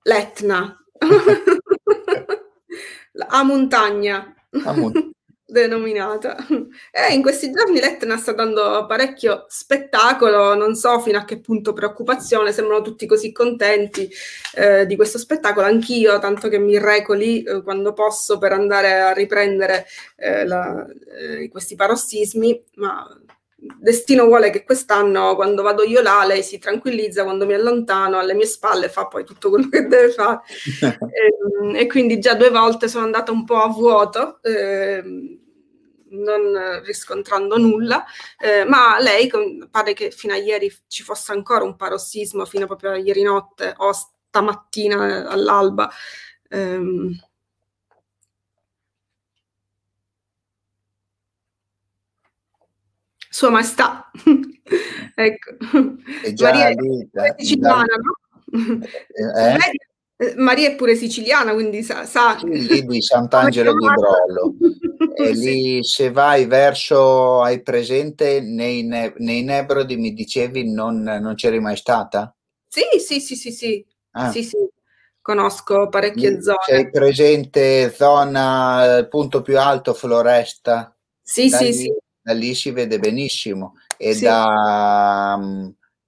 L'Etna. 0.02 0.76
a 3.28 3.42
montagna. 3.42 4.34
A 4.64 4.72
montagna 4.72 5.10
denominata. 5.52 6.36
E 6.90 7.14
in 7.14 7.22
questi 7.22 7.50
giorni 7.50 7.80
l'Etna 7.80 8.16
sta 8.16 8.32
dando 8.32 8.86
parecchio 8.86 9.44
spettacolo, 9.48 10.54
non 10.54 10.74
so 10.74 11.00
fino 11.00 11.18
a 11.18 11.24
che 11.24 11.40
punto 11.40 11.72
preoccupazione, 11.72 12.52
sembrano 12.52 12.82
tutti 12.82 13.06
così 13.06 13.32
contenti 13.32 14.08
eh, 14.54 14.86
di 14.86 14.96
questo 14.96 15.18
spettacolo, 15.18 15.66
anch'io, 15.66 16.18
tanto 16.18 16.48
che 16.48 16.58
mi 16.58 16.78
reco 16.78 17.12
lì 17.12 17.42
eh, 17.42 17.62
quando 17.62 17.92
posso 17.92 18.38
per 18.38 18.52
andare 18.52 19.00
a 19.00 19.12
riprendere 19.12 19.86
eh, 20.16 20.46
la, 20.46 20.86
eh, 21.18 21.48
questi 21.48 21.76
parossismi, 21.76 22.64
ma 22.76 23.06
destino 23.78 24.24
vuole 24.26 24.50
che 24.50 24.64
quest'anno 24.64 25.36
quando 25.36 25.62
vado 25.62 25.84
io 25.84 26.00
là 26.02 26.24
lei 26.26 26.42
si 26.42 26.58
tranquillizza 26.58 27.22
quando 27.22 27.46
mi 27.46 27.54
allontano 27.54 28.18
alle 28.18 28.34
mie 28.34 28.46
spalle 28.46 28.88
fa 28.88 29.06
poi 29.06 29.24
tutto 29.24 29.50
quello 29.50 29.68
che 29.68 29.86
deve 29.86 30.10
fare 30.10 30.40
e, 30.80 30.98
ehm, 31.62 31.76
e, 31.76 31.86
quindi 31.86 32.18
già 32.18 32.34
due 32.34 32.50
volte 32.50 32.88
sono 32.88 33.04
andata 33.04 33.30
un 33.30 33.44
po' 33.44 33.62
a 33.62 33.68
vuoto 33.68 34.40
eh, 34.42 35.38
non 36.12 36.82
riscontrando 36.84 37.56
nulla, 37.58 38.04
eh, 38.38 38.64
ma 38.64 38.98
lei 39.00 39.30
pare 39.70 39.92
che 39.92 40.10
fino 40.10 40.32
a 40.32 40.36
ieri 40.36 40.72
ci 40.88 41.02
fosse 41.02 41.32
ancora 41.32 41.64
un 41.64 41.76
parossismo, 41.76 42.44
fino 42.44 42.66
proprio 42.66 42.92
a 42.92 42.96
ieri 42.96 43.22
notte 43.22 43.74
o 43.76 43.92
stamattina 43.92 45.28
all'alba. 45.28 45.90
Um, 46.50 47.18
Sua 53.28 53.48
Maestà, 53.48 54.10
ecco. 55.14 55.56
Maria 56.38 56.68
è 56.68 56.74
siciliana, 57.38 57.96
no? 57.96 58.18
Eh? 59.14 59.56
Eh, 60.22 60.34
Maria 60.36 60.68
è 60.68 60.76
pure 60.76 60.94
siciliana, 60.94 61.52
quindi 61.52 61.82
sa... 61.82 62.04
sa. 62.04 62.38
Lì 62.44 62.84
di 62.84 63.02
Sant'Angelo 63.02 63.72
di 63.72 63.86
Brollo. 63.86 64.54
e 65.14 65.30
lì 65.34 65.84
se 65.84 66.10
vai 66.10 66.46
verso, 66.46 67.42
hai 67.42 67.62
presente 67.62 68.40
nei, 68.40 68.82
ne- 68.82 69.14
nei 69.18 69.42
Nebrodi, 69.42 69.96
mi 69.96 70.12
dicevi, 70.12 70.70
non, 70.72 71.02
non 71.02 71.34
c'eri 71.34 71.60
mai 71.60 71.76
stata? 71.76 72.34
Sì, 72.68 72.98
sì, 72.98 73.20
sì, 73.20 73.36
sì, 73.36 73.50
sì. 73.52 73.86
Ah. 74.12 74.30
sì, 74.30 74.42
sì. 74.42 74.56
Conosco 75.20 75.88
parecchie 75.88 76.30
lì 76.30 76.42
zone. 76.42 76.58
Sei 76.66 76.90
presente 76.90 77.92
zona, 77.92 78.98
il 78.98 79.08
punto 79.08 79.40
più 79.40 79.58
alto, 79.58 79.94
Floresta? 79.94 80.96
Sì, 81.22 81.48
da 81.48 81.58
sì, 81.58 81.64
lì, 81.64 81.72
sì. 81.72 81.96
Da 82.20 82.32
lì 82.32 82.54
si 82.54 82.70
vede 82.70 82.98
benissimo. 82.98 83.74
E 83.96 84.14
sì. 84.14 84.24
da 84.24 85.38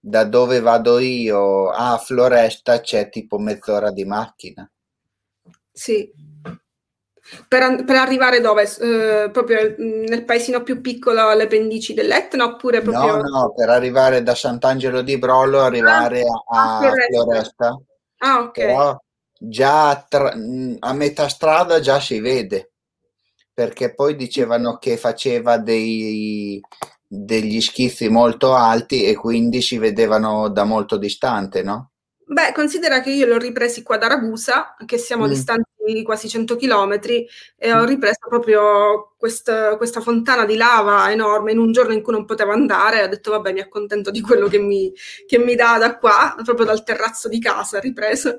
da 0.06 0.24
dove 0.24 0.60
vado 0.60 0.98
io 0.98 1.70
a 1.70 1.96
Floresta 1.96 2.80
c'è 2.80 3.08
tipo 3.08 3.38
mezz'ora 3.38 3.90
di 3.90 4.04
macchina. 4.04 4.70
Sì. 5.72 6.12
Per, 7.48 7.84
per, 7.84 7.96
arrivare 7.96 8.40
dove? 8.40 8.62
Eh, 8.62 9.30
proprio 9.30 9.74
nel 9.78 10.24
paesino 10.24 10.62
più 10.62 10.80
piccolo 10.80 11.28
alle 11.28 11.46
pendici 11.46 11.94
dell'Etna 11.94 12.44
oppure 12.44 12.80
proprio... 12.80 13.16
No, 13.16 13.22
no, 13.22 13.54
per 13.54 13.68
arrivare 13.68 14.22
da 14.22 14.34
Sant'Angelo 14.34 15.02
di 15.02 15.18
Brollo 15.18 15.60
arrivare 15.60 16.22
ah, 16.22 16.78
a, 16.78 16.88
a 16.88 16.92
Floresta. 17.10 17.80
Ah, 18.18 18.40
ok. 18.40 18.52
Però 18.52 18.98
già 19.38 20.06
tra, 20.08 20.32
a 20.32 20.92
metà 20.92 21.28
strada 21.28 21.80
già 21.80 22.00
si 22.00 22.20
vede, 22.20 22.72
perché 23.52 23.94
poi 23.94 24.16
dicevano 24.16 24.78
che 24.78 24.96
faceva 24.96 25.58
dei, 25.58 26.60
degli 27.06 27.60
schizzi 27.60 28.08
molto 28.08 28.54
alti 28.54 29.04
e 29.04 29.14
quindi 29.14 29.60
si 29.60 29.78
vedevano 29.78 30.48
da 30.48 30.64
molto 30.64 30.96
distante, 30.96 31.62
no? 31.62 31.90
Beh, 32.26 32.52
considera 32.54 33.00
che 33.00 33.10
io 33.10 33.26
li 33.26 33.32
ho 33.32 33.38
ripresi 33.38 33.82
qua 33.82 33.98
da 33.98 34.06
Ragusa, 34.06 34.74
che 34.86 34.96
siamo 34.96 35.26
mm. 35.26 35.28
distanti 35.28 36.02
quasi 36.02 36.28
100 36.28 36.56
km, 36.56 36.98
e 37.56 37.72
ho 37.72 37.82
mm. 37.82 37.86
ripreso 37.86 38.18
proprio 38.28 39.14
quest, 39.18 39.76
questa 39.76 40.00
fontana 40.00 40.46
di 40.46 40.56
lava 40.56 41.10
enorme 41.12 41.52
in 41.52 41.58
un 41.58 41.70
giorno 41.70 41.92
in 41.92 42.02
cui 42.02 42.14
non 42.14 42.24
potevo 42.24 42.52
andare. 42.52 43.02
Ho 43.02 43.08
detto, 43.08 43.30
vabbè, 43.30 43.52
mi 43.52 43.60
accontento 43.60 44.10
di 44.10 44.22
quello 44.22 44.48
che 44.48 44.58
mi, 44.58 44.90
che 45.26 45.38
mi 45.38 45.54
dà 45.54 45.76
da 45.78 45.98
qua, 45.98 46.34
proprio 46.42 46.64
dal 46.64 46.82
terrazzo 46.82 47.28
di 47.28 47.38
casa, 47.38 47.78
ripreso. 47.78 48.38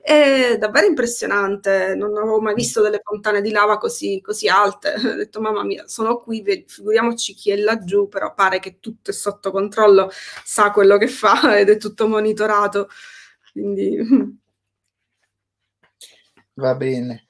È 0.00 0.56
davvero 0.56 0.86
impressionante, 0.86 1.94
non 1.96 2.16
avevo 2.16 2.40
mai 2.40 2.54
visto 2.54 2.80
delle 2.80 3.00
fontane 3.02 3.42
di 3.42 3.50
lava 3.50 3.76
così, 3.76 4.20
così 4.22 4.48
alte. 4.48 4.94
Ho 5.04 5.14
detto, 5.14 5.40
mamma 5.40 5.64
mia, 5.64 5.86
sono 5.88 6.18
qui, 6.18 6.64
figuriamoci 6.66 7.34
chi 7.34 7.50
è 7.50 7.56
laggiù, 7.56 8.08
però 8.08 8.32
pare 8.32 8.60
che 8.60 8.78
tutto 8.80 9.10
è 9.10 9.12
sotto 9.12 9.50
controllo, 9.50 10.10
sa 10.44 10.70
quello 10.70 10.96
che 10.96 11.08
fa 11.08 11.58
ed 11.58 11.68
è 11.68 11.76
tutto 11.76 12.08
monitorato. 12.08 12.88
Quindi... 13.56 13.96
Va 16.54 16.74
bene. 16.74 17.28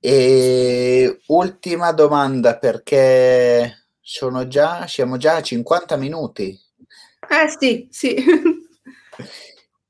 E 0.00 1.20
ultima 1.26 1.92
domanda 1.92 2.56
perché 2.58 3.88
sono 4.00 4.46
già, 4.46 4.86
siamo 4.86 5.18
già 5.18 5.36
a 5.36 5.42
50 5.42 5.96
minuti. 5.96 6.58
Eh 7.28 7.48
sì, 7.58 7.86
sì. 7.90 8.16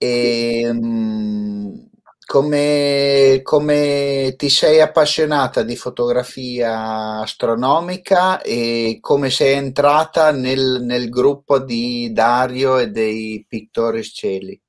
E, 0.00 0.60
ehm, 0.62 1.90
come, 2.24 3.40
come 3.42 4.34
ti 4.36 4.48
sei 4.48 4.80
appassionata 4.80 5.64
di 5.64 5.74
fotografia 5.74 7.18
astronomica 7.18 8.40
e 8.40 8.98
come 9.00 9.28
sei 9.30 9.54
entrata 9.54 10.30
nel, 10.30 10.82
nel 10.84 11.08
gruppo 11.08 11.58
di 11.58 12.12
Dario 12.12 12.78
e 12.78 12.90
dei 12.90 13.44
pittori 13.48 14.04
cieli? 14.04 14.62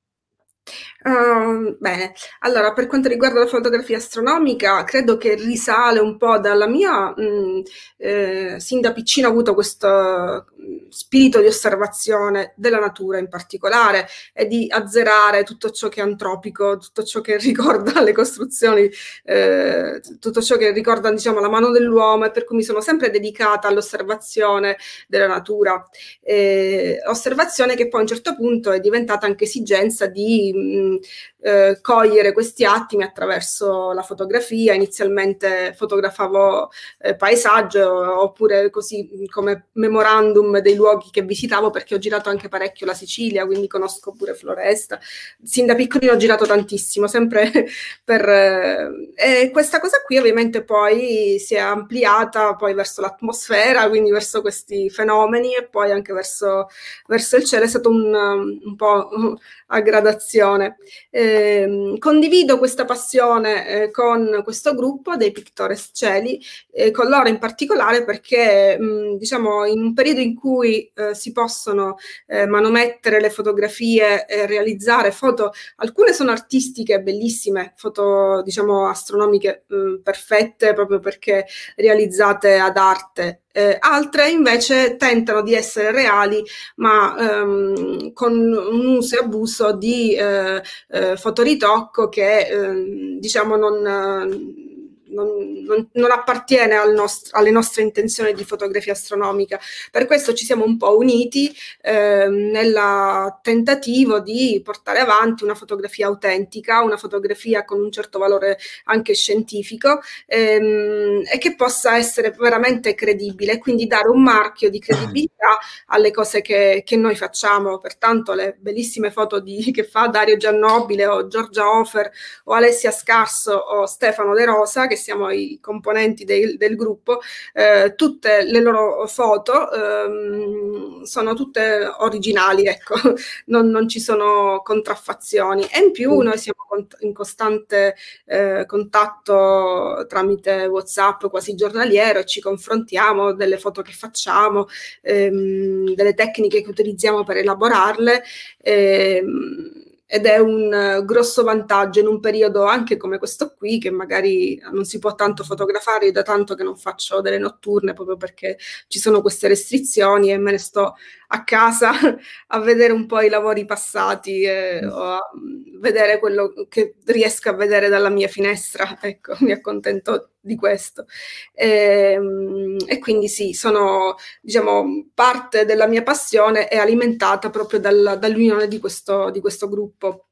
Uh, 1.02 1.76
bene, 1.78 2.12
allora 2.40 2.72
per 2.72 2.86
quanto 2.86 3.08
riguarda 3.08 3.40
la 3.40 3.46
fotografia 3.46 3.96
astronomica, 3.96 4.84
credo 4.84 5.16
che 5.16 5.34
risale 5.34 5.98
un 5.98 6.16
po' 6.18 6.38
dalla 6.38 6.66
mia, 6.66 7.14
mh, 7.16 7.62
eh, 7.96 8.56
sin 8.58 8.80
da 8.80 8.92
piccina 8.92 9.28
ho 9.28 9.30
avuto 9.30 9.54
questo 9.54 10.46
spirito 10.88 11.40
di 11.40 11.46
osservazione 11.46 12.52
della 12.56 12.78
natura 12.78 13.18
in 13.18 13.28
particolare 13.28 14.06
e 14.32 14.46
di 14.46 14.66
azzerare 14.68 15.44
tutto 15.44 15.70
ciò 15.70 15.88
che 15.88 16.00
è 16.00 16.02
antropico, 16.02 16.78
tutto 16.78 17.02
ciò 17.02 17.20
che 17.20 17.36
ricorda 17.38 18.00
le 18.02 18.12
costruzioni, 18.12 18.90
eh, 19.24 20.00
tutto 20.18 20.42
ciò 20.42 20.56
che 20.56 20.72
ricorda 20.72 21.10
diciamo 21.10 21.40
la 21.40 21.48
mano 21.48 21.70
dell'uomo 21.70 22.24
e 22.26 22.30
per 22.30 22.44
cui 22.44 22.56
mi 22.56 22.62
sono 22.62 22.80
sempre 22.80 23.10
dedicata 23.10 23.68
all'osservazione 23.68 24.76
della 25.08 25.26
natura. 25.26 25.86
Eh, 26.20 27.00
osservazione 27.06 27.74
che 27.74 27.88
poi 27.88 28.00
a 28.00 28.02
un 28.02 28.08
certo 28.08 28.34
punto 28.34 28.70
è 28.72 28.80
diventata 28.80 29.26
anche 29.26 29.44
esigenza 29.44 30.06
di 30.06 30.52
mh, 30.54 30.58
mm, 30.60 30.96
eh, 31.42 31.78
cogliere 31.80 32.32
questi 32.32 32.64
attimi 32.64 33.02
attraverso 33.02 33.92
la 33.92 34.02
fotografia. 34.02 34.74
Inizialmente 34.74 35.74
fotografavo 35.76 36.70
eh, 36.98 37.16
paesaggio 37.16 38.22
oppure 38.22 38.70
così 38.70 39.08
come 39.30 39.68
memorandum 39.72 40.59
dei 40.60 40.74
luoghi 40.74 41.10
che 41.10 41.22
visitavo 41.22 41.70
perché 41.70 41.94
ho 41.94 41.98
girato 41.98 42.28
anche 42.28 42.48
parecchio 42.48 42.86
la 42.86 42.94
Sicilia, 42.94 43.46
quindi 43.46 43.66
conosco 43.66 44.12
pure 44.12 44.34
Floresta. 44.34 44.98
Sin 45.42 45.66
da 45.66 45.74
piccolino 45.74 46.12
ho 46.12 46.16
girato 46.16 46.46
tantissimo, 46.46 47.06
sempre 47.06 47.66
per... 48.04 48.28
Eh, 48.28 49.42
e 49.42 49.50
questa 49.50 49.80
cosa 49.80 50.02
qui 50.04 50.18
ovviamente 50.18 50.62
poi 50.62 51.38
si 51.38 51.54
è 51.54 51.58
ampliata 51.58 52.54
poi 52.54 52.74
verso 52.74 53.00
l'atmosfera, 53.00 53.88
quindi 53.88 54.10
verso 54.10 54.40
questi 54.40 54.90
fenomeni 54.90 55.54
e 55.54 55.66
poi 55.66 55.90
anche 55.92 56.12
verso, 56.12 56.68
verso 57.06 57.36
il 57.36 57.44
cielo. 57.44 57.64
È 57.64 57.68
stato 57.68 57.90
un, 57.90 58.12
un 58.12 58.76
po' 58.76 59.08
a 59.68 59.80
gradazione. 59.80 60.76
Eh, 61.10 61.96
condivido 61.98 62.58
questa 62.58 62.84
passione 62.84 63.68
eh, 63.68 63.90
con 63.90 64.40
questo 64.44 64.74
gruppo 64.74 65.16
dei 65.16 65.32
Pictores 65.32 65.90
Cieli, 65.92 66.40
eh, 66.72 66.90
con 66.90 67.08
loro 67.08 67.28
in 67.28 67.38
particolare 67.38 68.04
perché 68.04 68.78
diciamo 69.18 69.64
in 69.64 69.82
un 69.82 69.94
periodo 69.94 70.20
in 70.20 70.34
cui 70.34 70.49
eh, 70.58 71.14
si 71.14 71.32
possono 71.32 71.96
eh, 72.26 72.46
manomettere 72.46 73.20
le 73.20 73.30
fotografie 73.30 74.26
e 74.26 74.46
realizzare 74.46 75.10
foto, 75.12 75.52
alcune 75.76 76.12
sono 76.12 76.30
artistiche 76.30 77.00
bellissime, 77.00 77.72
foto 77.76 78.42
diciamo 78.42 78.88
astronomiche 78.88 79.64
mh, 79.66 80.02
perfette 80.02 80.74
proprio 80.74 80.98
perché 80.98 81.46
realizzate 81.76 82.58
ad 82.58 82.76
arte. 82.76 83.42
Eh, 83.52 83.76
altre 83.80 84.30
invece 84.30 84.96
tentano 84.96 85.42
di 85.42 85.54
essere 85.54 85.90
reali, 85.90 86.40
ma 86.76 87.16
ehm, 87.18 88.12
con 88.12 88.32
un 88.32 88.86
uso 88.86 89.16
e 89.16 89.24
abuso 89.24 89.72
di 89.72 90.14
eh, 90.14 90.62
eh, 90.88 91.16
fotoritocco 91.16 92.08
che 92.08 92.46
ehm, 92.46 93.18
diciamo 93.18 93.56
non 93.56 94.68
non, 95.10 95.62
non, 95.64 95.88
non 95.92 96.10
appartiene 96.10 96.74
al 96.76 96.92
nostro, 96.92 97.38
alle 97.38 97.50
nostre 97.50 97.82
intenzioni 97.82 98.32
di 98.32 98.44
fotografia 98.44 98.92
astronomica. 98.92 99.60
Per 99.90 100.06
questo 100.06 100.32
ci 100.34 100.44
siamo 100.44 100.64
un 100.64 100.76
po' 100.76 100.96
uniti 100.96 101.54
eh, 101.82 102.26
nel 102.28 103.38
tentativo 103.42 104.20
di 104.20 104.60
portare 104.64 104.98
avanti 104.98 105.44
una 105.44 105.54
fotografia 105.54 106.06
autentica, 106.06 106.82
una 106.82 106.96
fotografia 106.96 107.64
con 107.64 107.80
un 107.80 107.90
certo 107.90 108.18
valore 108.18 108.58
anche 108.84 109.14
scientifico 109.14 110.00
ehm, 110.26 111.22
e 111.30 111.38
che 111.38 111.54
possa 111.54 111.96
essere 111.96 112.34
veramente 112.38 112.94
credibile, 112.94 113.58
quindi 113.58 113.86
dare 113.86 114.08
un 114.08 114.22
marchio 114.22 114.70
di 114.70 114.78
credibilità 114.78 115.58
alle 115.86 116.10
cose 116.10 116.40
che, 116.40 116.82
che 116.84 116.96
noi 116.96 117.16
facciamo. 117.16 117.78
Pertanto 117.78 118.32
le 118.34 118.56
bellissime 118.58 119.10
foto 119.10 119.40
di, 119.40 119.70
che 119.72 119.84
fa 119.84 120.06
Dario 120.06 120.36
Giannobile 120.36 121.06
o 121.06 121.26
Giorgia 121.26 121.68
Hofer 121.68 122.10
o 122.44 122.54
Alessia 122.54 122.90
Scarso 122.90 123.52
o 123.52 123.86
Stefano 123.86 124.34
De 124.34 124.44
Rosa, 124.44 124.86
che 124.86 124.96
siamo 125.00 125.30
i 125.30 125.58
componenti 125.60 126.24
del, 126.24 126.56
del 126.56 126.76
gruppo, 126.76 127.20
eh, 127.52 127.94
tutte 127.96 128.44
le 128.44 128.60
loro 128.60 129.06
foto 129.06 129.70
ehm, 129.72 131.02
sono 131.02 131.34
tutte 131.34 131.84
originali, 131.98 132.66
ecco, 132.66 132.94
non, 133.46 133.68
non, 133.68 133.88
ci 133.88 134.00
sono 134.00 134.60
contraffazioni. 134.62 135.64
E 135.64 135.80
in 135.82 135.92
più 135.92 136.14
mm. 136.14 136.22
noi 136.22 136.38
siamo 136.38 136.58
in 137.00 137.12
costante 137.12 137.96
eh, 138.26 138.64
contatto 138.66 140.06
tramite 140.08 140.66
WhatsApp 140.66 141.26
quasi 141.26 141.54
giornaliero 141.54 142.20
e 142.20 142.26
ci 142.26 142.40
confrontiamo 142.40 143.32
delle 143.32 143.58
foto 143.58 143.82
che 143.82 143.92
facciamo, 143.92 144.66
ehm, 145.02 145.94
delle 145.94 146.14
tecniche 146.14 146.62
che 146.62 146.68
utilizziamo 146.68 147.24
per 147.24 147.38
elaborarle. 147.38 148.22
Ehm, 148.62 149.89
ed 150.12 150.26
è 150.26 150.38
un 150.38 150.98
uh, 150.98 151.04
grosso 151.04 151.44
vantaggio 151.44 152.00
in 152.00 152.08
un 152.08 152.18
periodo 152.18 152.64
anche 152.64 152.96
come 152.96 153.16
questo 153.16 153.54
qui 153.56 153.78
che 153.78 153.90
magari 153.90 154.60
non 154.72 154.84
si 154.84 154.98
può 154.98 155.14
tanto 155.14 155.44
fotografare, 155.44 156.06
io 156.06 156.12
da 156.12 156.22
tanto 156.22 156.56
che 156.56 156.64
non 156.64 156.76
faccio 156.76 157.20
delle 157.20 157.38
notturne 157.38 157.92
proprio 157.92 158.16
perché 158.16 158.58
ci 158.88 158.98
sono 158.98 159.20
queste 159.20 159.46
restrizioni 159.46 160.32
e 160.32 160.38
me 160.38 160.50
ne 160.50 160.58
sto 160.58 160.96
a 161.32 161.44
casa 161.44 161.90
a 162.48 162.58
vedere 162.60 162.92
un 162.92 163.06
po' 163.06 163.20
i 163.20 163.28
lavori 163.28 163.64
passati 163.64 164.42
eh, 164.42 164.84
o 164.86 165.02
a 165.02 165.30
vedere 165.78 166.18
quello 166.18 166.52
che 166.68 166.96
riesco 167.06 167.50
a 167.50 167.54
vedere 167.54 167.88
dalla 167.88 168.08
mia 168.08 168.28
finestra, 168.28 168.98
ecco, 169.02 169.34
mi 169.40 169.52
accontento 169.52 170.30
di 170.40 170.56
questo. 170.56 171.06
E, 171.52 172.12
ehm, 172.14 172.76
e 172.86 172.98
quindi 172.98 173.28
sì, 173.28 173.52
sono, 173.52 174.16
diciamo, 174.40 175.10
parte 175.14 175.64
della 175.64 175.86
mia 175.86 176.02
passione 176.02 176.68
è 176.68 176.76
alimentata 176.76 177.50
proprio 177.50 177.80
dal, 177.80 178.16
dall'unione 178.18 178.66
di 178.68 178.78
questo, 178.78 179.30
di 179.30 179.40
questo 179.40 179.68
gruppo. 179.68 180.26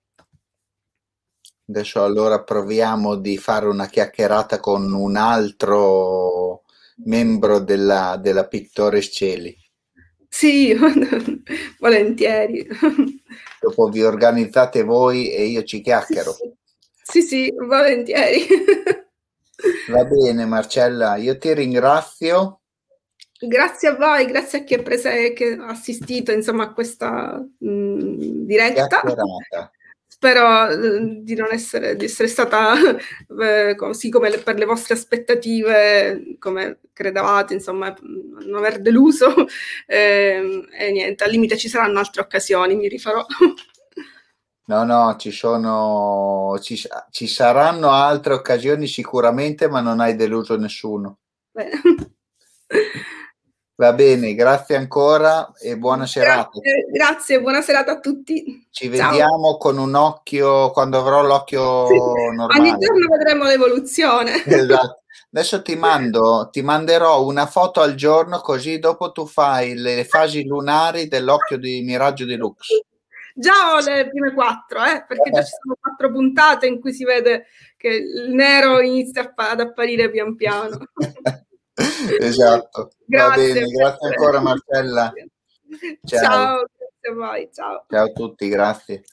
Adesso 1.68 2.02
allora 2.02 2.42
proviamo 2.42 3.16
di 3.16 3.36
fare 3.36 3.66
una 3.66 3.86
chiacchierata 3.86 4.58
con 4.58 4.90
un 4.90 5.16
altro 5.16 6.62
membro 7.04 7.58
della, 7.60 8.16
della 8.20 8.46
Pictores 8.48 9.10
Cieli. 9.12 9.67
Sì, 10.28 10.74
volentieri. 11.78 12.66
Dopo 13.60 13.88
vi 13.88 14.02
organizzate 14.02 14.82
voi 14.82 15.32
e 15.32 15.46
io 15.46 15.62
ci 15.64 15.80
chiacchiero. 15.80 16.32
Sì, 16.32 16.52
sì, 17.02 17.22
sì 17.22 17.54
volentieri. 17.56 18.46
Va 19.90 20.04
bene 20.04 20.44
Marcella, 20.44 21.16
io 21.16 21.36
ti 21.38 21.52
ringrazio. 21.52 22.60
Grazie 23.40 23.88
a 23.88 23.96
voi, 23.96 24.26
grazie 24.26 24.60
a 24.60 24.64
chi 24.64 24.74
ha, 24.74 25.66
assistito 25.66 26.32
insomma, 26.32 26.64
a 26.64 26.72
questa 26.72 27.44
mh, 27.58 28.44
diretta. 28.44 29.00
Spero 30.18 30.68
eh, 30.68 31.22
di 31.22 31.34
non 31.36 31.48
essere, 31.52 31.94
di 31.94 32.06
essere 32.06 32.26
stata 32.26 32.74
eh, 33.40 33.76
così 33.76 34.10
come 34.10 34.28
le, 34.30 34.38
per 34.38 34.56
le 34.56 34.64
vostre 34.64 34.94
aspettative, 34.94 36.36
come 36.40 36.80
credevate, 36.92 37.54
insomma, 37.54 37.94
non 38.00 38.56
aver 38.56 38.80
deluso. 38.80 39.26
Eh, 39.90 40.68
e 40.70 40.90
niente, 40.90 41.24
al 41.24 41.30
limite 41.30 41.56
ci 41.56 41.68
saranno 41.68 41.98
altre 41.98 42.20
occasioni, 42.20 42.74
mi 42.76 42.88
rifarò. 42.88 43.24
No, 44.66 44.84
no, 44.84 45.16
ci 45.16 45.30
sono, 45.30 46.58
ci, 46.60 46.78
ci 47.10 47.26
saranno 47.26 47.90
altre 47.90 48.34
occasioni 48.34 48.86
sicuramente, 48.86 49.68
ma 49.68 49.80
non 49.80 50.00
hai 50.00 50.14
deluso 50.14 50.56
nessuno. 50.56 51.20
Bene. 51.50 51.80
Va 53.80 53.92
bene, 53.92 54.34
grazie 54.34 54.74
ancora 54.74 55.52
e 55.56 55.78
buona 55.78 56.04
serata. 56.04 56.50
Grazie, 56.58 56.86
grazie 56.90 57.40
buona 57.40 57.62
serata 57.62 57.92
a 57.92 58.00
tutti. 58.00 58.66
Ci 58.72 58.92
Ciao. 58.92 59.10
vediamo 59.10 59.56
con 59.56 59.78
un 59.78 59.94
occhio, 59.94 60.72
quando 60.72 60.98
avrò 60.98 61.22
l'occhio 61.22 61.86
sì. 61.86 61.94
normale. 61.94 62.58
Ogni 62.58 62.76
giorno 62.76 63.06
vedremo 63.08 63.44
l'evoluzione. 63.44 64.42
Esatto. 64.44 65.02
Adesso 65.32 65.62
ti 65.62 65.76
mando, 65.76 66.48
ti 66.50 66.60
manderò 66.60 67.24
una 67.24 67.46
foto 67.46 67.80
al 67.80 67.94
giorno 67.94 68.40
così 68.40 68.80
dopo 68.80 69.12
tu 69.12 69.26
fai 69.26 69.76
le 69.76 70.04
fasi 70.04 70.44
lunari 70.44 71.06
dell'occhio 71.06 71.56
di 71.56 71.80
Miraggio 71.82 72.24
di 72.24 72.34
Lux. 72.34 72.66
Già 73.32 73.74
ho 73.74 73.78
le 73.78 74.08
prime 74.08 74.34
quattro, 74.34 74.82
eh, 74.82 75.04
perché 75.06 75.30
già 75.30 75.44
ci 75.44 75.52
sono 75.62 75.76
quattro 75.80 76.10
puntate 76.10 76.66
in 76.66 76.80
cui 76.80 76.92
si 76.92 77.04
vede 77.04 77.46
che 77.76 77.88
il 77.88 78.30
nero 78.34 78.80
inizia 78.80 79.32
ad 79.36 79.60
apparire 79.60 80.10
pian 80.10 80.34
piano. 80.34 80.78
esatto. 82.20 82.90
Grazie, 83.06 83.48
Va 83.48 83.54
bene, 83.54 83.66
grazie 83.66 84.08
ancora 84.08 84.40
Marcella. 84.40 85.12
Ciao. 86.04 86.22
ciao, 86.22 86.64
grazie 86.76 87.10
a 87.10 87.14
voi, 87.14 87.50
ciao. 87.52 87.84
Ciao 87.88 88.04
a 88.04 88.12
tutti, 88.12 88.48
grazie. 88.48 89.04